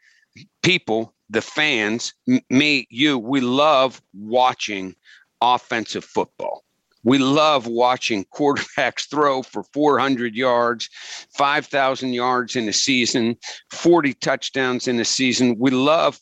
people, 0.62 1.14
the 1.30 1.42
fans, 1.42 2.14
me, 2.50 2.88
you, 2.90 3.18
we 3.18 3.42
love 3.42 4.02
watching 4.14 4.96
offensive 5.42 6.06
football. 6.06 6.64
We 7.04 7.18
love 7.18 7.68
watching 7.68 8.26
quarterbacks 8.34 9.10
throw 9.10 9.44
for 9.44 9.64
400 9.74 10.36
yards, 10.36 10.90
5,000 11.36 12.14
yards 12.14 12.56
in 12.56 12.68
a 12.68 12.74
season, 12.74 13.38
40 13.72 14.14
touchdowns 14.16 14.88
in 14.88 15.00
a 15.00 15.06
season. 15.06 15.58
We 15.60 15.72
love 15.72 16.20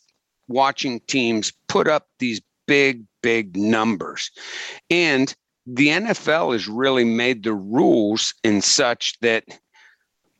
watching 0.48 1.00
teams 1.06 1.52
put 1.68 1.88
up 1.88 2.08
these 2.18 2.40
big, 2.66 3.04
big 3.22 3.56
numbers. 3.56 4.30
And 4.90 5.34
the 5.66 5.88
NFL 5.88 6.52
has 6.52 6.68
really 6.68 7.04
made 7.04 7.42
the 7.42 7.54
rules 7.54 8.34
in 8.42 8.60
such 8.60 9.18
that, 9.20 9.44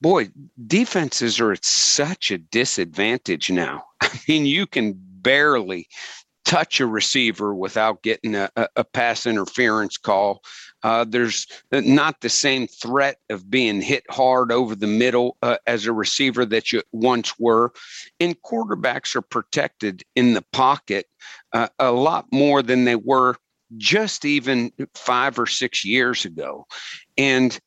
boy, 0.01 0.29
defenses 0.67 1.41
are 1.41 1.53
at 1.53 1.65
such 1.65 2.31
a 2.31 2.39
disadvantage 2.39 3.51
now. 3.51 3.85
I 4.01 4.19
mean, 4.29 4.47
you 4.47 4.67
can 4.67 4.95
barely 4.97 5.89
touch 6.45 6.81
a 6.81 6.87
receiver 6.87 7.55
without 7.55 8.03
getting 8.03 8.35
a, 8.35 8.51
a 8.77 8.85
pass 8.85 9.27
interference 9.27 9.97
call. 9.97 10.43
Uh, 10.83 11.05
there's 11.09 11.47
not 11.71 12.21
the 12.21 12.29
same 12.29 12.67
threat 12.67 13.19
of 13.31 13.49
being 13.49 13.81
hit 13.81 14.05
hard 14.11 14.51
over 14.51 14.75
the 14.75 14.87
middle 14.89 15.37
uh, 15.43 15.57
as 15.69 15.87
a 15.87 15.93
receiver 15.93 16.45
that 16.45 16.73
you 16.73 16.83
once 16.91 17.39
were. 17.39 17.73
And 18.19 18.41
quarterbacks 18.43 19.15
are 19.15 19.23
protected 19.23 20.03
in 20.17 20.35
the 20.35 20.45
pocket 20.53 21.07
uh, 21.53 21.69
a 21.79 21.93
lot 21.93 22.27
more 22.33 22.63
than 22.63 22.85
they 22.85 22.97
were 22.97 23.37
just 23.77 24.25
even 24.25 24.73
five 24.95 25.39
or 25.39 25.47
six 25.47 25.85
years 25.85 26.25
ago. 26.25 26.67
And 27.17 27.59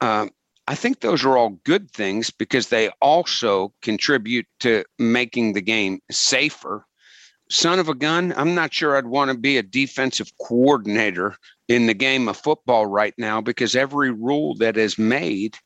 um, 0.00 0.30
I 0.68 0.74
think 0.74 1.00
those 1.00 1.24
are 1.24 1.36
all 1.36 1.60
good 1.64 1.90
things 1.90 2.30
because 2.30 2.68
they 2.68 2.90
also 3.00 3.72
contribute 3.82 4.46
to 4.60 4.84
making 4.98 5.52
the 5.52 5.60
game 5.60 6.00
safer. 6.10 6.86
Son 7.48 7.78
of 7.78 7.88
a 7.88 7.94
gun, 7.94 8.34
I'm 8.36 8.54
not 8.54 8.74
sure 8.74 8.96
I'd 8.96 9.06
want 9.06 9.30
to 9.30 9.38
be 9.38 9.56
a 9.56 9.62
defensive 9.62 10.30
coordinator 10.40 11.36
in 11.68 11.86
the 11.86 11.94
game 11.94 12.28
of 12.28 12.36
football 12.36 12.86
right 12.86 13.14
now 13.16 13.40
because 13.40 13.76
every 13.76 14.10
rule 14.10 14.56
that 14.56 14.76
is 14.76 14.98
made 14.98 15.56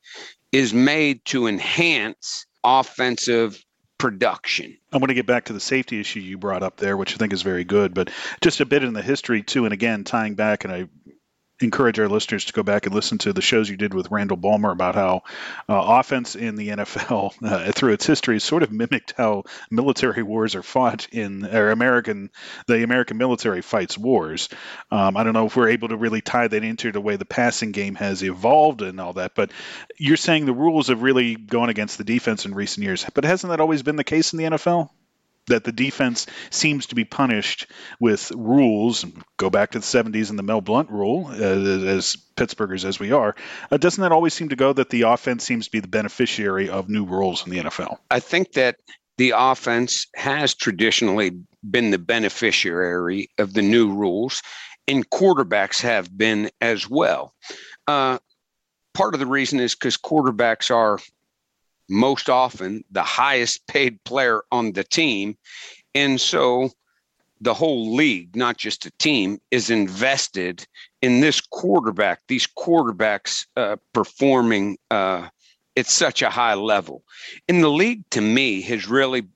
is 0.53 0.75
made 0.75 1.25
to 1.27 1.47
enhance 1.47 2.45
offensive 2.65 3.65
production. 4.01 4.79
I 4.93 4.97
want 4.97 5.11
to 5.11 5.15
get 5.15 5.27
back 5.27 5.45
to 5.45 5.53
the 5.53 5.61
safety 5.61 6.01
issue 6.01 6.21
you 6.21 6.39
brought 6.39 6.63
up 6.63 6.79
there, 6.79 6.97
which 6.97 7.13
I 7.13 7.17
think 7.17 7.35
is 7.35 7.43
very 7.43 7.65
good, 7.65 7.93
but 7.93 8.11
just 8.41 8.61
a 8.61 8.67
bit 8.67 8.83
in 8.83 8.95
the 8.95 9.03
history 9.03 9.43
too. 9.43 9.67
And 9.67 9.75
again, 9.75 10.05
tying 10.05 10.35
back, 10.35 10.65
and 10.65 10.73
I 10.73 10.89
encourage 11.61 11.99
our 11.99 12.09
listeners 12.09 12.47
to 12.47 12.53
go 12.53 12.63
back 12.63 12.87
and 12.87 12.95
listen 12.95 13.19
to 13.19 13.33
the 13.33 13.43
shows 13.43 13.69
you 13.69 13.77
did 13.77 13.95
with 13.95 14.11
Randall 14.11 14.37
Balmer 14.37 14.71
about 14.71 14.95
how 14.95 15.23
uh, 15.69 15.99
offense 15.99 16.35
in 16.35 16.57
the 16.57 16.69
NFL 16.69 17.35
uh, 17.43 17.73
through 17.73 17.93
its 17.93 18.07
history 18.07 18.41
sort 18.41 18.63
of 18.63 18.73
mimicked 18.73 19.15
how 19.17 19.45
military 19.71 20.23
wars 20.23 20.55
are 20.55 20.63
fought 20.63 21.09
in 21.13 21.45
or 21.47 21.71
American 21.71 22.31
the 22.67 22.83
American 22.83 23.19
military 23.19 23.63
fights 23.63 23.99
wars. 23.99 24.49
Um, 24.91 25.17
I 25.17 25.25
don't 25.25 25.35
know 25.35 25.47
if 25.47 25.57
we're 25.57 25.69
able 25.69 25.89
to 25.89 25.97
really 25.97 26.21
tie 26.21 26.49
that 26.49 26.65
into 26.65 26.93
the 26.93 27.01
way 27.01 27.17
the 27.17 27.25
passing 27.25 27.73
game 27.73 27.95
has 27.97 28.23
evolved 28.23 28.83
and 28.83 29.01
all 29.01 29.15
that, 29.15 29.35
but 29.35 29.51
you're 29.99 30.17
saying 30.17 30.47
the 30.47 30.53
rules 30.53 30.89
have 30.89 31.03
really 31.03 31.37
gone 31.37 31.69
against 31.69 31.99
the 31.99 32.05
defense 32.05 32.47
in 32.47 32.55
recent 32.55 32.85
years. 32.85 33.05
But 33.15 33.25
hasn't 33.25 33.51
that 33.51 33.61
always 33.61 33.83
been 33.83 33.97
the 33.97 34.05
case 34.05 34.33
in 34.33 34.39
the 34.39 34.45
NFL? 34.57 34.91
That 35.51 35.65
the 35.65 35.73
defense 35.73 36.27
seems 36.51 36.87
to 36.87 36.95
be 36.95 37.05
punished 37.05 37.67
with 38.01 38.33
rules. 38.35 39.05
Go 39.37 39.51
back 39.51 39.73
to 39.73 39.79
the 39.79 39.85
70s 39.85 40.31
and 40.31 40.39
the 40.39 40.43
Mel 40.43 40.61
Blount 40.61 40.91
rule, 40.91 41.27
uh, 41.29 41.35
as 41.35 42.17
Pittsburghers 42.37 42.85
as 42.85 42.99
we 42.99 43.13
are. 43.13 43.37
Uh, 43.71 43.77
doesn't 43.77 44.03
that 44.03 44.13
always 44.13 44.35
seem 44.35 44.49
to 44.49 44.57
go 44.57 44.73
that 44.73 44.91
the 44.91 45.03
offense 45.03 45.45
seems 45.45 45.67
to 45.67 45.71
be 45.71 45.81
the 45.81 45.89
beneficiary 45.89 46.69
of 46.69 46.89
new 46.89 47.05
rules 47.05 47.47
in 47.47 47.53
the 47.53 47.59
NFL? 47.59 47.99
I 48.11 48.21
think 48.21 48.53
that 48.53 48.77
the 49.19 49.35
offense 49.37 50.07
has 50.17 50.55
traditionally 50.55 51.33
been 51.69 51.91
the 51.91 51.99
beneficiary 51.99 53.29
of 53.39 53.53
the 53.53 53.63
new 53.63 53.93
rules. 53.93 54.43
and 54.89 55.09
quarterbacks 55.09 55.83
have 55.83 56.17
been 56.17 56.51
as 56.61 56.89
well. 56.89 57.33
Uh, 57.87 58.19
part 58.95 59.15
of 59.15 59.21
the 59.21 59.27
reason 59.27 59.61
is 59.61 59.75
because 59.75 59.97
quarterbacks 59.97 60.75
are 60.75 60.99
most 61.91 62.31
often 62.31 62.85
the 62.91 63.03
highest 63.03 63.67
paid 63.67 64.03
player 64.05 64.43
on 64.53 64.73
the 64.73 64.85
team. 64.85 65.37
And 65.95 66.21
so 66.21 66.71
the 67.41 67.55
whole 67.55 67.95
league, 67.95 68.37
not 68.37 68.57
just 68.59 68.87
a 68.87 68.93
team, 68.99 69.41
is 69.51 69.71
invested 69.71 70.67
in 71.03 71.21
this 71.21 71.41
quarterback, 71.41 72.21
these 72.29 72.47
quarterbacks 72.47 73.47
uh, 73.57 73.77
performing 73.93 74.79
uh, 74.91 75.29
at 75.77 75.87
such 75.87 76.23
a 76.23 76.31
high 76.31 76.55
level. 76.55 77.03
And 77.49 77.63
the 77.63 77.71
league, 77.71 78.05
to 78.11 78.21
me, 78.21 78.61
has 78.63 78.89
really 78.89 79.27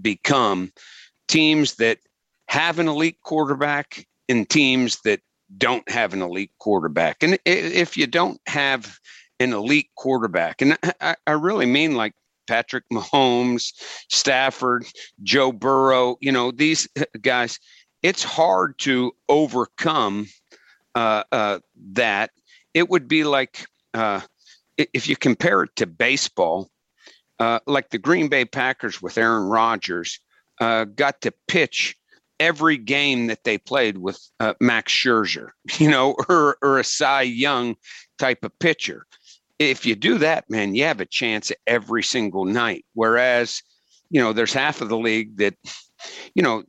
become 0.00 0.72
teams 1.28 1.74
that 1.76 1.98
have 2.46 2.78
an 2.78 2.88
elite 2.88 3.18
quarterback 3.22 4.06
and 4.28 4.48
teams 4.48 5.00
that 5.04 5.20
don't 5.58 5.88
have 5.88 6.14
an 6.14 6.22
elite 6.22 6.52
quarterback. 6.58 7.22
And 7.22 7.38
if 7.44 7.96
you 7.96 8.06
don't 8.06 8.40
have 8.46 8.98
an 9.42 9.52
elite 9.52 9.90
quarterback, 9.96 10.62
and 10.62 10.78
I, 11.00 11.16
I 11.26 11.32
really 11.32 11.66
mean 11.66 11.94
like 11.94 12.14
Patrick 12.46 12.84
Mahomes, 12.92 13.72
Stafford, 14.10 14.86
Joe 15.22 15.52
Burrow, 15.52 16.16
you 16.20 16.32
know, 16.32 16.50
these 16.50 16.88
guys, 17.20 17.58
it's 18.02 18.22
hard 18.22 18.78
to 18.78 19.12
overcome 19.28 20.26
uh, 20.94 21.24
uh, 21.32 21.58
that. 21.92 22.30
It 22.74 22.88
would 22.88 23.08
be 23.08 23.24
like 23.24 23.66
uh, 23.94 24.20
if 24.76 25.08
you 25.08 25.16
compare 25.16 25.62
it 25.62 25.70
to 25.76 25.86
baseball, 25.86 26.70
uh, 27.38 27.60
like 27.66 27.90
the 27.90 27.98
Green 27.98 28.28
Bay 28.28 28.44
Packers 28.44 29.02
with 29.02 29.18
Aaron 29.18 29.44
Rodgers 29.44 30.20
uh, 30.60 30.84
got 30.84 31.20
to 31.22 31.32
pitch 31.48 31.96
every 32.40 32.76
game 32.76 33.28
that 33.28 33.44
they 33.44 33.58
played 33.58 33.98
with 33.98 34.20
uh, 34.40 34.54
Max 34.60 34.92
Scherzer, 34.92 35.50
you 35.78 35.90
know, 35.90 36.16
or, 36.28 36.56
or 36.62 36.78
a 36.78 36.84
Cy 36.84 37.22
Young 37.22 37.76
type 38.18 38.44
of 38.44 38.58
pitcher. 38.58 39.06
If 39.70 39.86
you 39.86 39.94
do 39.94 40.18
that, 40.18 40.50
man, 40.50 40.74
you 40.74 40.84
have 40.84 41.00
a 41.00 41.06
chance 41.06 41.52
every 41.66 42.02
single 42.02 42.44
night. 42.44 42.84
Whereas, 42.94 43.62
you 44.10 44.20
know, 44.20 44.32
there's 44.32 44.52
half 44.52 44.80
of 44.80 44.88
the 44.88 44.98
league 44.98 45.36
that, 45.36 45.54
you 46.34 46.42
know, 46.42 46.64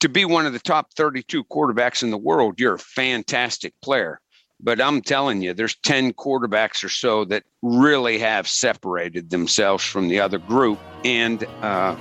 to 0.00 0.08
be 0.08 0.24
one 0.24 0.46
of 0.46 0.52
the 0.52 0.58
top 0.58 0.94
32 0.96 1.44
quarterbacks 1.44 2.02
in 2.02 2.10
the 2.10 2.18
world, 2.18 2.58
you're 2.58 2.74
a 2.74 2.78
fantastic 2.78 3.74
player. 3.82 4.20
But 4.60 4.80
I'm 4.80 5.02
telling 5.02 5.42
you, 5.42 5.52
there's 5.52 5.76
10 5.84 6.14
quarterbacks 6.14 6.82
or 6.84 6.88
so 6.88 7.24
that 7.26 7.44
really 7.62 8.18
have 8.18 8.48
separated 8.48 9.28
themselves 9.28 9.84
from 9.84 10.08
the 10.08 10.20
other 10.20 10.38
group. 10.38 10.78
And, 11.04 11.44
uh, 11.60 11.96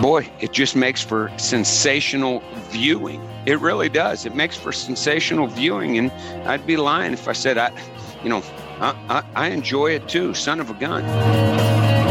boy, 0.00 0.30
it 0.40 0.52
just 0.52 0.76
makes 0.76 1.02
for 1.02 1.32
sensational 1.36 2.42
viewing. 2.70 3.20
It 3.46 3.60
really 3.60 3.88
does. 3.88 4.26
It 4.26 4.34
makes 4.34 4.56
for 4.56 4.72
sensational 4.72 5.46
viewing. 5.46 5.98
And 5.98 6.10
I'd 6.46 6.66
be 6.66 6.76
lying 6.76 7.12
if 7.12 7.28
I 7.28 7.32
said 7.32 7.56
I, 7.56 7.70
you 8.22 8.28
know, 8.28 8.42
I, 8.80 8.94
I, 9.08 9.46
I 9.46 9.48
enjoy 9.50 9.92
it 9.92 10.08
too. 10.08 10.34
Son 10.34 10.60
of 10.60 10.68
a 10.68 10.74
gun. 10.74 12.05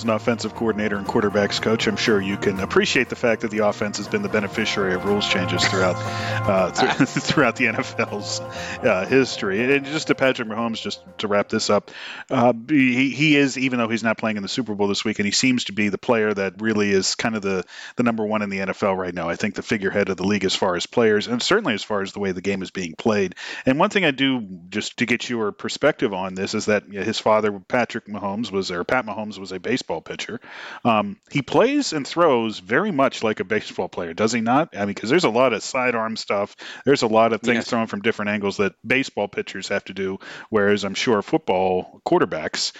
As 0.00 0.04
an 0.04 0.10
offensive 0.10 0.54
coordinator 0.54 0.96
and 0.96 1.06
quarterbacks 1.06 1.60
coach, 1.60 1.86
I'm 1.86 1.96
sure 1.96 2.18
you 2.22 2.38
can 2.38 2.58
appreciate 2.60 3.10
the 3.10 3.16
fact 3.16 3.42
that 3.42 3.50
the 3.50 3.58
offense 3.58 3.98
has 3.98 4.08
been 4.08 4.22
the 4.22 4.30
beneficiary 4.30 4.94
of 4.94 5.04
rules 5.04 5.28
changes 5.28 5.62
throughout 5.66 5.96
uh, 5.96 6.70
th- 6.96 7.08
throughout 7.08 7.56
the 7.56 7.66
NFL's 7.66 8.40
uh, 8.82 9.04
history. 9.04 9.76
And 9.76 9.84
just 9.84 10.06
to 10.06 10.14
Patrick 10.14 10.48
Mahomes, 10.48 10.80
just 10.80 11.02
to 11.18 11.28
wrap 11.28 11.50
this 11.50 11.68
up, 11.68 11.90
uh, 12.30 12.54
he, 12.66 13.10
he 13.10 13.36
is 13.36 13.58
even 13.58 13.78
though 13.78 13.88
he's 13.88 14.02
not 14.02 14.16
playing 14.16 14.38
in 14.38 14.42
the 14.42 14.48
Super 14.48 14.74
Bowl 14.74 14.88
this 14.88 15.04
week, 15.04 15.18
and 15.18 15.26
he 15.26 15.32
seems 15.32 15.64
to 15.64 15.72
be 15.72 15.90
the 15.90 15.98
player 15.98 16.32
that 16.32 16.62
really 16.62 16.90
is 16.90 17.14
kind 17.14 17.36
of 17.36 17.42
the 17.42 17.62
the 17.96 18.02
number 18.02 18.24
one 18.24 18.40
in 18.40 18.48
the 18.48 18.60
NFL 18.60 18.96
right 18.96 19.14
now. 19.14 19.28
I 19.28 19.36
think 19.36 19.54
the 19.54 19.62
figurehead 19.62 20.08
of 20.08 20.16
the 20.16 20.26
league 20.26 20.46
as 20.46 20.56
far 20.56 20.76
as 20.76 20.86
players, 20.86 21.26
and 21.26 21.42
certainly 21.42 21.74
as 21.74 21.84
far 21.84 22.00
as 22.00 22.14
the 22.14 22.20
way 22.20 22.32
the 22.32 22.40
game 22.40 22.62
is 22.62 22.70
being 22.70 22.94
played. 22.94 23.34
And 23.66 23.78
one 23.78 23.90
thing 23.90 24.06
I 24.06 24.12
do 24.12 24.40
just 24.70 24.96
to 24.98 25.06
get 25.06 25.28
your 25.28 25.52
perspective 25.52 26.14
on 26.14 26.34
this 26.34 26.54
is 26.54 26.66
that 26.66 26.84
his 26.86 27.18
father, 27.18 27.52
Patrick 27.60 28.06
Mahomes, 28.06 28.50
was 28.50 28.70
or 28.70 28.82
Pat 28.84 29.04
Mahomes 29.04 29.38
was 29.38 29.52
a 29.52 29.60
base 29.60 29.82
baseball 29.90 30.00
pitcher. 30.00 30.40
Um, 30.84 31.16
he 31.30 31.42
plays 31.42 31.92
and 31.92 32.06
throws 32.06 32.60
very 32.60 32.92
much 32.92 33.22
like 33.22 33.40
a 33.40 33.44
baseball 33.44 33.88
player, 33.88 34.14
does 34.14 34.32
he 34.32 34.40
not? 34.40 34.70
I 34.74 34.80
mean, 34.80 34.88
because 34.88 35.10
there's 35.10 35.24
a 35.24 35.30
lot 35.30 35.52
of 35.52 35.62
sidearm 35.62 36.16
stuff. 36.16 36.56
There's 36.84 37.02
a 37.02 37.08
lot 37.08 37.32
of 37.32 37.40
things 37.40 37.56
yes. 37.56 37.70
thrown 37.70 37.86
from 37.86 38.02
different 38.02 38.30
angles 38.30 38.58
that 38.58 38.74
baseball 38.86 39.26
pitchers 39.26 39.68
have 39.68 39.84
to 39.86 39.94
do, 39.94 40.18
whereas 40.50 40.84
I'm 40.84 40.94
sure 40.94 41.22
football 41.22 42.00
quarterbacks 42.06 42.72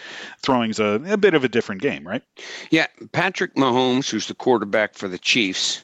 throwing's 0.42 0.78
a, 0.78 1.02
a 1.08 1.16
bit 1.16 1.34
of 1.34 1.44
a 1.44 1.48
different 1.48 1.82
game, 1.82 2.06
right? 2.06 2.22
Yeah, 2.70 2.86
Patrick 3.12 3.56
Mahomes, 3.56 4.08
who's 4.08 4.28
the 4.28 4.34
quarterback 4.34 4.94
for 4.94 5.08
the 5.08 5.18
Chiefs, 5.18 5.82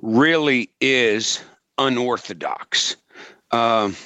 really 0.00 0.70
is 0.80 1.42
unorthodox. 1.76 2.96
Um, 3.50 3.96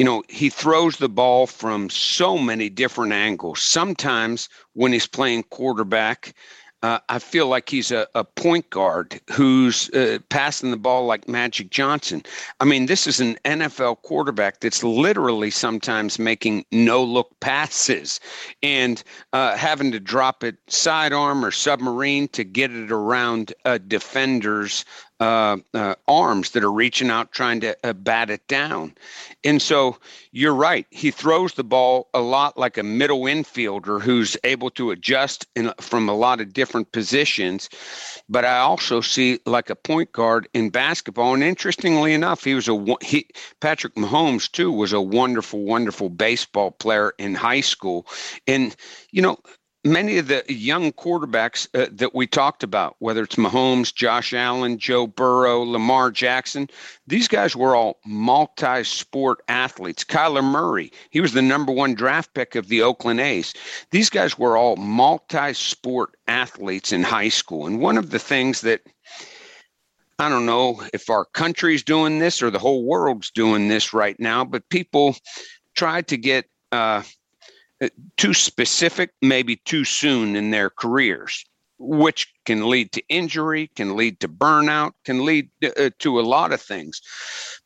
you 0.00 0.06
know, 0.06 0.22
he 0.30 0.48
throws 0.48 0.96
the 0.96 1.10
ball 1.10 1.46
from 1.46 1.90
so 1.90 2.38
many 2.38 2.70
different 2.70 3.12
angles. 3.12 3.60
Sometimes 3.60 4.48
when 4.72 4.94
he's 4.94 5.06
playing 5.06 5.42
quarterback, 5.50 6.32
uh, 6.82 7.00
I 7.10 7.18
feel 7.18 7.48
like 7.48 7.68
he's 7.68 7.90
a, 7.90 8.08
a 8.14 8.24
point 8.24 8.70
guard 8.70 9.20
who's 9.30 9.90
uh, 9.90 10.18
passing 10.30 10.70
the 10.70 10.78
ball 10.78 11.04
like 11.04 11.28
Magic 11.28 11.68
Johnson. 11.68 12.22
I 12.60 12.64
mean, 12.64 12.86
this 12.86 13.06
is 13.06 13.20
an 13.20 13.36
NFL 13.44 14.00
quarterback 14.00 14.60
that's 14.60 14.82
literally 14.82 15.50
sometimes 15.50 16.18
making 16.18 16.64
no 16.72 17.04
look 17.04 17.38
passes 17.40 18.20
and 18.62 19.04
uh, 19.34 19.54
having 19.54 19.92
to 19.92 20.00
drop 20.00 20.42
it 20.42 20.56
sidearm 20.68 21.44
or 21.44 21.50
submarine 21.50 22.28
to 22.28 22.42
get 22.42 22.70
it 22.70 22.90
around 22.90 23.52
a 23.66 23.78
defender's 23.78 24.86
uh, 25.20 25.58
uh, 25.74 25.94
arms 26.08 26.50
that 26.50 26.64
are 26.64 26.72
reaching 26.72 27.10
out 27.10 27.30
trying 27.30 27.60
to 27.60 27.76
uh, 27.84 27.92
bat 27.92 28.30
it 28.30 28.46
down. 28.48 28.94
And 29.44 29.60
so 29.60 29.98
you're 30.32 30.54
right. 30.54 30.86
He 30.90 31.10
throws 31.10 31.54
the 31.54 31.64
ball 31.64 32.08
a 32.14 32.20
lot 32.20 32.56
like 32.56 32.78
a 32.78 32.82
middle 32.82 33.22
infielder 33.22 34.00
who's 34.00 34.36
able 34.44 34.70
to 34.70 34.90
adjust 34.90 35.46
in, 35.54 35.72
from 35.78 36.08
a 36.08 36.14
lot 36.14 36.40
of 36.40 36.54
different 36.54 36.92
positions. 36.92 37.68
But 38.28 38.46
I 38.46 38.58
also 38.58 39.02
see 39.02 39.40
like 39.44 39.68
a 39.68 39.76
point 39.76 40.12
guard 40.12 40.48
in 40.54 40.70
basketball. 40.70 41.34
And 41.34 41.42
interestingly 41.42 42.14
enough, 42.14 42.42
he 42.42 42.54
was 42.54 42.68
a 42.68 42.96
he, 43.02 43.28
Patrick 43.60 43.96
Mahomes 43.96 44.50
too 44.50 44.72
was 44.72 44.92
a 44.94 45.00
wonderful, 45.02 45.62
wonderful 45.62 46.08
baseball 46.08 46.70
player 46.70 47.12
in 47.18 47.34
high 47.34 47.60
school. 47.60 48.06
And 48.46 48.74
you 49.10 49.20
know, 49.20 49.38
many 49.84 50.18
of 50.18 50.28
the 50.28 50.44
young 50.48 50.92
quarterbacks 50.92 51.66
uh, 51.74 51.88
that 51.92 52.14
we 52.14 52.26
talked 52.26 52.62
about, 52.62 52.96
whether 52.98 53.22
it's 53.22 53.36
Mahomes, 53.36 53.94
Josh 53.94 54.32
Allen, 54.34 54.78
Joe 54.78 55.06
Burrow, 55.06 55.62
Lamar 55.62 56.10
Jackson, 56.10 56.68
these 57.06 57.28
guys 57.28 57.56
were 57.56 57.74
all 57.74 57.98
multi 58.04 58.84
sport 58.84 59.42
athletes. 59.48 60.04
Kyler 60.04 60.44
Murray, 60.44 60.92
he 61.10 61.20
was 61.20 61.32
the 61.32 61.42
number 61.42 61.72
one 61.72 61.94
draft 61.94 62.34
pick 62.34 62.54
of 62.54 62.68
the 62.68 62.82
Oakland 62.82 63.20
A's. 63.20 63.54
These 63.90 64.10
guys 64.10 64.38
were 64.38 64.56
all 64.56 64.76
multi 64.76 65.54
sport 65.54 66.16
athletes 66.28 66.92
in 66.92 67.02
high 67.02 67.30
school. 67.30 67.66
And 67.66 67.80
one 67.80 67.96
of 67.96 68.10
the 68.10 68.18
things 68.18 68.60
that 68.62 68.82
I 70.18 70.28
don't 70.28 70.44
know 70.44 70.82
if 70.92 71.08
our 71.08 71.24
country's 71.24 71.82
doing 71.82 72.18
this 72.18 72.42
or 72.42 72.50
the 72.50 72.58
whole 72.58 72.84
world's 72.84 73.30
doing 73.30 73.68
this 73.68 73.94
right 73.94 74.20
now, 74.20 74.44
but 74.44 74.68
people 74.68 75.16
try 75.74 76.02
to 76.02 76.16
get 76.18 76.44
uh, 76.72 77.02
too 78.16 78.34
specific, 78.34 79.10
maybe 79.22 79.56
too 79.56 79.84
soon 79.84 80.36
in 80.36 80.50
their 80.50 80.70
careers, 80.70 81.44
which 81.78 82.32
can 82.44 82.68
lead 82.68 82.92
to 82.92 83.02
injury, 83.08 83.70
can 83.74 83.96
lead 83.96 84.20
to 84.20 84.28
burnout, 84.28 84.92
can 85.04 85.24
lead 85.24 85.48
to, 85.62 85.86
uh, 85.86 85.90
to 85.98 86.20
a 86.20 86.22
lot 86.22 86.52
of 86.52 86.60
things. 86.60 87.00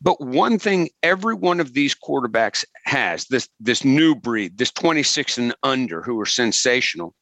But 0.00 0.20
one 0.20 0.58
thing 0.58 0.90
every 1.02 1.34
one 1.34 1.58
of 1.60 1.72
these 1.72 1.94
quarterbacks 1.94 2.64
has 2.84 3.26
this 3.26 3.48
this 3.58 3.84
new 3.84 4.14
breed, 4.14 4.58
this 4.58 4.70
26 4.70 5.38
and 5.38 5.54
under 5.62 6.02
who 6.02 6.20
are 6.20 6.26
sensational, 6.26 7.14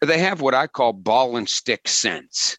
they 0.00 0.18
have 0.18 0.40
what 0.40 0.54
I 0.54 0.66
call 0.66 0.92
ball 0.92 1.36
and 1.36 1.48
stick 1.48 1.86
sense. 1.88 2.58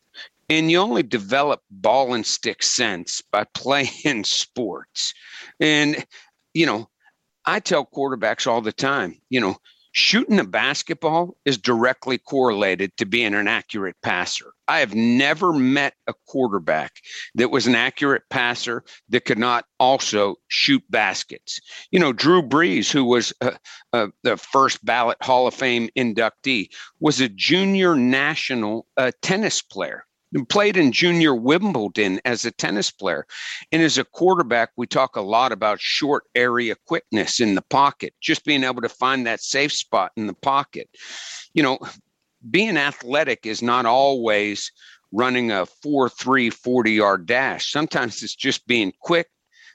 And 0.50 0.72
you 0.72 0.80
only 0.80 1.04
develop 1.04 1.62
ball 1.70 2.14
and 2.14 2.26
stick 2.26 2.64
sense 2.64 3.22
by 3.32 3.44
playing 3.54 4.24
sports. 4.24 5.14
And, 5.60 6.06
you 6.54 6.66
know, 6.66 6.90
I 7.50 7.60
tell 7.60 7.84
quarterbacks 7.84 8.46
all 8.46 8.62
the 8.62 8.72
time, 8.72 9.20
you 9.32 9.42
know, 9.42 9.58
shooting 9.92 10.40
a 10.40 10.44
basketball 10.44 11.36
is 11.46 11.58
directly 11.58 12.20
correlated 12.20 12.96
to 12.98 13.08
being 13.08 13.34
an 13.34 13.48
accurate 13.48 13.96
passer. 14.04 14.54
I 14.68 14.82
have 14.82 14.94
never 14.94 15.52
met 15.52 15.96
a 16.06 16.14
quarterback 16.28 16.98
that 17.34 17.50
was 17.50 17.66
an 17.66 17.74
accurate 17.74 18.22
passer 18.30 18.84
that 19.10 19.26
could 19.26 19.40
not 19.40 19.66
also 19.80 20.36
shoot 20.48 20.84
baskets. 20.92 21.60
You 21.90 22.00
know, 22.00 22.14
Drew 22.14 22.44
Brees, 22.44 22.92
who 22.92 23.04
was 23.04 23.34
uh, 23.42 23.54
uh, 23.94 24.10
the 24.22 24.38
first 24.38 24.86
ballot 24.86 25.18
Hall 25.20 25.48
of 25.48 25.56
Fame 25.56 25.90
inductee, 25.98 26.68
was 27.00 27.20
a 27.20 27.30
junior 27.30 27.96
national 27.96 28.86
uh, 28.96 29.12
tennis 29.24 29.64
player 29.64 30.06
played 30.50 30.78
in 30.78 30.92
junior 30.92 31.34
Wimbledon 31.34 32.20
as 32.26 32.46
a 32.46 32.52
tennis 32.52 32.92
player. 32.92 33.26
And 33.72 33.82
as 33.82 33.98
a 33.98 34.04
quarterback, 34.04 34.70
we 34.76 34.88
talk 34.88 35.16
a 35.16 35.22
lot 35.22 35.52
about 35.52 35.82
short 35.82 36.24
area 36.36 36.76
quickness 36.86 37.40
in 37.40 37.56
the 37.56 37.64
pocket, 37.64 38.14
just 38.22 38.46
being 38.46 38.64
able 38.64 38.82
to 38.82 38.90
find 38.90 39.26
that 39.26 39.42
safe 39.42 39.74
spot 39.74 40.12
in 40.16 40.28
the 40.28 40.34
pocket. 40.34 40.90
You 41.54 41.64
know, 41.64 41.80
being 42.50 42.78
athletic 42.78 43.46
is 43.46 43.62
not 43.62 43.86
always 43.86 44.72
running 45.12 45.52
a 45.52 45.66
4 45.66 46.10
3 46.10 46.50
40 46.50 46.92
yard 46.92 47.26
dash. 47.26 47.72
Sometimes 47.72 48.22
it's 48.24 48.36
just 48.36 48.68
being 48.68 48.94
quick. 49.02 49.28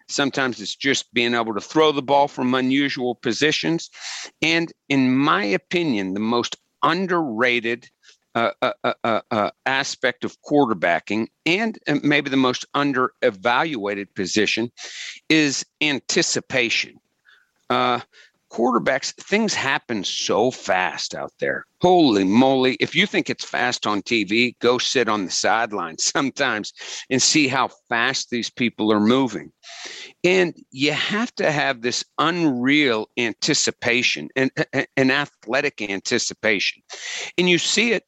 Sometimes 0.07 0.61
it's 0.61 0.77
just 0.77 1.13
being 1.15 1.35
able 1.35 1.55
to 1.55 1.61
throw 1.61 1.91
the 1.91 2.03
ball 2.03 2.29
from 2.29 2.55
unusual 2.55 3.15
positions. 3.15 3.91
And 4.43 4.71
in 4.89 5.17
my 5.17 5.45
opinion, 5.45 6.13
the 6.13 6.21
most 6.21 6.57
underrated 6.83 7.89
uh, 8.35 8.73
uh, 8.83 9.21
uh, 9.31 9.51
aspect 9.67 10.25
of 10.25 10.37
quarterbacking 10.43 11.29
and 11.47 11.79
maybe 12.03 12.31
the 12.31 12.37
most 12.37 12.67
under 12.75 13.13
evaluated 13.23 14.13
position 14.15 14.71
is 15.29 15.65
anticipation. 15.81 16.99
Uh, 17.71 18.01
quarterbacks, 18.51 19.13
things 19.15 19.55
happen 19.55 20.05
so 20.05 20.51
fast 20.51 21.15
out 21.15 21.33
there. 21.41 21.65
Holy 21.81 22.25
moly. 22.25 22.77
If 22.81 22.95
you 22.95 23.07
think 23.07 23.29
it's 23.29 23.45
fast 23.45 23.87
on 23.87 24.03
TV, 24.03 24.57
go 24.61 24.79
sit 24.79 25.09
on 25.09 25.25
the 25.25 25.31
sidelines 25.31 26.05
sometimes 26.13 26.73
and 27.11 27.21
see 27.21 27.49
how 27.49 27.69
fast 27.89 28.31
these 28.31 28.51
people 28.51 28.93
are 28.93 29.01
moving. 29.01 29.53
And 30.23 30.55
you 30.71 30.93
have 30.93 31.35
to 31.37 31.51
have 31.51 31.83
this 31.83 32.05
unreal 32.19 33.09
anticipation 33.17 34.29
and 34.37 34.51
an 34.97 35.11
athletic 35.11 35.83
anticipation. 35.83 36.83
And 37.37 37.49
you 37.49 37.59
see 37.59 37.93
it 37.93 38.05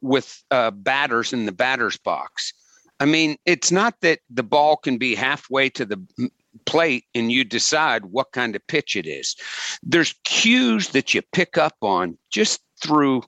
with 0.00 0.42
uh, 0.50 0.70
batters 0.70 1.32
in 1.32 1.46
the 1.46 1.52
batter's 1.52 1.98
box. 1.98 2.52
I 3.00 3.04
mean, 3.04 3.36
it's 3.46 3.72
not 3.72 3.94
that 4.02 4.20
the 4.30 4.42
ball 4.42 4.76
can 4.76 4.96
be 4.96 5.14
halfway 5.14 5.68
to 5.70 5.84
the 5.84 6.30
plate 6.66 7.04
and 7.14 7.32
you 7.32 7.44
decide 7.44 8.06
what 8.06 8.32
kind 8.32 8.54
of 8.54 8.66
pitch 8.66 8.96
it 8.96 9.06
is. 9.06 9.36
There's 9.82 10.14
cues 10.24 10.90
that 10.90 11.14
you 11.14 11.22
pick 11.32 11.58
up 11.58 11.76
on 11.82 12.18
just 12.30 12.60
through 12.80 13.22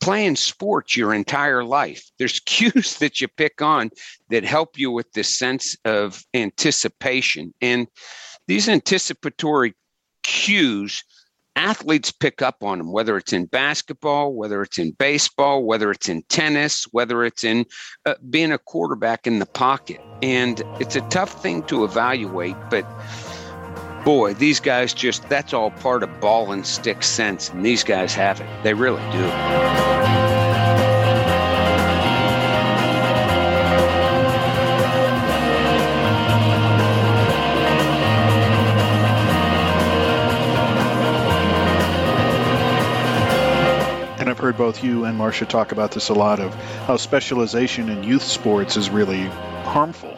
playing 0.00 0.36
sports 0.36 0.96
your 0.96 1.12
entire 1.12 1.64
life. 1.64 2.10
There's 2.18 2.40
cues 2.46 2.98
that 2.98 3.20
you 3.20 3.28
pick 3.28 3.62
on 3.62 3.90
that 4.30 4.44
help 4.44 4.78
you 4.78 4.90
with 4.90 5.12
this 5.12 5.36
sense 5.36 5.76
of 5.84 6.22
anticipation. 6.34 7.54
And 7.60 7.86
these 8.46 8.68
anticipatory 8.68 9.74
cues 10.22 11.04
athletes 11.58 12.12
pick 12.12 12.40
up 12.40 12.62
on 12.62 12.78
them, 12.78 12.92
whether 12.92 13.16
it's 13.16 13.32
in 13.32 13.46
basketball, 13.46 14.32
whether 14.32 14.62
it's 14.62 14.78
in 14.78 14.92
baseball, 14.92 15.64
whether 15.64 15.90
it's 15.90 16.08
in 16.08 16.22
tennis, 16.28 16.84
whether 16.92 17.24
it's 17.24 17.42
in 17.42 17.66
uh, 18.06 18.14
being 18.30 18.52
a 18.52 18.58
quarterback 18.58 19.26
in 19.26 19.40
the 19.40 19.46
pocket. 19.46 20.00
And 20.22 20.62
it's 20.78 20.94
a 20.96 21.00
tough 21.08 21.42
thing 21.42 21.64
to 21.64 21.84
evaluate, 21.84 22.56
but 22.70 22.86
boy, 24.04 24.34
these 24.34 24.60
guys 24.60 24.94
just, 24.94 25.28
that's 25.28 25.52
all 25.52 25.72
part 25.72 26.02
of 26.02 26.20
ball 26.20 26.52
and 26.52 26.64
stick 26.64 27.02
sense. 27.02 27.50
And 27.50 27.66
these 27.66 27.82
guys 27.82 28.14
have 28.14 28.40
it. 28.40 28.48
They 28.62 28.74
really 28.74 29.02
do. 29.10 30.47
I've 44.38 44.44
heard 44.44 44.56
both 44.56 44.84
you 44.84 45.04
and 45.04 45.18
Marcia 45.18 45.46
talk 45.46 45.72
about 45.72 45.90
this 45.90 46.10
a 46.10 46.14
lot 46.14 46.38
of 46.38 46.54
how 46.86 46.96
specialization 46.96 47.88
in 47.88 48.04
youth 48.04 48.22
sports 48.22 48.76
is 48.76 48.88
really 48.88 49.24
harmful. 49.64 50.14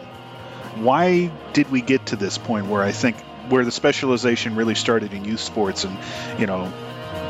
Why 0.77 1.33
did 1.55 1.71
we 1.71 1.81
get 1.81 2.05
to 2.09 2.17
this 2.17 2.37
point 2.37 2.67
where 2.67 2.83
I 2.83 2.93
think 2.93 3.17
where 3.49 3.65
the 3.65 3.73
specialization 3.73 4.57
really 4.57 4.75
started 4.75 5.15
in 5.15 5.25
youth 5.25 5.41
sports 5.41 5.85
and, 5.85 5.97
you 6.39 6.47
know, 6.47 6.71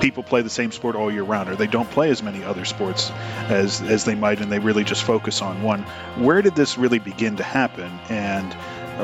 people 0.01 0.25
play 0.25 0.43
the 0.43 0.51
same 0.51 0.73
sport 0.73 0.97
all 0.97 1.13
year 1.13 1.23
round 1.23 1.49
or 1.49 1.55
they 1.55 1.69
don't 1.69 1.89
play 1.89 2.11
as 2.11 2.25
many 2.25 2.43
other 2.43 2.65
sports 2.65 3.13
as 3.49 3.81
as 3.83 4.05
they 4.05 4.17
might 4.17 4.41
and 4.41 4.51
they 4.51 4.59
really 4.59 4.83
just 4.83 5.05
focus 5.05 5.43
on 5.43 5.63
one. 5.63 5.83
Where 6.17 6.43
did 6.43 6.57
this 6.57 6.77
really 6.77 6.99
begin 6.99 7.37
to 7.37 7.45
happen 7.45 8.01
and 8.09 8.53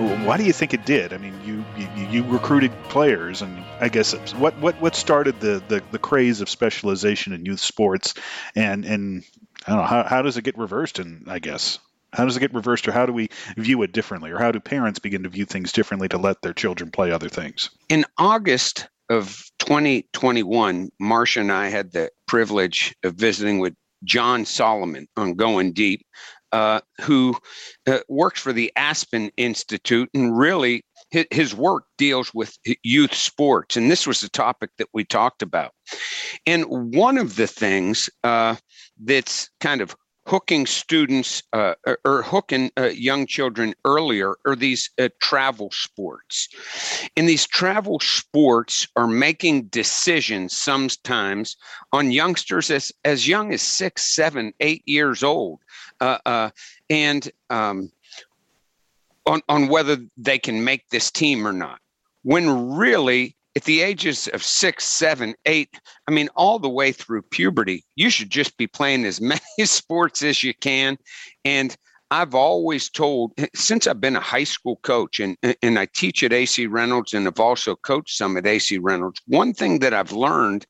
why 0.01 0.37
do 0.37 0.45
you 0.45 0.53
think 0.53 0.75
it 0.75 0.85
did? 0.85 1.13
I 1.13 1.19
mean, 1.19 1.35
you 1.45 1.65
you, 1.77 2.07
you 2.09 2.25
recruited 2.25 2.73
players, 2.85 3.43
and 3.43 3.65
I 3.81 3.89
guess 3.89 4.13
what 4.35 4.57
what 4.59 4.81
what 4.81 4.95
started 4.95 5.41
the, 5.41 5.63
the 5.69 5.83
the 5.91 5.99
craze 5.99 6.41
of 6.41 6.49
specialization 6.49 7.33
in 7.33 7.45
youth 7.45 7.61
sports, 7.61 8.15
and 8.55 8.85
and 8.85 9.25
I 9.67 9.71
don't 9.71 9.81
know 9.81 9.87
how 9.87 10.03
how 10.05 10.23
does 10.23 10.37
it 10.37 10.43
get 10.43 10.59
reversed? 10.59 10.99
And 10.99 11.25
I 11.29 11.39
guess 11.39 11.79
how 12.13 12.25
does 12.25 12.37
it 12.37 12.41
get 12.41 12.55
reversed, 12.55 12.89
or 12.89 12.93
how 12.93 13.07
do 13.07 13.13
we 13.13 13.29
view 13.57 13.83
it 13.83 13.93
differently, 13.93 14.31
or 14.31 14.39
how 14.39 14.53
do 14.53 14.61
parents 14.61 14.99
begin 14.99 15.23
to 15.25 15.29
view 15.29 15.45
things 15.45 15.73
differently 15.73 16.09
to 16.09 16.19
let 16.19 16.43
their 16.43 16.55
children 16.55 16.91
play 16.91 17.11
other 17.11 17.29
things? 17.29 17.71
In 17.89 18.05
August 18.19 18.89
of 19.09 19.51
2021, 19.61 20.91
Marcia 20.99 21.41
and 21.41 21.53
I 21.53 21.69
had 21.69 21.93
the 21.93 22.11
privilege 22.27 22.95
of 23.05 23.15
visiting 23.15 23.59
with 23.59 23.75
John 24.05 24.45
Solomon 24.45 25.09
on 25.17 25.35
Going 25.35 25.73
Deep, 25.73 26.07
uh, 26.53 26.81
who 27.01 27.37
uh, 27.87 27.99
works 28.09 28.41
for 28.41 28.53
the 28.53 28.73
Aspen 28.77 29.31
Institute 29.37 30.09
and 30.15 30.37
really 30.37 30.85
his 31.31 31.55
work 31.55 31.85
deals 31.99 32.33
with 32.35 32.57
youth 32.83 33.15
sports. 33.15 33.77
And 33.77 33.91
this 33.91 34.07
was 34.07 34.21
the 34.21 34.29
topic 34.29 34.71
that 34.79 34.89
we 34.93 35.05
talked 35.05 35.43
about. 35.43 35.73
And 36.47 36.65
one 36.67 37.19
of 37.19 37.37
the 37.37 37.47
things 37.47 38.11
uh, 38.25 38.57
that's 39.03 39.51
kind 39.61 39.81
of 39.81 39.95
hooking 40.27 40.67
students 40.67 41.43
uh, 41.53 41.75
or, 41.87 41.99
or, 42.05 42.23
hooking 42.23 42.71
uh, 42.77 42.87
young 42.87 43.27
children 43.27 43.75
earlier 43.85 44.35
are 44.45 44.57
these 44.57 44.91
uh, 44.99 45.09
travel 45.23 45.71
sports. 45.71 46.49
And 47.17 47.29
these 47.29 47.47
travel 47.47 48.01
sports 48.01 48.89
are 48.97 49.07
making 49.07 49.67
decisions 49.67 50.57
sometimes 50.57 51.57
on 51.93 52.11
youngsters 52.11 52.71
as, 52.71 52.91
as 53.05 53.29
young 53.29 53.53
as 53.53 53.63
six, 53.63 54.15
seven, 54.15 54.53
eight 54.61 54.83
years 54.85 55.23
old. 55.23 55.61
Uh, 56.01 56.19
uh, 56.27 56.51
and 56.91 57.31
um, 57.51 57.91
on, 59.27 59.43
on 59.49 59.69
whether 59.69 59.97
they 60.17 60.39
can 60.39 60.65
make 60.65 60.89
this 60.91 61.11
team 61.11 61.47
or 61.47 61.53
not. 61.53 61.81
When 62.25 62.75
really 62.77 63.37
at 63.57 63.65
the 63.65 63.81
ages 63.81 64.29
of 64.29 64.45
six, 64.45 64.85
seven, 64.85 65.35
eight, 65.47 65.81
I 66.07 66.11
mean, 66.13 66.29
all 66.37 66.59
the 66.59 66.69
way 66.69 66.93
through 66.93 67.23
puberty, 67.23 67.85
you 67.97 68.11
should 68.11 68.29
just 68.29 68.57
be 68.59 68.67
playing 68.67 69.07
as 69.07 69.21
many 69.33 69.41
sports 69.65 70.23
as 70.23 70.45
you 70.45 70.53
can. 70.55 70.99
And 71.45 71.75
I've 72.11 72.35
always 72.35 72.89
told, 72.89 73.33
since 73.55 73.87
I've 73.87 74.01
been 74.01 74.15
a 74.15 74.21
high 74.21 74.45
school 74.45 74.77
coach 74.83 75.19
and, 75.19 75.37
and 75.63 75.79
I 75.79 75.87
teach 75.87 76.23
at 76.23 76.33
AC 76.33 76.67
Reynolds 76.67 77.15
and 77.15 77.25
have 77.25 77.41
also 77.41 77.75
coached 77.75 78.17
some 78.17 78.37
at 78.37 78.47
AC 78.47 78.79
Reynolds, 78.79 79.21
one 79.27 79.55
thing 79.55 79.81
that 79.81 79.95
I've 79.95 80.13
learned 80.13 80.67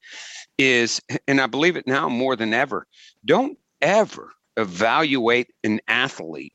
is, 0.57 1.01
and 1.29 1.41
I 1.41 1.47
believe 1.47 1.77
it 1.77 1.87
now 1.87 2.09
more 2.09 2.37
than 2.37 2.55
ever, 2.55 2.87
don't 3.25 3.59
ever 3.83 4.33
evaluate 4.57 5.49
an 5.65 5.81
athlete 5.89 6.55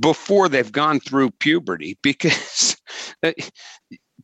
before 0.00 0.48
they've 0.48 0.72
gone 0.72 1.00
through 1.00 1.30
puberty 1.32 1.98
because 2.02 2.76
uh, 3.22 3.32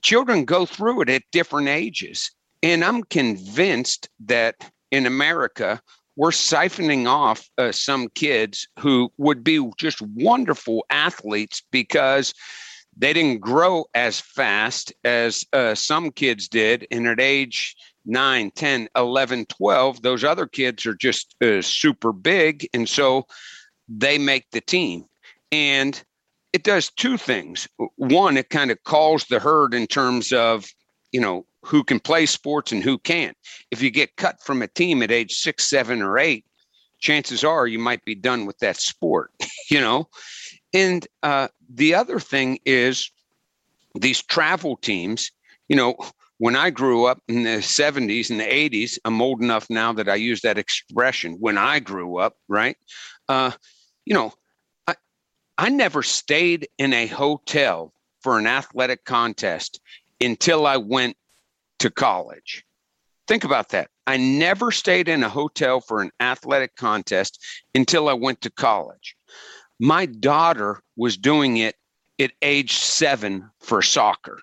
children 0.04 0.44
go 0.44 0.66
through 0.66 1.00
it 1.00 1.08
at 1.08 1.22
different 1.32 1.68
ages. 1.68 2.30
And 2.62 2.84
I'm 2.84 3.02
convinced 3.02 4.08
that 4.26 4.70
in 4.90 5.06
America, 5.06 5.80
we're 6.16 6.30
siphoning 6.30 7.08
off 7.08 7.48
uh, 7.58 7.72
some 7.72 8.08
kids 8.10 8.68
who 8.78 9.10
would 9.18 9.42
be 9.42 9.68
just 9.76 10.00
wonderful 10.00 10.84
athletes 10.90 11.62
because 11.72 12.32
they 12.96 13.12
didn't 13.12 13.40
grow 13.40 13.86
as 13.94 14.20
fast 14.20 14.92
as 15.02 15.44
uh, 15.52 15.74
some 15.74 16.12
kids 16.12 16.46
did. 16.46 16.86
And 16.92 17.08
at 17.08 17.18
age 17.18 17.74
9, 18.06 18.52
10, 18.54 18.88
11, 18.94 19.46
12, 19.46 20.02
those 20.02 20.22
other 20.22 20.46
kids 20.46 20.86
are 20.86 20.94
just 20.94 21.34
uh, 21.42 21.60
super 21.60 22.12
big. 22.12 22.68
And 22.72 22.88
so 22.88 23.26
they 23.88 24.18
make 24.18 24.46
the 24.52 24.60
team. 24.60 25.06
And 25.50 26.00
it 26.54 26.62
does 26.62 26.88
two 26.88 27.16
things. 27.16 27.68
One, 27.96 28.36
it 28.36 28.48
kind 28.48 28.70
of 28.70 28.82
calls 28.84 29.24
the 29.24 29.40
herd 29.40 29.74
in 29.74 29.88
terms 29.88 30.32
of, 30.32 30.64
you 31.10 31.20
know, 31.20 31.44
who 31.64 31.82
can 31.82 31.98
play 31.98 32.26
sports 32.26 32.70
and 32.70 32.80
who 32.80 32.96
can't. 32.96 33.36
If 33.72 33.82
you 33.82 33.90
get 33.90 34.14
cut 34.14 34.40
from 34.40 34.62
a 34.62 34.68
team 34.68 35.02
at 35.02 35.10
age 35.10 35.34
six, 35.34 35.68
seven, 35.68 36.00
or 36.00 36.16
eight, 36.16 36.44
chances 37.00 37.42
are 37.42 37.66
you 37.66 37.80
might 37.80 38.04
be 38.04 38.14
done 38.14 38.46
with 38.46 38.56
that 38.58 38.76
sport, 38.76 39.32
you 39.70 39.80
know? 39.80 40.08
And 40.72 41.04
uh, 41.24 41.48
the 41.68 41.92
other 41.92 42.20
thing 42.20 42.60
is 42.64 43.10
these 43.96 44.22
travel 44.22 44.76
teams, 44.76 45.32
you 45.68 45.74
know, 45.74 45.96
when 46.38 46.54
I 46.54 46.70
grew 46.70 47.06
up 47.06 47.20
in 47.26 47.42
the 47.42 47.58
70s 47.58 48.30
and 48.30 48.38
the 48.38 48.44
80s, 48.44 48.96
I'm 49.04 49.20
old 49.20 49.42
enough 49.42 49.68
now 49.70 49.92
that 49.94 50.08
I 50.08 50.14
use 50.14 50.42
that 50.42 50.58
expression 50.58 51.36
when 51.40 51.58
I 51.58 51.80
grew 51.80 52.18
up, 52.18 52.36
right? 52.46 52.76
Uh, 53.28 53.50
you 54.04 54.14
know, 54.14 54.34
I 55.56 55.68
never 55.68 56.02
stayed 56.02 56.68
in 56.78 56.92
a 56.92 57.06
hotel 57.06 57.92
for 58.22 58.38
an 58.38 58.46
athletic 58.46 59.04
contest 59.04 59.80
until 60.20 60.66
I 60.66 60.78
went 60.78 61.16
to 61.78 61.90
college. 61.90 62.64
Think 63.26 63.44
about 63.44 63.70
that. 63.70 63.88
I 64.06 64.16
never 64.16 64.70
stayed 64.70 65.08
in 65.08 65.22
a 65.22 65.28
hotel 65.28 65.80
for 65.80 66.02
an 66.02 66.10
athletic 66.20 66.76
contest 66.76 67.42
until 67.74 68.08
I 68.08 68.14
went 68.14 68.40
to 68.42 68.50
college. 68.50 69.16
My 69.78 70.06
daughter 70.06 70.80
was 70.96 71.16
doing 71.16 71.56
it 71.56 71.76
at 72.20 72.32
age 72.42 72.74
seven 72.74 73.50
for 73.60 73.82
soccer. 73.82 74.40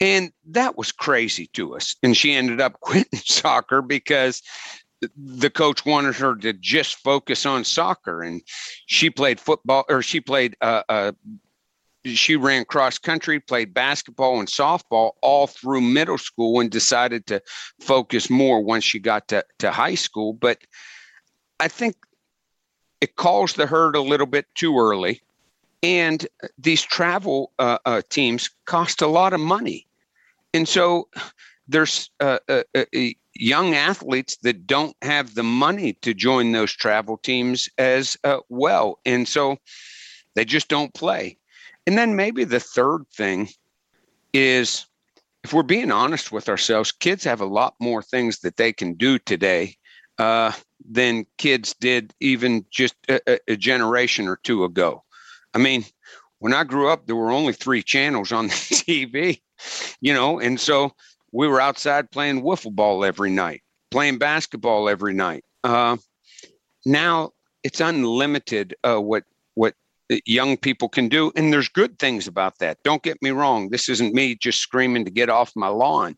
And 0.00 0.32
that 0.50 0.76
was 0.76 0.92
crazy 0.92 1.48
to 1.54 1.76
us. 1.76 1.96
And 2.02 2.16
she 2.16 2.34
ended 2.34 2.60
up 2.60 2.80
quitting 2.80 3.20
soccer 3.20 3.82
because 3.82 4.42
the 5.16 5.50
coach 5.50 5.84
wanted 5.86 6.16
her 6.16 6.34
to 6.36 6.52
just 6.52 6.96
focus 6.96 7.46
on 7.46 7.64
soccer. 7.64 8.22
And 8.22 8.42
she 8.86 9.10
played 9.10 9.40
football 9.40 9.84
or 9.88 10.02
she 10.02 10.20
played, 10.20 10.56
uh, 10.60 10.82
uh, 10.88 11.12
she 12.04 12.36
ran 12.36 12.64
cross 12.64 12.98
country, 12.98 13.40
played 13.40 13.74
basketball 13.74 14.38
and 14.38 14.48
softball 14.48 15.12
all 15.20 15.46
through 15.46 15.80
middle 15.80 16.18
school 16.18 16.60
and 16.60 16.70
decided 16.70 17.26
to 17.26 17.42
focus 17.80 18.30
more 18.30 18.60
once 18.62 18.84
she 18.84 18.98
got 18.98 19.28
to, 19.28 19.44
to 19.58 19.70
high 19.70 19.94
school. 19.94 20.32
But 20.32 20.58
I 21.60 21.68
think 21.68 21.96
it 23.00 23.16
calls 23.16 23.54
the 23.54 23.66
herd 23.66 23.94
a 23.96 24.00
little 24.00 24.26
bit 24.26 24.46
too 24.54 24.78
early. 24.78 25.20
And 25.82 26.26
these 26.56 26.82
travel 26.82 27.52
uh, 27.58 27.78
uh, 27.84 28.02
teams 28.08 28.50
cost 28.64 29.00
a 29.00 29.06
lot 29.06 29.32
of 29.32 29.40
money. 29.40 29.86
And 30.54 30.66
so 30.66 31.08
there's 31.68 32.10
uh, 32.20 32.38
uh, 32.48 32.62
uh, 32.74 32.84
young 33.34 33.74
athletes 33.74 34.38
that 34.42 34.66
don't 34.66 34.96
have 35.02 35.34
the 35.34 35.42
money 35.42 35.92
to 35.92 36.14
join 36.14 36.52
those 36.52 36.72
travel 36.72 37.18
teams 37.18 37.68
as 37.78 38.16
uh, 38.24 38.38
well. 38.48 38.98
And 39.04 39.28
so 39.28 39.58
they 40.34 40.44
just 40.44 40.68
don't 40.68 40.94
play. 40.94 41.38
And 41.86 41.96
then 41.96 42.16
maybe 42.16 42.44
the 42.44 42.60
third 42.60 43.04
thing 43.14 43.48
is 44.32 44.86
if 45.44 45.52
we're 45.52 45.62
being 45.62 45.92
honest 45.92 46.32
with 46.32 46.48
ourselves, 46.48 46.90
kids 46.90 47.24
have 47.24 47.40
a 47.40 47.46
lot 47.46 47.74
more 47.80 48.02
things 48.02 48.40
that 48.40 48.56
they 48.56 48.72
can 48.72 48.94
do 48.94 49.18
today 49.18 49.76
uh, 50.18 50.52
than 50.90 51.26
kids 51.36 51.74
did 51.80 52.12
even 52.20 52.64
just 52.70 52.94
a, 53.08 53.38
a, 53.46 53.56
generation 53.56 54.26
or 54.26 54.36
two 54.42 54.64
ago. 54.64 55.04
I 55.54 55.58
mean, 55.58 55.84
when 56.40 56.52
I 56.52 56.64
grew 56.64 56.88
up, 56.88 57.06
there 57.06 57.16
were 57.16 57.30
only 57.30 57.52
three 57.52 57.82
channels 57.82 58.32
on 58.32 58.46
the 58.48 58.52
TV 58.52 59.40
you 60.00 60.14
know, 60.14 60.38
and 60.38 60.58
so 60.58 60.92
we 61.32 61.48
were 61.48 61.60
outside 61.60 62.10
playing 62.10 62.42
wiffle 62.42 62.74
ball 62.74 63.04
every 63.04 63.30
night, 63.30 63.62
playing 63.90 64.18
basketball 64.18 64.88
every 64.88 65.14
night. 65.14 65.44
Uh, 65.64 65.96
now 66.84 67.30
it's 67.62 67.80
unlimited 67.80 68.74
uh, 68.84 68.98
what 68.98 69.24
what 69.54 69.74
young 70.24 70.56
people 70.56 70.88
can 70.88 71.08
do, 71.08 71.32
and 71.36 71.52
there's 71.52 71.68
good 71.68 71.98
things 71.98 72.26
about 72.26 72.58
that. 72.58 72.78
Don't 72.82 73.02
get 73.02 73.20
me 73.22 73.30
wrong. 73.30 73.70
This 73.70 73.88
isn't 73.88 74.14
me 74.14 74.36
just 74.36 74.60
screaming 74.60 75.04
to 75.04 75.10
get 75.10 75.28
off 75.28 75.52
my 75.56 75.68
lawn, 75.68 76.16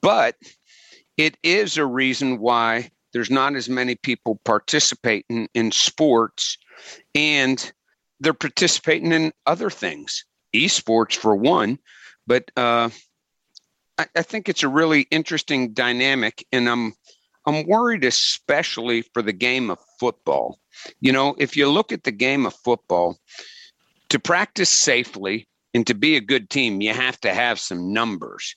but 0.00 0.36
it 1.16 1.36
is 1.42 1.76
a 1.76 1.86
reason 1.86 2.38
why 2.38 2.90
there's 3.12 3.30
not 3.30 3.56
as 3.56 3.68
many 3.68 3.96
people 3.96 4.40
participating 4.44 5.48
in 5.54 5.72
sports, 5.72 6.58
and 7.14 7.72
they're 8.20 8.34
participating 8.34 9.12
in 9.12 9.32
other 9.46 9.70
things, 9.70 10.24
esports 10.54 11.16
for 11.16 11.34
one 11.34 11.78
but 12.28 12.50
uh, 12.56 12.90
I, 13.98 14.06
I 14.16 14.22
think 14.22 14.48
it's 14.48 14.62
a 14.62 14.68
really 14.68 15.02
interesting 15.10 15.72
dynamic, 15.72 16.46
and 16.52 16.68
I'm 16.68 16.94
I'm 17.46 17.66
worried 17.66 18.04
especially 18.04 19.02
for 19.02 19.22
the 19.22 19.32
game 19.32 19.70
of 19.70 19.78
football. 19.98 20.58
You 21.00 21.12
know, 21.12 21.34
if 21.38 21.56
you 21.56 21.68
look 21.68 21.92
at 21.92 22.04
the 22.04 22.12
game 22.12 22.46
of 22.46 22.54
football, 22.54 23.18
to 24.10 24.18
practice 24.18 24.70
safely 24.70 25.48
and 25.74 25.86
to 25.86 25.94
be 25.94 26.16
a 26.16 26.20
good 26.20 26.50
team, 26.50 26.80
you 26.80 26.92
have 26.92 27.20
to 27.20 27.34
have 27.34 27.58
some 27.58 27.92
numbers. 27.92 28.54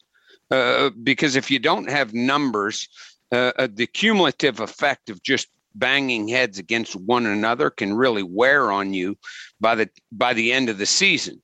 Uh, 0.50 0.90
because 1.04 1.36
if 1.36 1.50
you 1.50 1.60
don't 1.60 1.90
have 1.90 2.14
numbers, 2.14 2.90
uh, 3.32 3.52
uh 3.58 3.68
the 3.74 3.88
cumulative 3.88 4.60
effect 4.60 5.10
of 5.10 5.24
just 5.24 5.48
banging 5.76 6.28
heads 6.28 6.60
against 6.60 6.96
one 6.96 7.26
another 7.26 7.70
can 7.70 7.94
really 7.94 8.24
wear 8.24 8.72
on 8.72 8.94
you 8.94 9.18
by 9.62 9.74
the 9.76 9.90
by 10.12 10.34
the 10.34 10.52
end 10.52 10.70
of 10.70 10.78
the 10.78 10.86
season. 10.86 11.42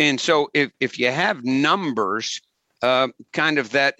And 0.00 0.20
so 0.20 0.50
if, 0.52 0.72
if 0.80 0.98
you 0.98 1.12
have 1.12 1.44
numbers, 1.44 2.40
uh, 2.82 3.08
kind 3.32 3.58
of 3.58 3.70
that 3.70 3.96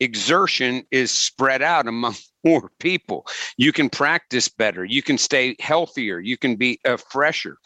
exertion 0.00 0.84
is 0.90 1.10
spread 1.10 1.62
out 1.62 1.86
among 1.88 2.14
more 2.44 2.70
people. 2.78 3.26
You 3.56 3.72
can 3.72 3.88
practice 3.88 4.48
better. 4.48 4.84
You 4.84 5.02
can 5.02 5.18
stay 5.18 5.56
healthier. 5.60 6.18
You 6.18 6.36
can 6.36 6.56
be 6.56 6.78
uh, 6.84 6.96
fresher. 6.96 7.58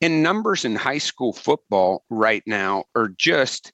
And 0.00 0.22
numbers 0.22 0.64
in 0.64 0.76
high 0.76 0.98
school 0.98 1.32
football 1.32 2.04
right 2.08 2.42
now 2.46 2.84
are 2.94 3.08
just 3.08 3.72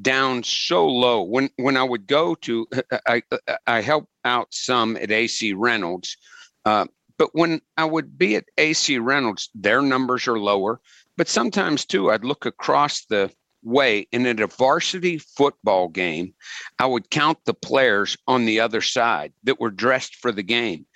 down 0.00 0.42
so 0.42 0.86
low. 0.86 1.22
When 1.22 1.50
when 1.56 1.76
I 1.76 1.82
would 1.82 2.06
go 2.06 2.34
to, 2.36 2.66
I 3.08 3.22
I 3.66 3.80
help 3.80 4.08
out 4.24 4.48
some 4.50 4.96
at 4.96 5.10
AC 5.10 5.52
Reynolds, 5.52 6.16
uh, 6.64 6.86
but 7.18 7.30
when 7.32 7.60
I 7.76 7.84
would 7.84 8.18
be 8.18 8.36
at 8.36 8.44
AC 8.58 8.98
Reynolds, 8.98 9.50
their 9.54 9.82
numbers 9.82 10.28
are 10.28 10.38
lower. 10.38 10.80
But 11.16 11.28
sometimes 11.28 11.84
too, 11.84 12.10
I'd 12.10 12.24
look 12.24 12.46
across 12.46 13.04
the 13.04 13.32
way 13.64 14.06
at 14.12 14.40
a 14.40 14.46
varsity 14.46 15.18
football 15.18 15.88
game, 15.88 16.34
I 16.78 16.86
would 16.86 17.10
count 17.10 17.38
the 17.44 17.54
players 17.54 18.16
on 18.26 18.44
the 18.44 18.60
other 18.60 18.80
side 18.80 19.32
that 19.44 19.60
were 19.60 19.70
dressed 19.70 20.16
for 20.16 20.32
the 20.32 20.42
game. 20.42 20.86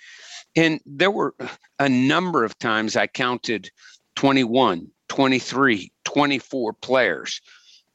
And 0.55 0.79
there 0.85 1.11
were 1.11 1.35
a 1.77 1.89
number 1.89 2.43
of 2.43 2.57
times 2.59 2.95
I 2.95 3.07
counted 3.07 3.69
21, 4.15 4.89
23, 5.07 5.91
24 6.05 6.73
players. 6.73 7.41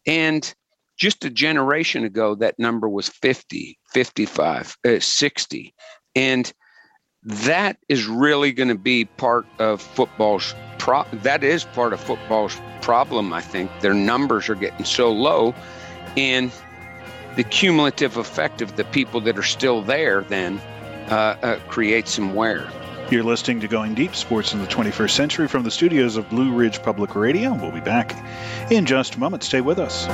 And 0.06 0.54
just 0.96 1.24
a 1.24 1.30
generation 1.30 2.04
ago, 2.04 2.34
that 2.36 2.58
number 2.58 2.88
was 2.88 3.08
50, 3.08 3.78
55, 3.92 4.76
uh, 4.86 5.00
60. 5.00 5.74
And 6.14 6.52
that 7.24 7.78
is 7.88 8.06
really 8.06 8.52
going 8.52 8.68
to 8.68 8.74
be 8.74 9.04
part 9.04 9.46
of 9.58 9.80
football's 9.80 10.54
pro- 10.78 11.06
that 11.12 11.42
is 11.42 11.64
part 11.64 11.92
of 11.92 12.00
football's 12.00 12.56
problem 12.82 13.32
i 13.32 13.40
think 13.40 13.70
their 13.80 13.94
numbers 13.94 14.48
are 14.48 14.54
getting 14.54 14.84
so 14.84 15.10
low 15.10 15.54
and 16.16 16.52
the 17.36 17.44
cumulative 17.44 18.16
effect 18.16 18.62
of 18.62 18.76
the 18.76 18.84
people 18.84 19.20
that 19.20 19.38
are 19.38 19.42
still 19.42 19.82
there 19.82 20.22
then 20.22 20.60
uh, 21.08 21.36
uh, 21.42 21.58
creates 21.68 22.12
some 22.12 22.34
wear 22.34 22.70
you're 23.10 23.22
listening 23.22 23.60
to 23.60 23.68
Going 23.68 23.94
Deep 23.94 24.16
Sports 24.16 24.54
in 24.54 24.60
the 24.60 24.66
21st 24.66 25.10
Century 25.10 25.46
from 25.46 25.62
the 25.62 25.70
studios 25.70 26.16
of 26.16 26.30
Blue 26.30 26.52
Ridge 26.52 26.82
Public 26.82 27.14
Radio. 27.14 27.52
We'll 27.52 27.70
be 27.70 27.80
back 27.80 28.16
in 28.72 28.86
just 28.86 29.16
a 29.16 29.20
moment. 29.20 29.42
Stay 29.42 29.60
with 29.60 29.78
us. 29.78 30.06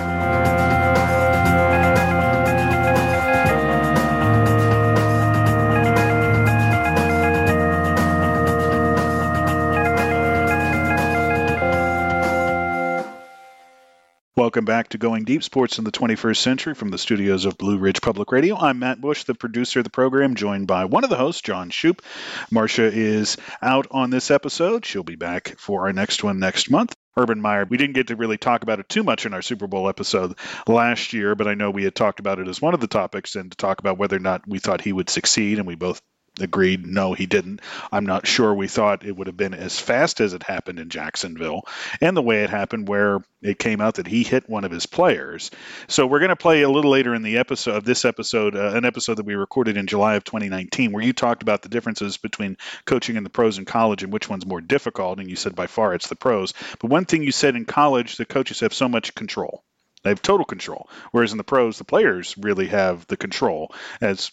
Welcome 14.51 14.65
back 14.65 14.89
to 14.89 14.99
Going 14.99 15.23
Deep 15.23 15.45
Sports 15.45 15.79
in 15.79 15.85
the 15.85 15.93
21st 15.93 16.39
Century 16.39 16.75
from 16.75 16.89
the 16.89 16.99
studios 16.99 17.45
of 17.45 17.57
Blue 17.57 17.79
Ridge 17.79 18.01
Public 18.01 18.33
Radio. 18.33 18.57
I'm 18.57 18.81
Matt 18.81 19.01
Bush, 19.01 19.23
the 19.23 19.33
producer 19.33 19.79
of 19.79 19.85
the 19.85 19.91
program, 19.91 20.35
joined 20.35 20.67
by 20.67 20.87
one 20.87 21.05
of 21.05 21.11
the 21.11 21.15
hosts, 21.15 21.41
John 21.41 21.71
Shoop. 21.71 22.03
Marcia 22.51 22.91
is 22.93 23.37
out 23.63 23.87
on 23.93 24.11
this 24.11 24.29
episode. 24.29 24.85
She'll 24.85 25.05
be 25.05 25.15
back 25.15 25.55
for 25.57 25.87
our 25.87 25.93
next 25.93 26.25
one 26.25 26.41
next 26.41 26.69
month. 26.69 26.97
Urban 27.17 27.41
Meyer. 27.41 27.65
We 27.65 27.77
didn't 27.77 27.95
get 27.95 28.09
to 28.09 28.17
really 28.17 28.39
talk 28.39 28.65
about 28.65 28.81
it 28.81 28.89
too 28.89 29.05
much 29.05 29.25
in 29.25 29.35
our 29.35 29.43
Super 29.43 29.69
Bowl 29.69 29.89
episode 29.89 30.37
last 30.67 31.13
year, 31.13 31.37
but 31.37 31.47
I 31.47 31.55
know 31.55 31.71
we 31.71 31.85
had 31.85 31.95
talked 31.95 32.19
about 32.19 32.41
it 32.41 32.49
as 32.49 32.61
one 32.61 32.75
of 32.75 32.81
the 32.81 32.89
topics 32.89 33.37
and 33.37 33.53
to 33.53 33.57
talk 33.57 33.79
about 33.79 33.99
whether 33.99 34.17
or 34.17 34.21
not 34.21 34.49
we 34.49 34.59
thought 34.59 34.81
he 34.81 34.93
would 34.93 35.11
succeed, 35.11 35.59
and 35.59 35.67
we 35.69 35.77
both 35.77 36.03
agreed 36.41 36.87
no 36.87 37.13
he 37.13 37.27
didn't. 37.27 37.61
I'm 37.93 38.07
not 38.07 38.27
sure. 38.27 38.55
We 38.55 38.69
thought 38.69 39.05
it 39.05 39.17
would 39.17 39.27
have 39.27 39.37
been 39.37 39.55
as 39.55 39.79
fast 39.79 40.21
as 40.21 40.33
it 40.35 40.43
happened 40.43 40.79
in 40.79 40.89
jacksonville 40.89 41.63
and 42.01 42.17
the 42.17 42.23
way 42.23 42.43
it 42.43 42.51
happened 42.51 42.89
where 42.89 43.21
it 43.43 43.59
came 43.59 43.81
out 43.81 43.95
that 43.95 44.07
he 44.07 44.23
hit 44.23 44.49
one 44.49 44.65
of 44.65 44.71
his 44.71 44.87
players. 44.87 45.51
So 45.89 46.07
we're 46.07 46.19
going 46.19 46.31
to 46.31 46.37
play 46.37 46.63
a 46.63 46.71
little 46.71 46.91
later 46.91 47.15
in 47.15 47.23
the 47.23 47.39
episode 47.39 47.77
of 47.77 47.85
this 47.85 48.05
episode 48.05 48.57
uh, 48.57 48.73
an 48.75 48.85
episode 48.85 49.15
that 49.15 49.27
we 49.27 49.35
recorded 49.35 49.77
in 49.77 49.87
july 49.87 50.15
of 50.17 50.25
2019 50.25 50.93
where 50.93 51.03
you 51.03 51.13
talked 51.13 51.43
about 51.43 51.63
the 51.63 51.69
differences 51.69 52.17
between 52.17 52.57
coaching 52.85 53.17
in 53.17 53.25
the 53.25 53.31
pros 53.31 53.59
and 53.59 53.67
college 53.67 54.03
and 54.03 54.13
which 54.13 54.29
one's 54.29 54.47
more 54.47 54.61
difficult. 54.61 55.19
And 55.19 55.29
you 55.29 55.37
said 55.37 55.55
by 55.55 55.67
far 55.67 55.95
it's 55.95 56.09
the 56.09 56.17
pros. 56.17 56.55
But 56.79 56.91
one 56.91 57.05
thing 57.05 57.23
you 57.23 57.33
said 57.33 57.57
in 57.57 57.65
college 57.65 58.17
the 58.17 58.25
coaches 58.25 58.61
have 58.61 58.75
so 58.75 58.89
much 58.89 59.15
control. 59.15 59.63
They 60.03 60.11
have 60.11 60.23
total 60.23 60.47
control. 60.47 60.89
Whereas 61.11 61.33
in 61.33 61.39
the 61.39 61.45
pros, 61.45 61.79
the 61.79 61.85
players 61.85 62.35
really 62.39 62.69
have 62.69 63.07
the 63.07 63.17
control, 63.17 63.75
as 64.01 64.31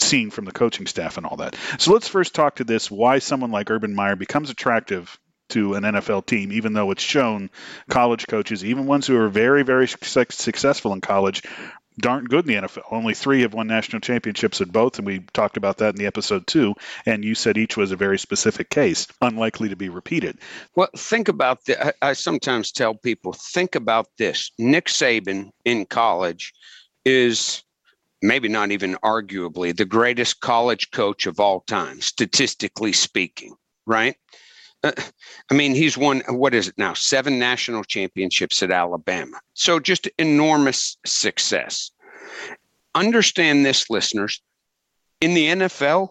seen 0.00 0.30
from 0.30 0.44
the 0.44 0.52
coaching 0.52 0.86
staff 0.86 1.16
and 1.16 1.26
all 1.26 1.36
that. 1.38 1.56
So 1.78 1.92
let's 1.92 2.08
first 2.08 2.34
talk 2.34 2.56
to 2.56 2.64
this 2.64 2.90
why 2.90 3.18
someone 3.18 3.50
like 3.50 3.70
Urban 3.70 3.94
Meyer 3.94 4.16
becomes 4.16 4.50
attractive 4.50 5.18
to 5.48 5.74
an 5.74 5.84
NFL 5.84 6.26
team, 6.26 6.52
even 6.52 6.72
though 6.72 6.90
it's 6.90 7.02
shown 7.02 7.50
college 7.88 8.26
coaches, 8.26 8.64
even 8.64 8.86
ones 8.86 9.06
who 9.06 9.16
are 9.16 9.28
very, 9.28 9.62
very 9.62 9.86
successful 9.86 10.92
in 10.92 11.00
college, 11.00 11.42
aren't 12.04 12.28
good 12.28 12.48
in 12.48 12.62
the 12.62 12.68
NFL. 12.68 12.82
Only 12.90 13.14
three 13.14 13.42
have 13.42 13.54
won 13.54 13.68
national 13.68 14.00
championships 14.00 14.60
at 14.60 14.72
both, 14.72 14.98
and 14.98 15.06
we 15.06 15.20
talked 15.32 15.56
about 15.56 15.78
that 15.78 15.90
in 15.90 15.96
the 15.96 16.06
episode 16.06 16.46
too. 16.46 16.74
And 17.06 17.24
you 17.24 17.34
said 17.34 17.56
each 17.56 17.76
was 17.76 17.92
a 17.92 17.96
very 17.96 18.18
specific 18.18 18.68
case, 18.68 19.06
unlikely 19.22 19.70
to 19.70 19.76
be 19.76 19.88
repeated. 19.88 20.38
Well, 20.74 20.88
think 20.96 21.28
about 21.28 21.64
the. 21.64 21.94
I 22.02 22.12
sometimes 22.12 22.72
tell 22.72 22.94
people, 22.94 23.32
think 23.32 23.76
about 23.76 24.08
this. 24.18 24.50
Nick 24.58 24.86
Saban 24.86 25.50
in 25.64 25.86
college 25.86 26.52
is 27.04 27.62
maybe 28.22 28.48
not 28.48 28.70
even 28.70 28.96
arguably, 29.04 29.76
the 29.76 29.84
greatest 29.84 30.40
college 30.40 30.90
coach 30.90 31.26
of 31.26 31.40
all 31.40 31.60
time, 31.60 32.00
statistically 32.00 32.92
speaking, 32.92 33.54
right? 33.86 34.16
Uh, 34.82 34.92
I 35.50 35.54
mean, 35.54 35.74
he's 35.74 35.96
won, 35.96 36.22
what 36.28 36.54
is 36.54 36.68
it 36.68 36.78
now, 36.78 36.94
seven 36.94 37.38
national 37.38 37.84
championships 37.84 38.62
at 38.62 38.70
Alabama. 38.70 39.40
So 39.54 39.80
just 39.80 40.08
enormous 40.18 40.96
success. 41.04 41.90
Understand 42.94 43.64
this, 43.64 43.90
listeners. 43.90 44.40
In 45.20 45.34
the 45.34 45.46
NFL, 45.46 46.10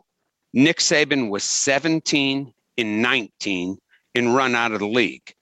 Nick 0.53 0.80
Saban 0.80 1.30
was 1.30 1.43
17 1.43 2.53
in 2.78 3.01
19 3.01 3.78
and 4.16 4.36
run 4.36 4.56
out 4.56 4.72
of 4.72 4.80
the 4.80 4.88
league. 4.88 5.34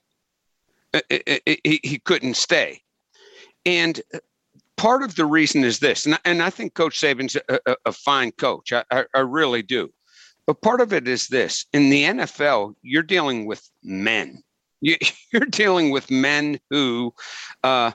Uh, 0.94 1.02
uh, 1.12 1.18
uh, 1.28 1.54
he 1.64 2.02
couldn't 2.04 2.36
stay. 2.36 2.82
And 3.66 4.02
part 4.84 5.02
of 5.02 5.16
the 5.16 5.26
reason 5.26 5.64
is 5.64 5.80
this, 5.80 6.06
and, 6.06 6.20
and 6.26 6.44
I 6.44 6.50
think 6.50 6.74
Coach 6.74 7.00
Saban's 7.00 7.38
a, 7.38 7.60
a, 7.66 7.76
a 7.86 7.92
fine 7.94 8.34
coach. 8.34 8.74
I, 8.74 8.84
I, 8.92 9.06
I, 9.16 9.20
really 9.20 9.62
do. 9.62 9.90
But 10.46 10.62
part 10.62 10.82
of 10.82 10.92
it 10.92 11.08
is 11.08 11.30
this 11.30 11.66
in 11.72 11.90
the 11.90 12.04
NFL, 12.04 12.76
you're 12.82 13.02
dealing 13.02 13.46
with 13.46 13.70
men. 13.82 14.44
You, 14.82 14.98
are 15.36 15.46
dealing 15.46 15.92
with 15.92 16.12
men 16.12 16.60
who, 16.70 17.14
uh, 17.64 17.92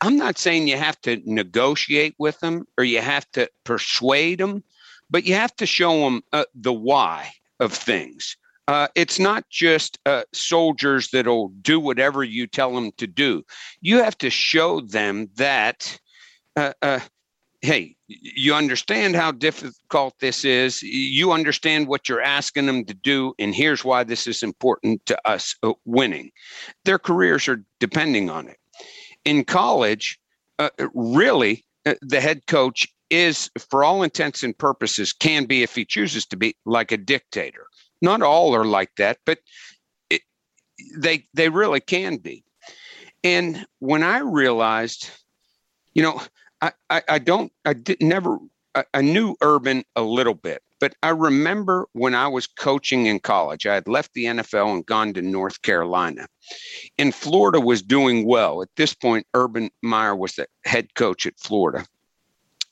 I'm 0.00 0.16
not 0.16 0.38
saying 0.38 0.66
you 0.66 0.76
have 0.76 1.00
to 1.02 1.22
negotiate 1.24 2.16
with 2.18 2.40
them 2.40 2.66
or 2.76 2.82
you 2.82 3.00
have 3.00 3.30
to 3.30 3.48
persuade 3.62 4.40
them, 4.40 4.64
but 5.08 5.24
you 5.24 5.34
have 5.34 5.54
to 5.54 5.66
show 5.66 6.00
them 6.00 6.24
uh, 6.32 6.46
the 6.56 6.72
why 6.72 7.30
of 7.60 7.72
things. 7.72 8.36
Uh, 8.66 8.88
it's 8.94 9.18
not 9.18 9.48
just 9.50 9.98
uh, 10.06 10.22
soldiers 10.32 11.10
that'll 11.10 11.48
do 11.60 11.78
whatever 11.78 12.24
you 12.24 12.46
tell 12.46 12.74
them 12.74 12.92
to 12.92 13.06
do. 13.06 13.44
You 13.80 14.02
have 14.02 14.16
to 14.18 14.30
show 14.30 14.80
them 14.80 15.28
that, 15.36 15.98
uh, 16.56 16.72
uh, 16.80 17.00
hey, 17.60 17.96
you 18.06 18.54
understand 18.54 19.16
how 19.16 19.32
difficult 19.32 20.14
this 20.20 20.44
is. 20.44 20.82
You 20.82 21.32
understand 21.32 21.88
what 21.88 22.08
you're 22.08 22.22
asking 22.22 22.66
them 22.66 22.84
to 22.86 22.94
do, 22.94 23.34
and 23.38 23.54
here's 23.54 23.84
why 23.84 24.02
this 24.02 24.26
is 24.26 24.42
important 24.42 25.04
to 25.06 25.28
us 25.28 25.54
uh, 25.62 25.72
winning. 25.84 26.30
Their 26.84 26.98
careers 26.98 27.48
are 27.48 27.62
depending 27.80 28.30
on 28.30 28.48
it. 28.48 28.58
In 29.26 29.44
college, 29.44 30.18
uh, 30.58 30.70
really, 30.94 31.64
the 32.00 32.20
head 32.20 32.46
coach 32.46 32.86
is, 33.10 33.50
for 33.70 33.84
all 33.84 34.02
intents 34.02 34.42
and 34.42 34.56
purposes, 34.56 35.12
can 35.12 35.44
be, 35.44 35.62
if 35.62 35.74
he 35.74 35.84
chooses 35.84 36.24
to 36.26 36.36
be, 36.36 36.56
like 36.64 36.92
a 36.92 36.96
dictator 36.96 37.66
not 38.04 38.22
all 38.22 38.54
are 38.54 38.64
like 38.64 38.94
that, 38.96 39.18
but 39.26 39.38
it, 40.10 40.22
they 40.96 41.24
they 41.34 41.48
really 41.48 41.80
can 41.80 42.18
be. 42.18 42.44
And 43.24 43.66
when 43.78 44.02
I 44.02 44.18
realized, 44.18 45.08
you 45.94 46.02
know, 46.02 46.20
I, 46.60 46.72
I, 46.90 47.02
I 47.08 47.18
don't, 47.18 47.50
I 47.64 47.72
did 47.72 48.02
never, 48.02 48.38
I, 48.74 48.84
I 48.92 49.00
knew 49.00 49.34
Urban 49.40 49.82
a 49.96 50.02
little 50.02 50.34
bit, 50.34 50.62
but 50.78 50.94
I 51.02 51.08
remember 51.08 51.86
when 51.94 52.14
I 52.14 52.28
was 52.28 52.46
coaching 52.46 53.06
in 53.06 53.20
college, 53.20 53.66
I 53.66 53.74
had 53.74 53.88
left 53.88 54.12
the 54.12 54.26
NFL 54.26 54.74
and 54.74 54.86
gone 54.86 55.14
to 55.14 55.22
North 55.22 55.62
Carolina. 55.62 56.26
And 56.98 57.14
Florida 57.14 57.60
was 57.60 57.80
doing 57.80 58.26
well. 58.26 58.60
At 58.60 58.68
this 58.76 58.92
point, 58.92 59.26
Urban 59.32 59.70
Meyer 59.82 60.14
was 60.14 60.34
the 60.34 60.46
head 60.66 60.94
coach 60.94 61.24
at 61.26 61.38
Florida. 61.38 61.86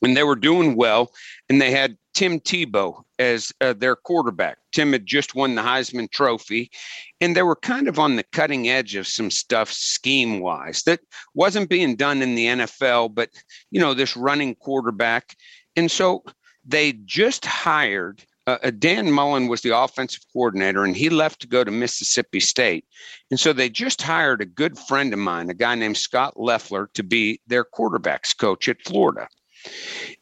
And 0.02 0.16
they 0.16 0.24
were 0.24 0.36
doing 0.36 0.76
well, 0.76 1.12
and 1.48 1.60
they 1.60 1.70
had 1.70 1.96
Tim 2.14 2.40
Tebow 2.40 3.02
as 3.18 3.52
uh, 3.60 3.72
their 3.72 3.96
quarterback. 3.96 4.58
Tim 4.72 4.92
had 4.92 5.06
just 5.06 5.34
won 5.34 5.54
the 5.54 5.62
Heisman 5.62 6.10
Trophy, 6.10 6.70
and 7.20 7.36
they 7.36 7.42
were 7.42 7.56
kind 7.56 7.88
of 7.88 7.98
on 7.98 8.16
the 8.16 8.24
cutting 8.24 8.68
edge 8.68 8.94
of 8.96 9.06
some 9.06 9.30
stuff 9.30 9.72
scheme 9.72 10.40
wise 10.40 10.82
that 10.82 11.00
wasn't 11.34 11.70
being 11.70 11.96
done 11.96 12.20
in 12.20 12.34
the 12.34 12.46
NFL, 12.46 13.14
but, 13.14 13.30
you 13.70 13.80
know, 13.80 13.94
this 13.94 14.16
running 14.16 14.54
quarterback. 14.56 15.36
And 15.76 15.90
so 15.90 16.22
they 16.64 16.92
just 17.04 17.44
hired. 17.44 18.24
Uh, 18.46 18.58
uh, 18.64 18.70
Dan 18.70 19.12
Mullen 19.12 19.46
was 19.46 19.62
the 19.62 19.76
offensive 19.76 20.24
coordinator, 20.32 20.84
and 20.84 20.96
he 20.96 21.08
left 21.08 21.40
to 21.40 21.46
go 21.46 21.62
to 21.62 21.70
Mississippi 21.70 22.40
State. 22.40 22.84
And 23.30 23.38
so 23.38 23.52
they 23.52 23.70
just 23.70 24.02
hired 24.02 24.42
a 24.42 24.46
good 24.46 24.76
friend 24.76 25.12
of 25.12 25.18
mine, 25.18 25.48
a 25.48 25.54
guy 25.54 25.76
named 25.76 25.96
Scot 25.96 26.38
Loeffler, 26.38 26.90
to 26.94 27.02
be 27.02 27.40
their 27.46 27.64
quarterbacks 27.64 28.36
coach 28.36 28.68
at 28.68 28.82
Florida. 28.84 29.28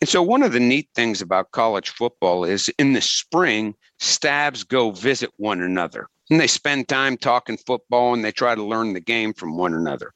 And 0.00 0.08
so, 0.08 0.22
one 0.22 0.42
of 0.42 0.52
the 0.52 0.60
neat 0.60 0.88
things 0.94 1.20
about 1.22 1.52
college 1.52 1.90
football 1.90 2.44
is 2.44 2.68
in 2.78 2.92
the 2.92 3.00
spring, 3.00 3.74
stabs 3.98 4.64
go 4.64 4.90
visit 4.90 5.30
one 5.36 5.60
another 5.60 6.08
and 6.30 6.40
they 6.40 6.46
spend 6.46 6.88
time 6.88 7.16
talking 7.16 7.58
football 7.58 8.14
and 8.14 8.24
they 8.24 8.32
try 8.32 8.54
to 8.54 8.62
learn 8.62 8.92
the 8.92 9.00
game 9.00 9.34
from 9.34 9.56
one 9.56 9.74
another. 9.74 10.12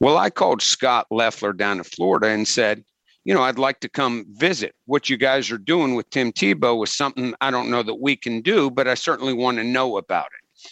Well, 0.00 0.16
I 0.16 0.30
called 0.30 0.62
Scot 0.62 1.06
Loeffler 1.10 1.52
down 1.52 1.78
to 1.78 1.84
Florida 1.84 2.28
and 2.28 2.46
said, 2.46 2.84
you 3.24 3.34
know, 3.34 3.42
I'd 3.42 3.58
like 3.58 3.80
to 3.80 3.88
come 3.88 4.24
visit. 4.30 4.74
What 4.86 5.10
you 5.10 5.16
guys 5.16 5.50
are 5.50 5.58
doing 5.58 5.94
with 5.94 6.08
Tim 6.10 6.32
Tebow 6.32 6.82
is 6.84 6.92
something 6.92 7.34
I 7.40 7.50
don't 7.50 7.70
know 7.70 7.82
that 7.82 8.00
we 8.00 8.16
can 8.16 8.40
do, 8.40 8.70
but 8.70 8.88
I 8.88 8.94
certainly 8.94 9.34
want 9.34 9.58
to 9.58 9.64
know 9.64 9.98
about 9.98 10.26
it. 10.26 10.70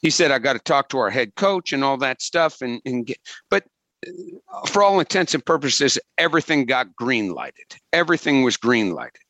He 0.00 0.10
said, 0.10 0.32
I 0.32 0.38
got 0.38 0.54
to 0.54 0.58
talk 0.58 0.88
to 0.88 0.98
our 0.98 1.10
head 1.10 1.34
coach 1.36 1.72
and 1.72 1.84
all 1.84 1.96
that 1.98 2.20
stuff. 2.20 2.60
And, 2.62 2.80
and 2.84 3.06
get, 3.06 3.18
but 3.48 3.64
for 4.68 4.82
all 4.82 5.00
intents 5.00 5.34
and 5.34 5.44
purposes, 5.44 5.98
everything 6.18 6.64
got 6.64 6.94
green 6.96 7.32
lighted. 7.32 7.76
Everything 7.92 8.42
was 8.42 8.56
green 8.56 8.94
lighted. 8.94 9.20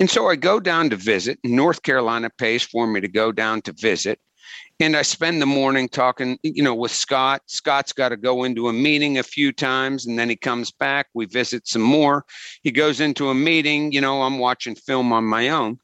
And 0.00 0.10
so 0.10 0.28
I 0.28 0.36
go 0.36 0.60
down 0.60 0.90
to 0.90 0.96
visit. 0.96 1.38
North 1.44 1.82
Carolina 1.82 2.30
pays 2.30 2.62
for 2.62 2.86
me 2.86 3.00
to 3.00 3.08
go 3.08 3.32
down 3.32 3.62
to 3.62 3.72
visit. 3.72 4.20
And 4.80 4.96
I 4.96 5.02
spend 5.02 5.40
the 5.40 5.46
morning 5.46 5.88
talking, 5.88 6.38
you 6.42 6.62
know, 6.62 6.74
with 6.74 6.90
Scot. 6.90 7.42
Scot's 7.46 7.92
got 7.92 8.08
to 8.08 8.16
go 8.16 8.42
into 8.42 8.68
a 8.68 8.72
meeting 8.72 9.18
a 9.18 9.22
few 9.22 9.52
times 9.52 10.06
and 10.06 10.18
then 10.18 10.28
he 10.28 10.36
comes 10.36 10.72
back. 10.72 11.06
We 11.14 11.26
visit 11.26 11.68
some 11.68 11.82
more. 11.82 12.24
He 12.62 12.72
goes 12.72 13.00
into 13.00 13.28
a 13.28 13.34
meeting, 13.34 13.92
you 13.92 14.00
know, 14.00 14.22
I'm 14.22 14.38
watching 14.38 14.74
film 14.74 15.12
on 15.12 15.24
my 15.24 15.50
own. 15.50 15.78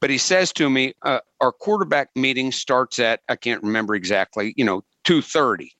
But 0.00 0.10
he 0.10 0.18
says 0.18 0.52
to 0.52 0.70
me, 0.70 0.94
uh, 1.02 1.20
our 1.40 1.50
quarterback 1.50 2.10
meeting 2.14 2.52
starts 2.52 3.00
at, 3.00 3.20
I 3.28 3.34
can't 3.34 3.62
remember 3.64 3.96
exactly, 3.96 4.54
you 4.56 4.64
know, 4.64 4.84
2.30 5.04 5.70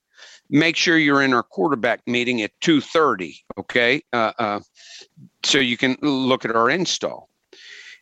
make 0.51 0.77
sure 0.77 0.97
you're 0.97 1.23
in 1.23 1.35
our 1.35 1.43
quarterback 1.43 2.01
meeting 2.07 2.43
at 2.43 2.53
2.30 2.61 3.39
okay? 3.59 4.03
Uh, 4.13 4.33
uh, 4.39 4.61
so 5.45 5.59
you 5.59 5.77
can 5.77 5.97
look 6.03 6.45
at 6.45 6.55
our 6.55 6.71
install. 6.71 7.29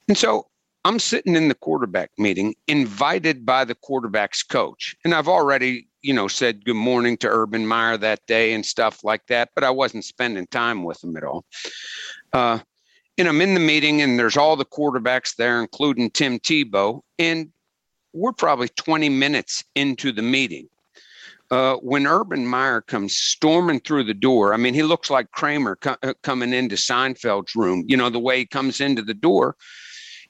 And 0.09 0.17
so 0.17 0.47
i'm 0.87 1.01
sitting 1.01 1.35
in 1.35 1.49
the 1.49 1.55
quarterback 1.55 2.11
meeting 2.17 2.55
invited 2.69 3.45
by 3.45 3.65
the 3.65 3.75
quarterback's 3.75 4.45
coach. 4.45 4.95
And 5.05 5.15
i've 5.15 5.29
already 5.29 5.89
you 6.03 6.15
know 6.15 6.29
said 6.29 6.65
good 6.65 6.77
morning 6.77 7.17
to 7.19 7.29
urban 7.29 7.67
meyer 7.67 7.97
that 7.97 8.25
day 8.27 8.55
and 8.55 8.65
stuff 8.65 9.03
like 9.03 9.27
that 9.27 9.51
but 9.55 9.65
i 9.65 9.71
wasn't 9.71 10.05
spending 10.05 10.47
time 10.47 10.85
with 10.85 11.03
him 11.03 11.17
at 11.17 11.25
all. 11.25 11.45
Uh, 12.33 12.61
and 13.19 13.29
i'm 13.29 13.41
in 13.41 13.55
the 13.55 13.61
meeting 13.61 14.01
and 14.01 14.19
there's 14.19 14.37
all 14.37 14.55
the 14.55 14.65
quarterbacks 14.65 15.35
there 15.35 15.61
including 15.61 16.09
tim 16.11 16.39
tebow 16.39 17.01
and 17.19 17.51
we're 18.13 18.33
probably 18.33 18.69
20 18.69 19.09
minutes 19.09 19.65
into 19.75 20.13
the 20.13 20.23
meeting 20.23 20.69
uh, 21.51 21.77
when 21.77 22.07
Urban 22.07 22.47
Meyer 22.47 22.81
comes 22.81 23.17
storming 23.17 23.81
through 23.81 24.05
the 24.05 24.15
door, 24.15 24.53
I 24.53 24.57
mean, 24.57 24.75
he 24.75 24.83
looks 24.83 25.11
like 25.11 25.31
Kramer 25.33 25.77
co- 25.77 25.97
uh, 26.03 26.15
coming 26.23 26.53
into 26.53 26.77
Seinfeld's 26.77 27.55
room, 27.55 27.85
you 27.87 27.97
know, 27.97 28.11
the 28.11 28.19
way 28.19 28.39
he 28.39 28.47
comes 28.47 28.81
into 28.81 29.03
the 29.03 29.15
door. 29.15 29.57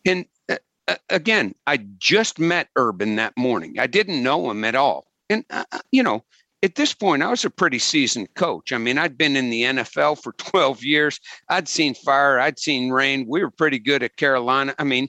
And 0.04 0.26
uh, 0.50 0.56
uh 0.88 0.96
again, 1.10 1.54
I 1.66 1.78
just 1.98 2.38
met 2.38 2.68
Urban 2.76 3.16
that 3.16 3.36
morning. 3.36 3.78
I 3.78 3.86
didn't 3.86 4.22
know 4.22 4.50
him 4.50 4.64
at 4.64 4.74
all. 4.74 5.06
And, 5.30 5.44
uh, 5.50 5.64
uh, 5.72 5.80
you 5.90 6.02
know, 6.02 6.24
at 6.62 6.74
this 6.74 6.94
point, 6.94 7.22
I 7.22 7.30
was 7.30 7.44
a 7.44 7.50
pretty 7.50 7.78
seasoned 7.78 8.34
coach. 8.34 8.72
I 8.72 8.78
mean, 8.78 8.98
I'd 8.98 9.18
been 9.18 9.36
in 9.36 9.50
the 9.50 9.62
NFL 9.62 10.22
for 10.22 10.32
12 10.38 10.84
years. 10.84 11.20
I'd 11.48 11.68
seen 11.68 11.94
fire, 11.94 12.38
I'd 12.38 12.58
seen 12.58 12.90
rain. 12.90 13.26
We 13.28 13.42
were 13.42 13.50
pretty 13.50 13.78
good 13.78 14.02
at 14.02 14.16
Carolina. 14.16 14.74
I 14.78 14.84
mean, 14.84 15.08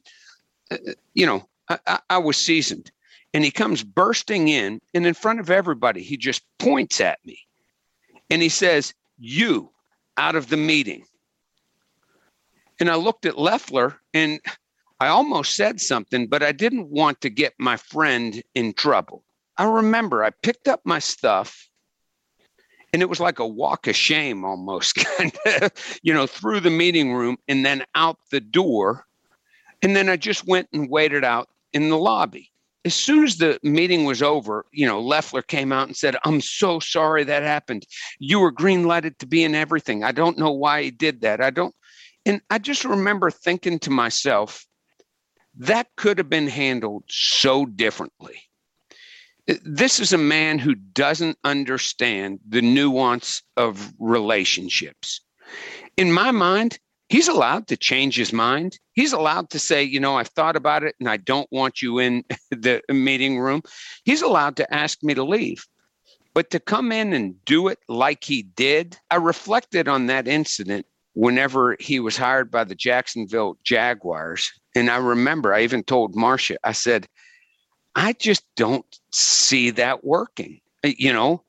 you 1.13 1.25
know, 1.25 1.47
I, 1.69 1.99
I 2.09 2.17
was 2.17 2.37
seasoned 2.37 2.91
and 3.33 3.43
he 3.43 3.51
comes 3.51 3.83
bursting 3.83 4.47
in 4.47 4.79
and 4.93 5.05
in 5.05 5.13
front 5.13 5.39
of 5.39 5.49
everybody 5.49 6.01
he 6.01 6.17
just 6.17 6.43
points 6.59 7.01
at 7.01 7.19
me. 7.25 7.39
And 8.29 8.41
he 8.41 8.49
says 8.49 8.93
you 9.17 9.71
out 10.17 10.35
of 10.35 10.49
the 10.49 10.57
meeting. 10.57 11.05
And 12.79 12.89
i 12.89 12.95
looked 12.95 13.25
at 13.25 13.37
Loeffler 13.37 13.99
and 14.13 14.39
i 14.99 15.07
almost 15.07 15.55
said 15.55 15.79
something 15.79 16.27
but 16.27 16.41
i 16.43 16.51
didn't 16.51 16.89
want 16.89 17.21
to 17.21 17.29
get 17.29 17.53
my 17.59 17.77
friend 17.77 18.41
in 18.55 18.73
trouble. 18.73 19.23
I 19.57 19.65
remember 19.65 20.23
i 20.23 20.29
picked 20.29 20.67
up 20.67 20.81
my 20.85 20.99
stuff 20.99 21.69
and 22.93 23.01
it 23.01 23.09
was 23.09 23.19
like 23.19 23.39
a 23.39 23.47
walk 23.47 23.87
of 23.87 23.95
shame 23.95 24.45
almost 24.45 24.95
kind 25.17 25.37
of 25.45 25.71
you 26.01 26.13
know 26.13 26.27
through 26.27 26.61
the 26.61 26.69
meeting 26.69 27.13
room 27.13 27.37
and 27.47 27.65
then 27.65 27.83
out 27.95 28.17
the 28.31 28.41
door. 28.41 29.05
And 29.81 29.95
then 29.95 30.09
i 30.09 30.15
just 30.15 30.47
went 30.47 30.69
and 30.73 30.89
waited 30.89 31.23
out 31.23 31.49
in 31.73 31.89
the 31.89 31.97
lobby 31.97 32.51
as 32.85 32.93
soon 32.93 33.23
as 33.23 33.37
the 33.37 33.59
meeting 33.63 34.05
was 34.05 34.21
over, 34.21 34.65
you 34.71 34.85
know, 34.85 34.99
Loeffler 34.99 35.41
came 35.41 35.71
out 35.71 35.87
and 35.87 35.97
said, 35.97 36.15
I'm 36.23 36.41
so 36.41 36.79
sorry 36.79 37.23
that 37.25 37.43
happened. 37.43 37.85
You 38.19 38.39
were 38.39 38.51
green 38.51 38.83
lighted 38.83 39.19
to 39.19 39.27
be 39.27 39.43
in 39.43 39.55
everything. 39.55 40.03
I 40.03 40.11
don't 40.11 40.37
know 40.37 40.51
why 40.51 40.83
he 40.83 40.91
did 40.91 41.21
that. 41.21 41.41
I 41.41 41.49
don't. 41.49 41.75
And 42.25 42.41
I 42.49 42.59
just 42.59 42.85
remember 42.85 43.29
thinking 43.31 43.79
to 43.79 43.89
myself, 43.89 44.65
that 45.59 45.87
could 45.97 46.17
have 46.17 46.29
been 46.29 46.47
handled 46.47 47.03
so 47.09 47.65
differently. 47.65 48.41
This 49.63 49.99
is 49.99 50.13
a 50.13 50.17
man 50.17 50.59
who 50.59 50.75
doesn't 50.75 51.37
understand 51.43 52.39
the 52.47 52.61
nuance 52.61 53.41
of 53.55 53.93
relationships. 53.97 55.21
In 55.95 56.11
my 56.11 56.31
mind, 56.31 56.79
he's 57.09 57.27
allowed 57.27 57.67
to 57.67 57.77
change 57.77 58.15
his 58.15 58.33
mind. 58.33 58.77
He's 58.93 59.13
allowed 59.13 59.49
to 59.51 59.59
say, 59.59 59.83
you 59.83 59.99
know, 59.99 60.17
I've 60.17 60.27
thought 60.29 60.55
about 60.55 60.83
it 60.83 60.95
and 60.99 61.09
I 61.09 61.17
don't 61.17 61.51
want 61.51 61.81
you 61.81 61.99
in 61.99 62.23
the 62.51 62.81
meeting 62.89 63.39
room. 63.39 63.61
He's 64.03 64.21
allowed 64.21 64.55
to 64.57 64.73
ask 64.73 65.03
me 65.03 65.13
to 65.13 65.23
leave. 65.23 65.65
But 66.33 66.51
to 66.51 66.59
come 66.59 66.91
in 66.91 67.13
and 67.13 67.43
do 67.45 67.67
it 67.67 67.79
like 67.87 68.23
he 68.23 68.43
did, 68.43 68.97
I 69.09 69.15
reflected 69.15 69.87
on 69.87 70.05
that 70.05 70.27
incident 70.27 70.85
whenever 71.13 71.75
he 71.79 71.99
was 71.99 72.15
hired 72.15 72.51
by 72.51 72.63
the 72.63 72.75
Jacksonville 72.75 73.57
Jaguars. 73.63 74.51
And 74.75 74.91
I 74.91 74.97
remember 74.97 75.51
I 75.51 75.63
even 75.63 75.83
told 75.83 76.15
Marcia, 76.15 76.57
I 76.63 76.73
said, 76.73 77.07
I 77.95 78.13
just 78.13 78.43
don't 78.55 78.85
see 79.11 79.71
that 79.71 80.03
working. 80.03 80.61
You 80.83 81.11
know, 81.11 81.43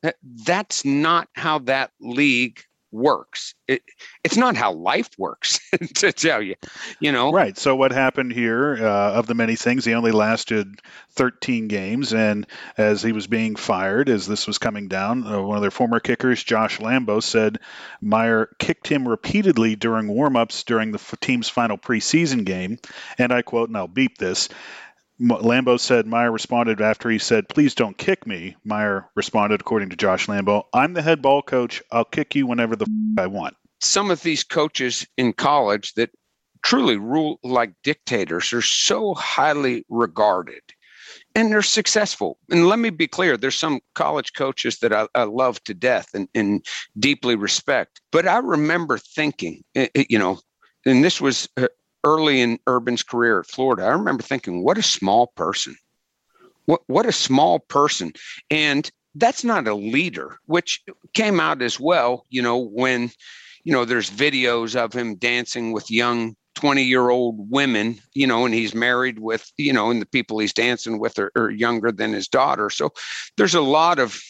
that's 0.47 0.87
not 0.87 1.29
how 1.35 1.59
that 1.61 1.91
league 2.01 2.63
works. 2.91 3.55
It, 3.67 3.83
it's 4.25 4.37
not 4.37 4.57
how 4.57 4.73
life 4.73 5.11
works, 5.19 5.61
to 5.97 6.13
tell 6.13 6.43
you, 6.43 6.55
you 7.01 7.13
know. 7.13 7.33
Right. 7.33 7.57
So 7.57 7.77
what 7.77 7.93
happened 7.93 8.33
here? 8.33 8.77
Uh, 8.81 9.13
of 9.13 9.27
the 9.27 9.35
many 9.35 9.57
things, 9.57 9.85
he 9.85 9.95
only 9.95 10.13
lasted 10.13 10.81
13 11.13 11.69
games, 11.69 12.13
and 12.13 12.47
as 12.77 13.03
he 13.03 13.13
was 13.13 13.27
being 13.27 13.57
fired, 13.57 14.09
as 14.09 14.27
this 14.27 14.47
was 14.47 14.59
coming 14.59 14.89
down, 14.89 15.27
uh, 15.27 15.43
one 15.43 15.57
of 15.57 15.63
their 15.63 15.71
former 15.71 16.01
kickers, 16.01 16.43
Josh 16.43 16.79
Lambo, 16.79 17.23
said 17.23 17.59
Meyer 18.01 18.49
kicked 18.59 18.89
him 18.89 19.07
repeatedly 19.07 19.77
during 19.77 20.09
warm-ups 20.09 20.65
during 20.65 20.93
the 20.93 21.17
team's 21.21 21.49
final 21.49 21.79
preseason 21.79 22.45
game, 22.45 22.79
and 23.19 23.33
I 23.33 23.43
quote, 23.43 23.69
and 23.69 23.77
I'll 23.77 23.89
beep 23.89 24.19
this. 24.19 24.49
Lambo 25.21 25.79
said 25.81 26.07
Meyer 26.07 26.31
responded 26.31 26.81
after 26.81 27.11
he 27.11 27.19
said, 27.19 27.49
Please 27.49 27.75
don't 27.75 27.99
kick 27.99 28.27
me. 28.27 28.57
Meyer 28.65 29.09
responded, 29.17 29.61
according 29.61 29.91
to 29.91 29.97
Josh 29.97 30.27
Lambo, 30.27 30.65
I'm 30.73 30.95
the 30.95 31.03
head 31.03 31.21
ball 31.21 31.43
coach. 31.43 31.83
I'll 31.91 32.05
kick 32.05 32.35
you 32.35 32.47
whenever 32.47 32.77
the 32.77 32.85
f- 32.85 33.25
I 33.25 33.27
want. 33.27 33.57
Some 33.81 34.11
of 34.11 34.23
these 34.23 34.45
coaches 34.45 35.07
in 35.17 35.33
college 35.33 35.95
that 35.95 36.11
truly 36.63 36.97
rule 36.97 37.39
like 37.43 37.73
dictators 37.83 38.53
are 38.53 38.63
so 38.63 39.15
highly 39.15 39.85
regarded 39.89 40.63
and 41.35 41.53
they're 41.53 41.63
successful. 41.63 42.39
And 42.51 42.69
let 42.69 42.79
me 42.79 42.91
be 42.91 43.07
clear 43.07 43.37
there's 43.37 43.59
some 43.59 43.81
college 43.95 44.33
coaches 44.35 44.79
that 44.79 44.93
I, 44.93 45.07
I 45.15 45.25
love 45.25 45.63
to 45.65 45.75
death 45.75 46.09
and, 46.15 46.29
and, 46.35 46.65
deeply 46.99 47.37
respect. 47.37 48.01
But 48.11 48.27
I 48.27 48.39
remember 48.39 48.99
thinking, 48.99 49.63
eh, 49.75 49.89
eh, 49.95 50.05
you 50.09 50.19
know, 50.19 50.41
and 50.85 51.05
this 51.05 51.21
was 51.21 51.49
uh, 51.57 51.69
early 52.09 52.41
in 52.41 52.59
Urban's 52.67 53.03
career 53.03 53.41
at 53.41 53.47
Florida, 53.47 53.85
I 53.85 53.91
remember 53.91 54.23
thinking, 54.23 54.65
what 54.65 54.79
a 54.79 54.83
small 54.83 55.27
person. 55.37 55.77
What 56.65 56.81
what 56.87 57.07
a 57.07 57.13
small 57.13 57.59
person. 57.59 58.13
And 58.51 58.91
that's 59.15 59.45
not 59.45 59.69
a 59.69 59.75
leader, 59.75 60.39
which 60.47 60.83
came 61.13 61.41
out 61.41 61.61
as 61.63 61.79
well, 61.79 62.25
you 62.31 62.41
know, 62.43 62.59
when, 62.59 63.11
you 63.65 63.73
know, 63.73 63.85
there's 63.85 64.11
videos 64.11 64.77
of 64.77 64.93
him 64.93 65.17
dancing 65.17 65.73
with 65.73 65.91
young 65.91 66.35
20 66.55 66.83
year 66.83 67.11
old 67.11 67.51
women, 67.51 67.99
you 68.15 68.27
know, 68.27 68.45
and 68.45 68.55
he's 68.55 68.75
married 68.75 69.19
with, 69.19 69.51
you 69.57 69.73
know, 69.73 69.91
and 69.91 70.01
the 70.01 70.07
people 70.07 70.39
he's 70.39 70.53
dancing 70.53 70.99
with 70.99 71.19
are, 71.19 71.31
are 71.37 71.51
younger 71.51 71.93
than 71.93 72.13
his 72.13 72.29
daughter. 72.29 72.71
So 72.71 72.93
there's 73.37 73.55
a 73.55 73.61
lot 73.61 73.99
of 73.99 74.21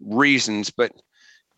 reasons, 0.00 0.70
but 0.70 0.92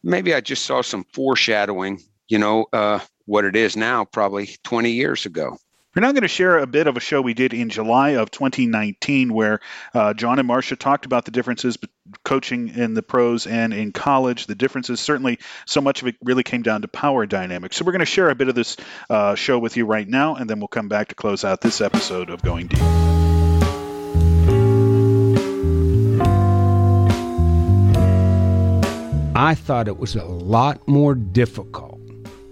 maybe 0.03 0.35
I 0.35 0.41
just 0.41 0.65
saw 0.65 0.83
some 0.83 1.05
foreshadowing, 1.13 2.01
you 2.29 2.39
know, 2.39 2.67
uh, 2.73 3.01
what 3.27 3.45
it 3.45 3.57
is 3.57 3.77
now, 3.77 4.05
probably 4.05 4.51
20 4.65 4.91
years 4.91 5.27
ago. 5.27 5.57
We're 5.95 6.03
now 6.03 6.13
going 6.13 6.23
to 6.23 6.29
share 6.29 6.59
a 6.59 6.69
bit 6.69 6.87
of 6.87 6.97
a 6.97 7.01
show 7.01 7.21
we 7.21 7.35
did 7.35 7.53
in 7.53 7.69
July 7.69 8.11
of 8.11 8.31
2019 8.31 9.35
where 9.35 9.59
uh, 9.93 10.15
John 10.15 10.39
and 10.39 10.47
Marcia 10.47 10.77
talked 10.77 11.05
about 11.05 11.25
the 11.25 11.33
differences 11.33 11.77
between 11.77 11.97
coaching 12.25 12.69
in 12.69 12.95
the 12.95 13.03
pros 13.03 13.47
and 13.47 13.73
in 13.73 13.93
college. 13.93 14.47
The 14.47 14.55
differences, 14.55 15.01
certainly, 15.01 15.39
so 15.67 15.81
much 15.81 16.03
of 16.03 16.09
it 16.09 16.17
really 16.23 16.43
came 16.45 16.63
down 16.63 16.83
to 16.83 16.89
power 16.89 17.27
dynamics. 17.27 17.77
So 17.77 17.85
we're 17.85 17.93
going 17.93 18.01
to 18.01 18.07
share 18.07 18.31
a 18.31 18.35
bit 18.37 18.49
of 18.49 18.55
this 18.55 18.77
uh, 19.09 19.35
show 19.35 19.59
with 19.59 19.77
you 19.77 19.85
right 19.85 20.09
now, 20.09 20.37
and 20.37 20.49
then 20.49 20.61
we'll 20.61 20.69
come 20.69 20.89
back 20.89 21.09
to 21.09 21.15
close 21.15 21.45
out 21.45 21.61
this 21.61 21.81
episode 21.81 22.31
of 22.31 22.43
Going 22.43 22.69
Deep. 22.69 22.81
I 29.37 29.55
thought 29.55 29.89
it 29.89 29.99
was 29.99 30.15
a 30.17 30.25
lot 30.25 30.87
more 30.87 31.15
difficult 31.15 32.01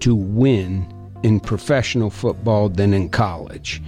to 0.01 0.14
win 0.14 0.93
in 1.22 1.40
professional 1.40 2.10
football 2.10 2.68
than 2.68 2.94
in 2.94 3.08
college. 3.08 3.82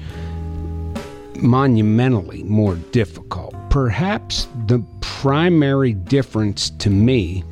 Monumentally 1.37 2.43
more 2.45 2.77
difficult. 2.93 3.55
Perhaps 3.71 4.49
the 4.67 4.83
primary 5.01 5.93
difference 5.93 6.71
to 6.71 6.91
me 6.91 7.45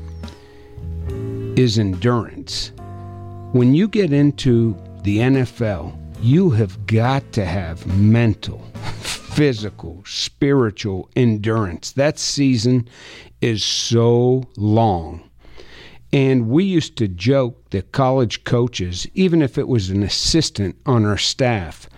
is 1.56 1.78
endurance. 1.78 2.72
When 3.52 3.74
you 3.74 3.88
get 3.88 4.12
into 4.12 4.76
the 5.02 5.18
NFL, 5.18 5.96
you 6.20 6.50
have 6.50 6.86
got 6.86 7.32
to 7.32 7.44
have 7.44 7.86
mental, 7.86 8.58
physical, 9.00 10.02
spiritual 10.04 11.08
endurance. 11.16 11.92
That 11.92 12.18
season 12.18 12.88
is 13.40 13.64
so 13.64 14.44
long. 14.56 15.28
And 16.12 16.48
we 16.48 16.64
used 16.64 16.96
to 16.96 17.08
joke 17.08 17.57
that 17.70 17.92
college 17.92 18.44
coaches, 18.44 19.06
even 19.14 19.42
if 19.42 19.58
it 19.58 19.68
was 19.68 19.90
an 19.90 20.02
assistant 20.02 20.76
on 20.86 21.04
our 21.04 21.18
staff, 21.18 21.88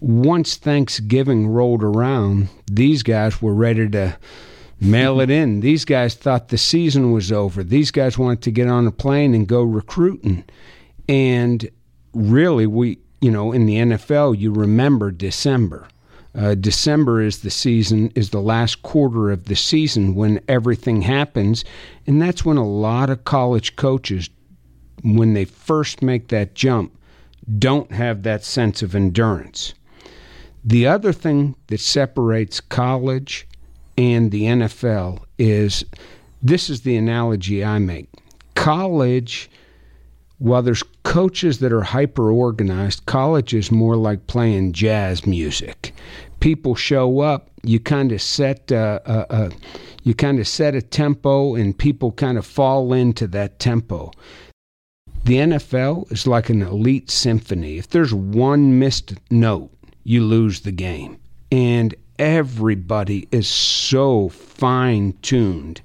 once 0.00 0.56
Thanksgiving 0.56 1.48
rolled 1.48 1.82
around, 1.82 2.48
these 2.70 3.02
guys 3.02 3.42
were 3.42 3.54
ready 3.54 3.88
to 3.90 4.16
mail 4.80 5.20
it 5.20 5.30
in. 5.30 5.60
These 5.60 5.84
guys 5.84 6.14
thought 6.14 6.48
the 6.48 6.58
season 6.58 7.12
was 7.12 7.30
over. 7.30 7.62
These 7.62 7.90
guys 7.90 8.16
wanted 8.16 8.42
to 8.42 8.50
get 8.50 8.68
on 8.68 8.86
a 8.86 8.92
plane 8.92 9.34
and 9.34 9.46
go 9.46 9.62
recruiting. 9.62 10.44
And 11.08 11.68
really, 12.14 12.66
we, 12.66 12.98
you 13.20 13.30
know, 13.30 13.52
in 13.52 13.66
the 13.66 13.76
NFL, 13.76 14.38
you 14.38 14.52
remember 14.52 15.10
December. 15.10 15.86
Uh, 16.34 16.54
December 16.54 17.20
is 17.20 17.40
the 17.40 17.50
season, 17.50 18.10
is 18.14 18.30
the 18.30 18.40
last 18.40 18.82
quarter 18.82 19.30
of 19.30 19.46
the 19.46 19.56
season 19.56 20.14
when 20.14 20.40
everything 20.48 21.02
happens. 21.02 21.64
And 22.06 22.22
that's 22.22 22.44
when 22.44 22.56
a 22.56 22.66
lot 22.66 23.10
of 23.10 23.24
college 23.24 23.76
coaches, 23.76 24.30
when 25.02 25.34
they 25.34 25.44
first 25.44 26.02
make 26.02 26.28
that 26.28 26.54
jump, 26.54 26.96
don't 27.58 27.92
have 27.92 28.22
that 28.22 28.44
sense 28.44 28.82
of 28.82 28.94
endurance. 28.94 29.74
The 30.64 30.86
other 30.86 31.12
thing 31.12 31.56
that 31.68 31.80
separates 31.80 32.60
college 32.60 33.46
and 33.96 34.30
the 34.30 34.44
NFL 34.44 35.22
is 35.38 35.84
this 36.42 36.70
is 36.70 36.82
the 36.82 36.96
analogy 36.96 37.64
I 37.64 37.78
make. 37.78 38.08
College, 38.54 39.50
while 40.38 40.62
there's 40.62 40.82
coaches 41.02 41.58
that 41.58 41.72
are 41.72 41.82
hyper 41.82 42.30
organized, 42.30 43.06
college 43.06 43.54
is 43.54 43.70
more 43.70 43.96
like 43.96 44.26
playing 44.26 44.72
jazz 44.72 45.26
music. 45.26 45.94
People 46.40 46.74
show 46.74 47.20
up, 47.20 47.50
you 47.62 47.78
kind 47.78 48.12
of 48.12 48.22
set 48.22 48.70
a, 48.70 49.02
a, 49.04 49.44
a 49.44 49.50
you 50.02 50.14
kind 50.14 50.38
of 50.38 50.48
set 50.48 50.74
a 50.74 50.80
tempo, 50.80 51.54
and 51.54 51.76
people 51.76 52.12
kind 52.12 52.38
of 52.38 52.46
fall 52.46 52.94
into 52.94 53.26
that 53.28 53.58
tempo. 53.58 54.10
The 55.24 55.36
NFL 55.36 56.10
is 56.10 56.26
like 56.26 56.48
an 56.50 56.62
elite 56.62 57.10
symphony. 57.10 57.78
If 57.78 57.88
there's 57.88 58.14
one 58.14 58.78
missed 58.78 59.14
note, 59.30 59.70
you 60.04 60.24
lose 60.24 60.60
the 60.60 60.72
game. 60.72 61.18
And 61.52 61.94
everybody 62.18 63.28
is 63.30 63.48
so 63.48 64.28
fine 64.28 65.14
tuned. 65.22 65.80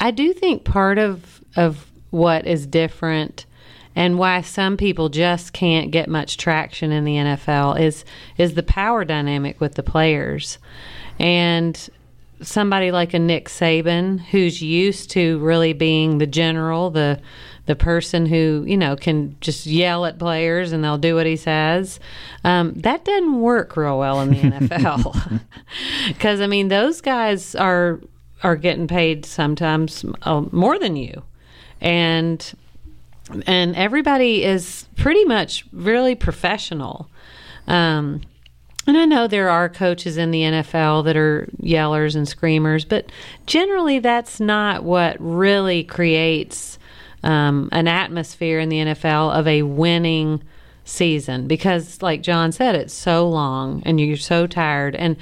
I 0.00 0.10
do 0.10 0.32
think 0.32 0.64
part 0.64 0.98
of 0.98 1.42
of 1.56 1.90
what 2.10 2.46
is 2.46 2.66
different 2.66 3.44
and 3.96 4.18
why 4.18 4.40
some 4.40 4.76
people 4.76 5.08
just 5.08 5.52
can't 5.52 5.90
get 5.90 6.08
much 6.08 6.36
traction 6.36 6.92
in 6.92 7.04
the 7.04 7.14
NFL 7.14 7.80
is 7.80 8.04
is 8.36 8.54
the 8.54 8.62
power 8.62 9.04
dynamic 9.04 9.60
with 9.60 9.74
the 9.74 9.82
players. 9.82 10.58
And 11.18 11.88
somebody 12.40 12.92
like 12.92 13.12
a 13.14 13.18
Nick 13.18 13.48
Saban 13.48 14.20
who's 14.20 14.62
used 14.62 15.10
to 15.10 15.38
really 15.40 15.72
being 15.72 16.18
the 16.18 16.26
general, 16.26 16.90
the 16.90 17.20
the 17.68 17.76
person 17.76 18.24
who 18.24 18.64
you 18.66 18.78
know 18.78 18.96
can 18.96 19.36
just 19.42 19.66
yell 19.66 20.06
at 20.06 20.18
players 20.18 20.72
and 20.72 20.82
they'll 20.82 20.98
do 20.98 21.14
what 21.14 21.26
he 21.26 21.36
says. 21.36 22.00
Um, 22.42 22.72
that 22.76 23.04
doesn't 23.04 23.40
work 23.40 23.76
real 23.76 23.98
well 23.98 24.20
in 24.22 24.30
the 24.30 24.36
NFL 24.40 25.40
because 26.08 26.40
I 26.40 26.46
mean 26.46 26.68
those 26.68 27.02
guys 27.02 27.54
are 27.54 28.00
are 28.42 28.56
getting 28.56 28.88
paid 28.88 29.26
sometimes 29.26 30.02
uh, 30.22 30.40
more 30.50 30.78
than 30.78 30.96
you, 30.96 31.22
and 31.78 32.52
and 33.46 33.76
everybody 33.76 34.44
is 34.44 34.88
pretty 34.96 35.26
much 35.26 35.66
really 35.70 36.14
professional. 36.14 37.10
Um, 37.66 38.22
and 38.86 38.96
I 38.96 39.04
know 39.04 39.26
there 39.26 39.50
are 39.50 39.68
coaches 39.68 40.16
in 40.16 40.30
the 40.30 40.40
NFL 40.40 41.04
that 41.04 41.18
are 41.18 41.46
yellers 41.60 42.16
and 42.16 42.26
screamers, 42.26 42.86
but 42.86 43.12
generally 43.44 43.98
that's 43.98 44.40
not 44.40 44.84
what 44.84 45.18
really 45.20 45.84
creates 45.84 46.77
um, 47.22 47.68
an 47.72 47.88
atmosphere 47.88 48.58
in 48.60 48.68
the 48.68 48.78
NFL 48.78 49.38
of 49.38 49.46
a 49.46 49.62
winning 49.62 50.42
season 50.84 51.46
because, 51.46 52.00
like 52.02 52.22
John 52.22 52.52
said, 52.52 52.74
it's 52.74 52.94
so 52.94 53.28
long 53.28 53.82
and 53.84 54.00
you're 54.00 54.16
so 54.16 54.46
tired. 54.46 54.96
And 54.96 55.16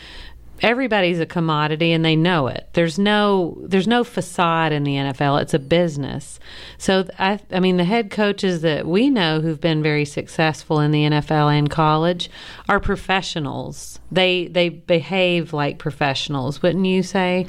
everybody's 0.63 1.21
a 1.21 1.27
commodity 1.27 1.93
and 1.93 2.05
they 2.05 2.17
know 2.17 2.47
it. 2.47 2.69
There's 2.73 2.99
no 2.99 3.59
there's 3.63 3.87
no 3.87 4.05
facade 4.05 4.73
in 4.73 4.85
the 4.85 4.95
NFL. 4.95 5.43
It's 5.43 5.55
a 5.55 5.59
business. 5.59 6.39
So 6.79 7.07
I 7.19 7.41
I 7.51 7.61
mean 7.61 7.77
the 7.77 7.85
head 7.85 8.11
coaches 8.11 8.63
that 8.63 8.87
we 8.87 9.11
know 9.11 9.41
who've 9.41 9.61
been 9.61 9.83
very 9.83 10.05
successful 10.05 10.81
in 10.81 10.93
the 10.93 11.05
NFL 11.05 11.57
and 11.57 11.71
college 11.71 12.31
are 12.69 12.81
professionals. 12.81 14.01
They 14.11 14.49
they 14.49 14.69
behave 14.69 15.53
like 15.53 15.79
professionals, 15.79 16.63
wouldn't 16.63 16.87
you 16.87 17.03
say? 17.03 17.47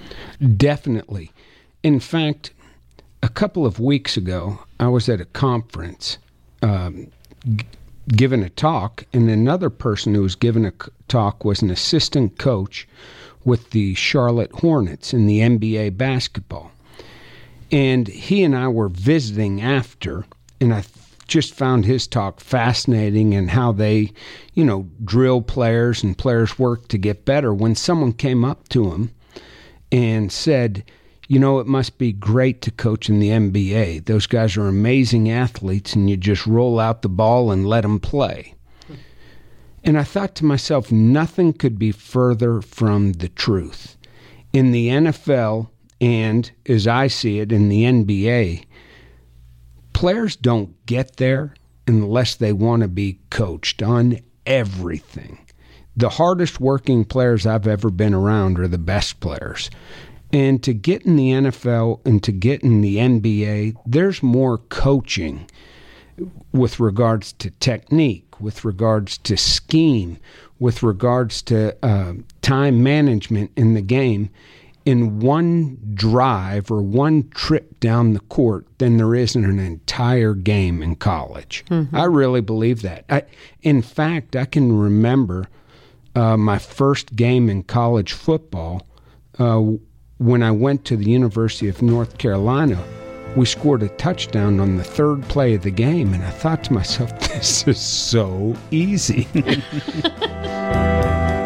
Definitely. 0.57 1.31
In 1.83 1.99
fact, 1.99 2.51
a 3.23 3.29
couple 3.29 3.65
of 3.65 3.79
weeks 3.79 4.17
ago, 4.17 4.59
I 4.79 4.87
was 4.87 5.09
at 5.09 5.21
a 5.21 5.25
conference 5.25 6.17
um, 6.61 7.07
g- 7.55 7.65
giving 8.09 8.43
a 8.43 8.49
talk, 8.49 9.05
and 9.13 9.29
another 9.29 9.69
person 9.69 10.13
who 10.13 10.21
was 10.21 10.35
giving 10.35 10.65
a 10.65 10.73
talk 11.07 11.43
was 11.43 11.61
an 11.61 11.71
assistant 11.71 12.37
coach 12.37 12.87
with 13.43 13.71
the 13.71 13.95
Charlotte 13.95 14.51
Hornets 14.51 15.13
in 15.13 15.25
the 15.25 15.39
NBA 15.39 15.97
basketball. 15.97 16.71
And 17.71 18.07
he 18.07 18.43
and 18.43 18.55
I 18.55 18.67
were 18.67 18.89
visiting 18.89 19.61
after, 19.61 20.25
and 20.61 20.73
I 20.73 20.83
just 21.27 21.53
found 21.53 21.85
his 21.85 22.07
talk 22.07 22.39
fascinating 22.39 23.33
and 23.33 23.49
how 23.49 23.73
they, 23.73 24.11
you 24.53 24.63
know, 24.63 24.87
drill 25.03 25.41
players 25.41 26.03
and 26.03 26.17
players 26.17 26.57
work 26.57 26.87
to 26.89 26.97
get 26.97 27.25
better. 27.25 27.53
When 27.53 27.75
someone 27.75 28.13
came 28.13 28.45
up 28.45 28.69
to 28.69 28.91
him 28.91 29.11
and 29.91 30.31
said, 30.31 30.83
you 31.27 31.39
know, 31.39 31.59
it 31.59 31.67
must 31.67 31.97
be 31.97 32.13
great 32.13 32.61
to 32.61 32.71
coach 32.71 33.09
in 33.09 33.19
the 33.19 33.29
NBA. 33.29 34.05
Those 34.05 34.27
guys 34.27 34.55
are 34.55 34.67
amazing 34.67 35.29
athletes, 35.29 35.93
and 35.93 36.09
you 36.09 36.15
just 36.17 36.47
roll 36.47 36.79
out 36.79 37.01
the 37.01 37.09
ball 37.09 37.51
and 37.51 37.67
let 37.67 37.81
them 37.81 37.99
play. 37.99 38.55
And 39.83 39.97
I 39.97 40.03
thought 40.03 40.35
to 40.35 40.45
myself, 40.45 40.91
nothing 40.91 41.53
could 41.53 41.77
be 41.77 41.91
further 41.91 42.61
from 42.61 43.13
the 43.13 43.29
truth. 43.29 43.95
In 44.51 44.71
the 44.71 44.89
NFL, 44.89 45.69
and 46.01 46.49
as 46.65 46.87
I 46.87 47.07
see 47.07 47.39
it 47.39 47.51
in 47.51 47.69
the 47.69 47.83
NBA, 47.83 48.65
players 49.93 50.35
don't 50.35 50.73
get 50.85 51.17
there 51.17 51.53
unless 51.87 52.35
they 52.35 52.53
want 52.53 52.81
to 52.81 52.87
be 52.87 53.19
coached 53.29 53.81
on 53.81 54.19
everything. 54.45 55.39
The 55.95 56.09
hardest 56.09 56.59
working 56.59 57.05
players 57.05 57.45
I've 57.45 57.67
ever 57.67 57.89
been 57.89 58.13
around 58.13 58.59
are 58.59 58.67
the 58.67 58.77
best 58.77 59.19
players. 59.19 59.69
And 60.33 60.61
to 60.63 60.73
get 60.73 61.03
in 61.03 61.15
the 61.15 61.31
NFL 61.31 62.05
and 62.05 62.21
to 62.23 62.31
get 62.31 62.61
in 62.61 62.81
the 62.81 62.97
NBA, 62.97 63.75
there's 63.85 64.21
more 64.21 64.57
coaching 64.57 65.47
with 66.51 66.79
regards 66.79 67.33
to 67.33 67.49
technique, 67.51 68.41
with 68.41 68.65
regards 68.65 69.17
to 69.19 69.37
scheme, 69.37 70.17
with 70.59 70.83
regards 70.83 71.41
to 71.43 71.75
uh, 71.85 72.13
time 72.41 72.83
management 72.83 73.51
in 73.55 73.73
the 73.73 73.81
game 73.81 74.29
in 74.87 75.19
one 75.19 75.77
drive 75.93 76.71
or 76.71 76.81
one 76.81 77.27
trip 77.31 77.77
down 77.81 78.13
the 78.13 78.21
court 78.21 78.65
than 78.77 78.95
there 78.95 79.13
is 79.13 79.35
in 79.35 79.43
an 79.43 79.59
entire 79.59 80.33
game 80.33 80.81
in 80.81 80.95
college. 80.95 81.65
Mm-hmm. 81.69 81.93
I 81.93 82.05
really 82.05 82.39
believe 82.39 82.83
that. 82.83 83.03
I, 83.09 83.23
in 83.61 83.81
fact, 83.81 84.37
I 84.37 84.45
can 84.45 84.71
remember 84.71 85.49
uh, 86.15 86.37
my 86.37 86.57
first 86.57 87.17
game 87.17 87.49
in 87.49 87.63
college 87.63 88.13
football. 88.13 88.87
Uh, 89.37 89.73
when 90.17 90.41
I 90.41 90.51
went 90.51 90.85
to 90.85 90.97
the 90.97 91.09
University 91.09 91.67
of 91.67 91.81
North 91.81 92.17
Carolina, 92.17 92.83
we 93.35 93.45
scored 93.45 93.83
a 93.83 93.89
touchdown 93.89 94.59
on 94.59 94.77
the 94.77 94.83
third 94.83 95.21
play 95.23 95.53
of 95.53 95.61
the 95.61 95.71
game, 95.71 96.13
and 96.13 96.23
I 96.23 96.31
thought 96.31 96.63
to 96.65 96.73
myself, 96.73 97.17
this 97.19 97.67
is 97.67 97.79
so 97.79 98.55
easy. 98.71 99.27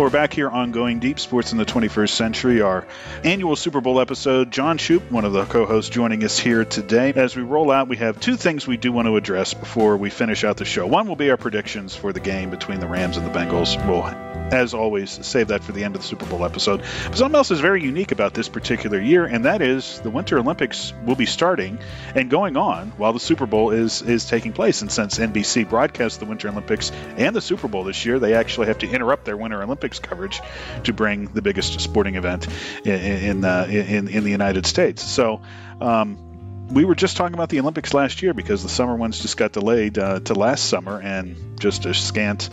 we're 0.00 0.08
back 0.08 0.32
here 0.32 0.48
on 0.48 0.72
Going 0.72 0.98
Deep 0.98 1.20
Sports 1.20 1.52
in 1.52 1.58
the 1.58 1.66
21st 1.66 2.08
Century, 2.08 2.62
our 2.62 2.86
annual 3.22 3.54
Super 3.54 3.82
Bowl 3.82 4.00
episode. 4.00 4.50
John 4.50 4.78
Shoop, 4.78 5.10
one 5.10 5.26
of 5.26 5.34
the 5.34 5.44
co 5.44 5.66
hosts, 5.66 5.90
joining 5.90 6.24
us 6.24 6.38
here 6.38 6.64
today. 6.64 7.12
As 7.12 7.36
we 7.36 7.42
roll 7.42 7.70
out, 7.70 7.86
we 7.86 7.98
have 7.98 8.18
two 8.18 8.36
things 8.36 8.66
we 8.66 8.78
do 8.78 8.92
want 8.92 9.08
to 9.08 9.16
address 9.16 9.52
before 9.52 9.98
we 9.98 10.08
finish 10.08 10.42
out 10.42 10.56
the 10.56 10.64
show. 10.64 10.86
One 10.86 11.06
will 11.06 11.16
be 11.16 11.30
our 11.30 11.36
predictions 11.36 11.94
for 11.94 12.14
the 12.14 12.20
game 12.20 12.48
between 12.48 12.80
the 12.80 12.88
Rams 12.88 13.18
and 13.18 13.26
the 13.26 13.30
Bengals. 13.30 13.76
We'll 13.86 14.04
as 14.52 14.74
always, 14.74 15.24
save 15.24 15.48
that 15.48 15.62
for 15.62 15.72
the 15.72 15.84
end 15.84 15.94
of 15.94 16.02
the 16.02 16.06
Super 16.06 16.26
Bowl 16.26 16.44
episode. 16.44 16.82
But 17.06 17.18
something 17.18 17.36
else 17.36 17.50
is 17.50 17.60
very 17.60 17.82
unique 17.82 18.12
about 18.12 18.34
this 18.34 18.48
particular 18.48 19.00
year, 19.00 19.24
and 19.24 19.44
that 19.44 19.62
is 19.62 20.00
the 20.00 20.10
Winter 20.10 20.38
Olympics 20.38 20.92
will 21.04 21.14
be 21.14 21.26
starting 21.26 21.78
and 22.14 22.30
going 22.30 22.56
on 22.56 22.88
while 22.96 23.12
the 23.12 23.20
Super 23.20 23.46
Bowl 23.46 23.70
is 23.70 24.02
is 24.02 24.24
taking 24.24 24.52
place. 24.52 24.82
And 24.82 24.90
since 24.90 25.18
NBC 25.18 25.68
broadcasts 25.68 26.18
the 26.18 26.24
Winter 26.24 26.48
Olympics 26.48 26.90
and 27.16 27.34
the 27.34 27.40
Super 27.40 27.68
Bowl 27.68 27.84
this 27.84 28.04
year, 28.04 28.18
they 28.18 28.34
actually 28.34 28.66
have 28.68 28.78
to 28.78 28.90
interrupt 28.90 29.24
their 29.24 29.36
Winter 29.36 29.62
Olympics 29.62 29.89
coverage 29.98 30.40
to 30.84 30.92
bring 30.92 31.26
the 31.26 31.42
biggest 31.42 31.80
sporting 31.80 32.14
event 32.14 32.46
in 32.84 32.92
in, 32.92 33.44
uh, 33.44 33.66
in, 33.68 34.08
in 34.08 34.24
the 34.24 34.30
United 34.30 34.66
States. 34.66 35.02
So. 35.02 35.40
Um, 35.80 36.26
we 36.70 36.84
were 36.84 36.94
just 36.94 37.16
talking 37.16 37.34
about 37.34 37.48
the 37.48 37.58
Olympics 37.58 37.92
last 37.92 38.22
year 38.22 38.32
because 38.32 38.62
the 38.62 38.68
summer 38.68 38.94
ones 38.94 39.18
just 39.18 39.36
got 39.36 39.50
delayed 39.50 39.98
uh, 39.98 40.20
to 40.20 40.34
last 40.34 40.66
summer, 40.66 41.00
and 41.00 41.58
just 41.58 41.84
a 41.84 41.92
scant 41.92 42.48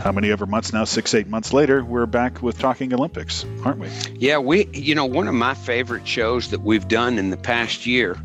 how 0.00 0.12
many 0.12 0.30
ever 0.30 0.46
months 0.46 0.72
now, 0.72 0.84
six, 0.84 1.14
eight 1.14 1.28
months 1.28 1.52
later, 1.52 1.84
we're 1.84 2.06
back 2.06 2.42
with 2.42 2.58
talking 2.58 2.92
Olympics, 2.92 3.44
aren't 3.64 3.78
we? 3.78 3.88
Yeah, 4.14 4.38
we, 4.38 4.66
you 4.72 4.94
know, 4.94 5.06
one 5.06 5.28
of 5.28 5.34
my 5.34 5.54
favorite 5.54 6.06
shows 6.06 6.50
that 6.50 6.60
we've 6.60 6.88
done 6.88 7.18
in 7.18 7.30
the 7.30 7.36
past 7.36 7.86
year 7.86 8.16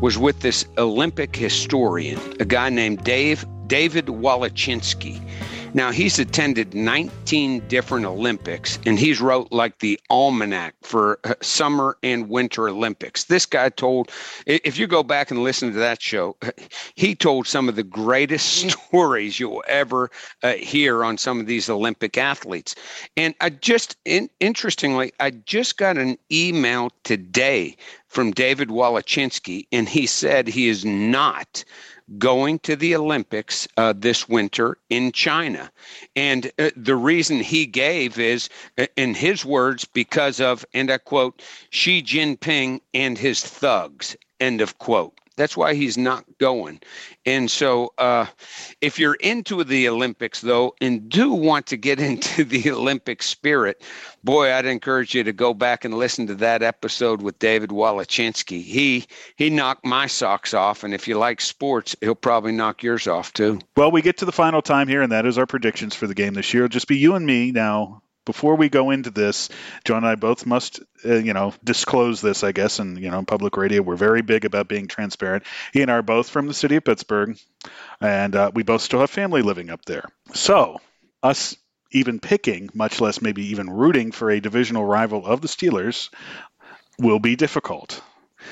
was 0.00 0.18
with 0.18 0.40
this 0.40 0.66
Olympic 0.76 1.34
historian, 1.34 2.20
a 2.40 2.44
guy 2.44 2.68
named 2.68 3.04
Dave 3.04 3.44
David 3.66 4.06
Wallechinsky. 4.06 5.20
Now, 5.74 5.90
he's 5.90 6.20
attended 6.20 6.72
19 6.72 7.66
different 7.66 8.06
Olympics 8.06 8.78
and 8.86 8.96
he's 8.96 9.20
wrote 9.20 9.50
like 9.50 9.80
the 9.80 9.98
almanac 10.08 10.74
for 10.82 11.18
uh, 11.24 11.34
summer 11.42 11.98
and 12.04 12.28
winter 12.28 12.68
Olympics. 12.68 13.24
This 13.24 13.44
guy 13.44 13.70
told, 13.70 14.10
if 14.46 14.78
you 14.78 14.86
go 14.86 15.02
back 15.02 15.32
and 15.32 15.42
listen 15.42 15.72
to 15.72 15.78
that 15.80 16.00
show, 16.00 16.36
he 16.94 17.16
told 17.16 17.48
some 17.48 17.68
of 17.68 17.74
the 17.74 17.82
greatest 17.82 18.70
stories 18.70 19.40
you'll 19.40 19.64
ever 19.66 20.12
uh, 20.44 20.52
hear 20.52 21.04
on 21.04 21.18
some 21.18 21.40
of 21.40 21.46
these 21.46 21.68
Olympic 21.68 22.16
athletes. 22.16 22.76
And 23.16 23.34
I 23.40 23.50
just, 23.50 23.96
in, 24.04 24.30
interestingly, 24.38 25.12
I 25.18 25.30
just 25.30 25.76
got 25.76 25.98
an 25.98 26.18
email 26.30 26.92
today 27.02 27.76
from 28.06 28.30
David 28.30 28.68
Wallechinsky, 28.68 29.66
and 29.72 29.88
he 29.88 30.06
said 30.06 30.46
he 30.46 30.68
is 30.68 30.84
not 30.84 31.64
going 32.18 32.58
to 32.60 32.76
the 32.76 32.94
Olympics 32.94 33.66
uh, 33.76 33.94
this 33.96 34.28
winter 34.28 34.78
in 34.90 35.12
China. 35.12 35.70
And 36.14 36.52
uh, 36.58 36.70
the 36.76 36.96
reason 36.96 37.40
he 37.40 37.66
gave 37.66 38.18
is, 38.18 38.48
uh, 38.78 38.86
in 38.96 39.14
his 39.14 39.44
words, 39.44 39.84
because 39.84 40.40
of, 40.40 40.64
and 40.74 40.90
I 40.90 40.98
quote, 40.98 41.42
Xi 41.70 42.02
Jinping 42.02 42.80
and 42.92 43.18
his 43.18 43.42
thugs, 43.42 44.16
end 44.40 44.60
of 44.60 44.78
quote. 44.78 45.18
That's 45.36 45.56
why 45.56 45.74
he's 45.74 45.98
not 45.98 46.24
going. 46.38 46.80
And 47.26 47.50
so, 47.50 47.92
uh, 47.98 48.26
if 48.80 48.98
you're 48.98 49.14
into 49.14 49.64
the 49.64 49.88
Olympics, 49.88 50.42
though, 50.42 50.74
and 50.80 51.08
do 51.08 51.32
want 51.32 51.66
to 51.66 51.76
get 51.76 52.00
into 52.08 52.44
the 52.44 52.70
Olympic 52.70 53.22
spirit, 53.22 53.82
boy, 54.22 54.52
I'd 54.52 54.66
encourage 54.66 55.14
you 55.14 55.24
to 55.24 55.32
go 55.32 55.54
back 55.54 55.84
and 55.84 55.94
listen 55.94 56.26
to 56.28 56.34
that 56.36 56.62
episode 56.62 57.22
with 57.22 57.38
David 57.38 57.70
Wallechinsky. 57.70 58.62
He 58.62 59.06
he 59.36 59.50
knocked 59.50 59.84
my 59.84 60.06
socks 60.06 60.54
off, 60.54 60.84
and 60.84 60.94
if 60.94 61.08
you 61.08 61.18
like 61.18 61.40
sports, 61.40 61.96
he'll 62.00 62.14
probably 62.14 62.52
knock 62.52 62.82
yours 62.82 63.06
off 63.06 63.32
too. 63.32 63.58
Well, 63.76 63.90
we 63.90 64.02
get 64.02 64.18
to 64.18 64.24
the 64.24 64.32
final 64.32 64.62
time 64.62 64.88
here, 64.88 65.02
and 65.02 65.12
that 65.12 65.26
is 65.26 65.38
our 65.38 65.46
predictions 65.46 65.94
for 65.94 66.06
the 66.06 66.14
game 66.14 66.34
this 66.34 66.52
year. 66.54 66.64
It'll 66.64 66.72
just 66.72 66.88
be 66.88 66.96
you 66.96 67.14
and 67.14 67.26
me 67.26 67.50
now 67.50 68.02
before 68.24 68.56
we 68.56 68.68
go 68.68 68.90
into 68.90 69.10
this, 69.10 69.48
John 69.84 69.98
and 69.98 70.06
I 70.06 70.14
both 70.14 70.46
must, 70.46 70.80
uh, 71.04 71.14
you 71.14 71.32
know, 71.32 71.52
disclose 71.62 72.20
this, 72.20 72.44
I 72.44 72.52
guess, 72.52 72.78
and 72.78 72.98
you 72.98 73.10
know, 73.10 73.22
public 73.24 73.56
radio, 73.56 73.82
we're 73.82 73.96
very 73.96 74.22
big 74.22 74.44
about 74.44 74.68
being 74.68 74.88
transparent. 74.88 75.44
He 75.72 75.82
and 75.82 75.90
I 75.90 75.94
are 75.94 76.02
both 76.02 76.28
from 76.28 76.46
the 76.46 76.54
city 76.54 76.76
of 76.76 76.84
Pittsburgh, 76.84 77.38
and 78.00 78.34
uh, 78.34 78.50
we 78.54 78.62
both 78.62 78.82
still 78.82 79.00
have 79.00 79.10
family 79.10 79.42
living 79.42 79.70
up 79.70 79.84
there. 79.84 80.08
So, 80.32 80.80
us 81.22 81.56
even 81.90 82.18
picking, 82.18 82.70
much 82.74 83.00
less 83.00 83.22
maybe 83.22 83.46
even 83.46 83.70
rooting 83.70 84.10
for 84.12 84.30
a 84.30 84.40
divisional 84.40 84.84
rival 84.84 85.24
of 85.24 85.40
the 85.40 85.48
Steelers, 85.48 86.10
will 86.98 87.20
be 87.20 87.36
difficult. 87.36 88.02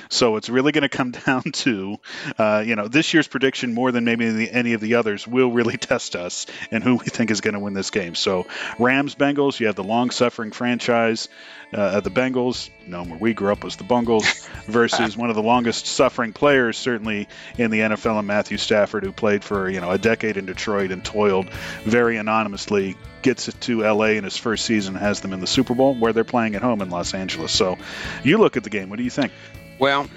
So 0.09 0.37
it's 0.37 0.49
really 0.49 0.73
going 0.73 0.83
to 0.83 0.89
come 0.89 1.11
down 1.27 1.43
to, 1.43 1.97
uh, 2.39 2.63
you 2.67 2.77
know, 2.77 2.89
this 2.89 3.13
year's 3.15 3.29
prediction 3.29 3.75
more 3.75 3.93
than 3.93 4.05
maybe 4.05 4.51
any 4.51 4.73
of 4.75 4.81
the 4.81 4.95
others 4.95 5.27
will 5.27 5.51
really 5.51 5.77
test 5.79 6.17
us 6.17 6.47
and 6.71 6.83
who 6.83 6.97
we 6.97 7.07
think 7.07 7.31
is 7.31 7.41
going 7.41 7.55
to 7.55 7.61
win 7.61 7.75
this 7.75 7.91
game. 7.91 8.15
So 8.15 8.47
Rams, 8.79 9.15
Bengals, 9.15 9.61
you 9.61 9.67
have 9.67 9.77
the 9.77 9.85
long 9.85 10.11
suffering 10.11 10.53
franchise 10.53 11.29
uh, 11.73 12.01
the 12.01 12.11
Bengals, 12.11 12.71
known 12.87 13.09
where 13.09 13.19
we 13.19 13.33
grew 13.33 13.51
up 13.51 13.65
was 13.65 13.77
the 13.77 13.85
Bungles, 13.85 14.27
versus 14.67 15.17
one 15.17 15.31
of 15.31 15.37
the 15.37 15.43
longest 15.43 15.87
suffering 15.87 16.33
players, 16.33 16.77
certainly 16.77 17.29
in 17.57 17.71
the 17.71 17.81
NFL, 17.81 18.19
and 18.19 18.29
Matthew 18.29 18.59
Stafford, 18.59 19.05
who 19.05 19.13
played 19.13 19.43
for 19.43 19.71
you 19.71 19.81
know 19.81 19.91
a 19.91 19.99
decade 19.99 20.37
in 20.37 20.47
Detroit 20.47 20.91
and 20.91 21.05
toiled 21.05 21.49
very 21.85 22.19
anonymously, 22.19 22.97
gets 23.23 23.49
it 23.49 23.59
to 23.63 23.83
LA 23.83 24.07
in 24.07 24.25
his 24.25 24.37
first 24.37 24.65
season, 24.65 24.95
has 24.95 25.21
them 25.21 25.33
in 25.33 25.41
the 25.41 25.47
Super 25.47 25.75
Bowl, 25.75 25.95
where 25.95 26.13
they're 26.13 26.25
playing 26.25 26.55
at 26.55 26.63
home 26.63 26.83
in 26.83 26.91
Los 26.91 27.15
Angeles. 27.15 27.53
So, 27.53 27.79
you 28.23 28.39
look 28.39 28.57
at 28.57 28.65
the 28.65 28.71
game. 28.71 28.91
What 28.91 28.97
do 28.97 29.05
you 29.05 29.11
think? 29.11 29.33
Well, 29.79 30.09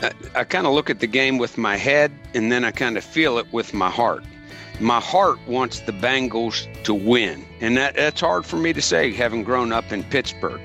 I, 0.00 0.12
I 0.34 0.44
kind 0.44 0.66
of 0.66 0.74
look 0.74 0.90
at 0.90 1.00
the 1.00 1.06
game 1.06 1.38
with 1.38 1.58
my 1.58 1.76
head, 1.76 2.12
and 2.34 2.50
then 2.50 2.64
I 2.64 2.70
kind 2.70 2.96
of 2.96 3.04
feel 3.04 3.38
it 3.38 3.52
with 3.52 3.74
my 3.74 3.90
heart 3.90 4.24
my 4.82 5.00
heart 5.00 5.38
wants 5.46 5.80
the 5.80 5.92
Bengals 5.92 6.66
to 6.84 6.92
win. 6.92 7.44
And 7.60 7.76
that, 7.76 7.94
that's 7.94 8.20
hard 8.20 8.44
for 8.44 8.56
me 8.56 8.72
to 8.72 8.82
say, 8.82 9.12
having 9.12 9.44
grown 9.44 9.72
up 9.72 9.92
in 9.92 10.02
Pittsburgh. 10.04 10.60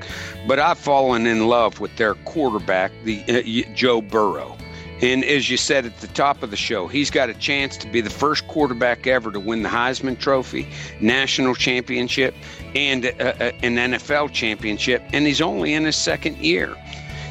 But 0.47 0.59
I've 0.59 0.79
fallen 0.79 1.27
in 1.27 1.47
love 1.47 1.79
with 1.79 1.95
their 1.97 2.15
quarterback, 2.15 2.91
the 3.03 3.23
uh, 3.27 3.73
Joe 3.73 4.01
Burrow. 4.01 4.57
And 5.01 5.23
as 5.23 5.47
you 5.47 5.57
said 5.57 5.85
at 5.85 5.99
the 5.99 6.07
top 6.07 6.41
of 6.41 6.49
the 6.49 6.57
show, 6.57 6.87
he's 6.87 7.11
got 7.11 7.29
a 7.29 7.35
chance 7.35 7.77
to 7.77 7.87
be 7.87 8.01
the 8.01 8.09
first 8.09 8.47
quarterback 8.47 9.05
ever 9.05 9.31
to 9.31 9.39
win 9.39 9.61
the 9.61 9.69
Heisman 9.69 10.17
Trophy, 10.17 10.67
national 10.99 11.53
championship, 11.53 12.33
and 12.73 13.05
uh, 13.05 13.09
uh 13.19 13.51
an 13.61 13.75
NFL 13.75 14.33
championship. 14.33 15.03
And 15.13 15.27
he's 15.27 15.41
only 15.41 15.75
in 15.75 15.85
his 15.85 15.95
second 15.95 16.37
year. 16.37 16.75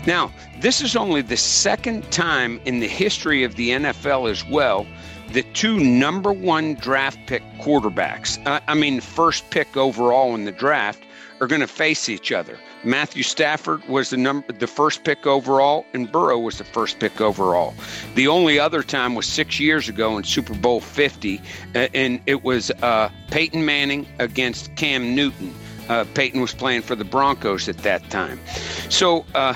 Now, 0.06 0.32
this 0.60 0.80
is 0.80 0.96
only 0.96 1.22
the 1.22 1.36
second 1.36 2.10
time 2.12 2.60
in 2.64 2.80
the 2.80 2.88
history 2.88 3.44
of 3.44 3.56
the 3.56 3.70
NFL 3.70 4.30
as 4.30 4.44
well 4.44 4.86
the 5.32 5.42
two 5.42 5.78
number 5.78 6.32
one 6.32 6.74
draft 6.74 7.18
pick 7.26 7.42
quarterbacks, 7.58 8.44
uh, 8.46 8.60
I 8.68 8.74
mean, 8.74 9.00
first 9.00 9.50
pick 9.50 9.76
overall 9.76 10.34
in 10.34 10.44
the 10.44 10.52
draft, 10.52 11.02
are 11.40 11.46
going 11.46 11.60
to 11.60 11.66
face 11.66 12.08
each 12.08 12.32
other. 12.32 12.58
Matthew 12.84 13.22
Stafford 13.22 13.86
was 13.88 14.10
the 14.10 14.16
number, 14.16 14.50
the 14.52 14.66
first 14.66 15.04
pick 15.04 15.26
overall, 15.26 15.84
and 15.92 16.10
Burrow 16.10 16.38
was 16.38 16.58
the 16.58 16.64
first 16.64 16.98
pick 16.98 17.20
overall. 17.20 17.74
The 18.14 18.28
only 18.28 18.58
other 18.58 18.82
time 18.82 19.14
was 19.14 19.26
six 19.26 19.60
years 19.60 19.88
ago 19.88 20.16
in 20.16 20.24
Super 20.24 20.54
Bowl 20.54 20.80
50, 20.80 21.40
uh, 21.74 21.88
and 21.92 22.20
it 22.26 22.42
was 22.42 22.70
uh, 22.82 23.10
Peyton 23.30 23.64
Manning 23.64 24.06
against 24.18 24.74
Cam 24.76 25.14
Newton. 25.14 25.54
Uh, 25.88 26.04
Peyton 26.14 26.40
was 26.40 26.54
playing 26.54 26.82
for 26.82 26.94
the 26.94 27.04
Broncos 27.04 27.68
at 27.68 27.78
that 27.78 28.08
time. 28.10 28.40
So 28.88 29.26
uh, 29.34 29.54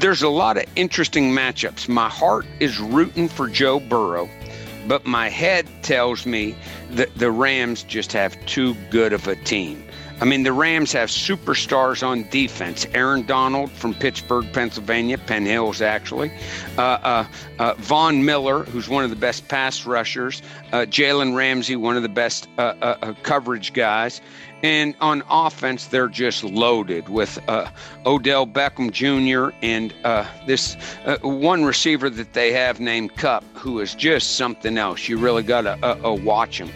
there's 0.00 0.22
a 0.22 0.28
lot 0.28 0.56
of 0.56 0.64
interesting 0.76 1.30
matchups. 1.30 1.88
My 1.88 2.08
heart 2.08 2.46
is 2.60 2.78
rooting 2.80 3.28
for 3.28 3.48
Joe 3.48 3.80
Burrow 3.80 4.28
but 4.86 5.04
my 5.06 5.28
head 5.28 5.66
tells 5.82 6.26
me 6.26 6.54
that 6.90 7.14
the 7.16 7.30
Rams 7.30 7.82
just 7.84 8.12
have 8.12 8.44
too 8.46 8.74
good 8.90 9.12
of 9.12 9.26
a 9.26 9.36
team. 9.36 9.84
I 10.20 10.26
mean, 10.26 10.44
the 10.44 10.52
Rams 10.52 10.92
have 10.92 11.08
superstars 11.08 12.06
on 12.06 12.28
defense. 12.30 12.86
Aaron 12.94 13.26
Donald 13.26 13.72
from 13.72 13.94
Pittsburgh, 13.94 14.50
Pennsylvania, 14.52 15.18
Penn 15.18 15.44
Hills, 15.44 15.82
actually. 15.82 16.30
Uh, 16.78 16.82
uh, 16.82 17.26
uh, 17.58 17.74
Von 17.78 18.24
Miller, 18.24 18.62
who's 18.62 18.88
one 18.88 19.02
of 19.02 19.10
the 19.10 19.16
best 19.16 19.48
pass 19.48 19.84
rushers. 19.84 20.40
Uh, 20.72 20.82
Jalen 20.82 21.34
Ramsey, 21.34 21.74
one 21.74 21.96
of 21.96 22.04
the 22.04 22.08
best 22.08 22.48
uh, 22.58 22.74
uh, 22.80 23.14
coverage 23.24 23.72
guys. 23.72 24.20
And 24.64 24.94
on 25.02 25.22
offense, 25.28 25.88
they're 25.88 26.08
just 26.08 26.42
loaded 26.42 27.10
with 27.10 27.38
uh, 27.50 27.70
Odell 28.06 28.46
Beckham 28.46 28.90
Jr. 28.90 29.54
and 29.60 29.92
uh, 30.04 30.26
this 30.46 30.78
uh, 31.04 31.18
one 31.18 31.66
receiver 31.66 32.08
that 32.08 32.32
they 32.32 32.50
have 32.52 32.80
named 32.80 33.14
Kupp, 33.14 33.44
who 33.52 33.78
is 33.80 33.94
just 33.94 34.36
something 34.36 34.78
else. 34.78 35.06
You 35.06 35.18
really 35.18 35.42
got 35.42 35.62
to 35.62 35.78
uh, 35.84 36.00
uh, 36.02 36.14
watch 36.14 36.58
him. 36.58 36.70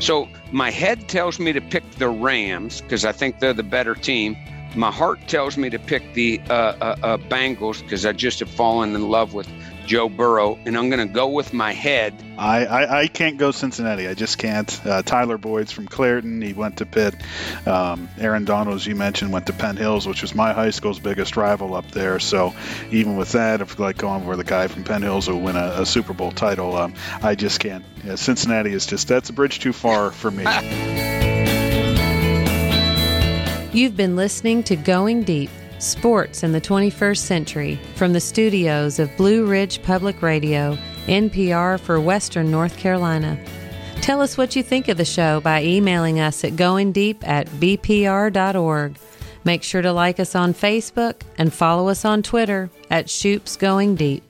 So 0.00 0.26
my 0.52 0.70
head 0.70 1.06
tells 1.06 1.38
me 1.38 1.52
to 1.52 1.60
pick 1.60 1.88
the 1.98 2.08
Rams 2.08 2.80
because 2.80 3.04
I 3.04 3.12
think 3.12 3.40
they're 3.40 3.52
the 3.52 3.62
better 3.62 3.94
team. 3.94 4.38
My 4.74 4.90
heart 4.90 5.28
tells 5.28 5.58
me 5.58 5.68
to 5.68 5.78
pick 5.78 6.14
the 6.14 6.40
uh, 6.48 7.18
Bengals 7.28 7.82
because 7.82 8.06
I 8.06 8.12
just 8.12 8.40
have 8.40 8.48
fallen 8.48 8.94
in 8.94 9.10
love 9.10 9.34
with 9.34 9.48
Joe 9.86 10.08
Burrow, 10.08 10.58
and 10.64 10.76
I'm 10.76 10.90
going 10.90 11.06
to 11.06 11.12
go 11.12 11.28
with 11.28 11.52
my 11.52 11.72
head. 11.72 12.14
I, 12.36 12.66
I, 12.66 13.00
I, 13.00 13.06
can't 13.06 13.38
go 13.38 13.50
Cincinnati. 13.50 14.08
I 14.08 14.14
just 14.14 14.38
can't. 14.38 14.84
Uh, 14.84 15.02
Tyler 15.02 15.38
Boyd's 15.38 15.72
from 15.72 15.86
Clairton. 15.86 16.42
He 16.42 16.52
went 16.52 16.78
to 16.78 16.86
Pitt. 16.86 17.14
Um, 17.66 18.08
Aaron 18.18 18.44
Donald, 18.44 18.76
as 18.76 18.86
you 18.86 18.96
mentioned, 18.96 19.32
went 19.32 19.46
to 19.46 19.52
Penn 19.52 19.76
Hills, 19.76 20.06
which 20.06 20.22
was 20.22 20.34
my 20.34 20.52
high 20.52 20.70
school's 20.70 20.98
biggest 20.98 21.36
rival 21.36 21.74
up 21.74 21.90
there. 21.90 22.18
So 22.18 22.54
even 22.90 23.16
with 23.16 23.32
that, 23.32 23.60
if 23.60 23.78
like 23.78 23.96
going 23.96 24.26
where 24.26 24.36
the 24.36 24.44
guy 24.44 24.68
from 24.68 24.84
Penn 24.84 25.02
Hills 25.02 25.28
will 25.28 25.40
win 25.40 25.56
a, 25.56 25.82
a 25.82 25.86
Super 25.86 26.12
Bowl 26.12 26.32
title, 26.32 26.76
um, 26.76 26.94
I 27.22 27.34
just 27.34 27.60
can't. 27.60 27.84
Yeah, 28.04 28.16
Cincinnati 28.16 28.72
is 28.72 28.86
just 28.86 29.08
that's 29.08 29.30
a 29.30 29.32
bridge 29.32 29.60
too 29.60 29.72
far 29.72 30.10
for 30.10 30.30
me. 30.30 30.44
You've 33.72 33.96
been 33.96 34.14
listening 34.14 34.62
to 34.64 34.76
Going 34.76 35.24
Deep 35.24 35.50
Sports 35.84 36.42
in 36.42 36.52
the 36.52 36.60
21st 36.60 37.18
Century 37.18 37.78
from 37.94 38.12
the 38.12 38.20
studios 38.20 38.98
of 38.98 39.16
Blue 39.16 39.46
Ridge 39.46 39.82
Public 39.82 40.22
Radio, 40.22 40.76
NPR 41.06 41.78
for 41.78 42.00
Western 42.00 42.50
North 42.50 42.76
Carolina. 42.76 43.38
Tell 44.00 44.20
us 44.20 44.36
what 44.36 44.56
you 44.56 44.62
think 44.62 44.88
of 44.88 44.96
the 44.96 45.04
show 45.04 45.40
by 45.40 45.62
emailing 45.62 46.20
us 46.20 46.44
at 46.44 46.52
goingdeep 46.52 47.18
at 47.22 47.46
bpr.org. 47.48 48.96
Make 49.44 49.62
sure 49.62 49.82
to 49.82 49.92
like 49.92 50.18
us 50.18 50.34
on 50.34 50.54
Facebook 50.54 51.22
and 51.38 51.52
follow 51.52 51.88
us 51.88 52.04
on 52.04 52.22
Twitter 52.22 52.70
at 52.90 53.06
Shoops 53.06 53.58
Going 53.58 53.94
Deep. 53.94 54.22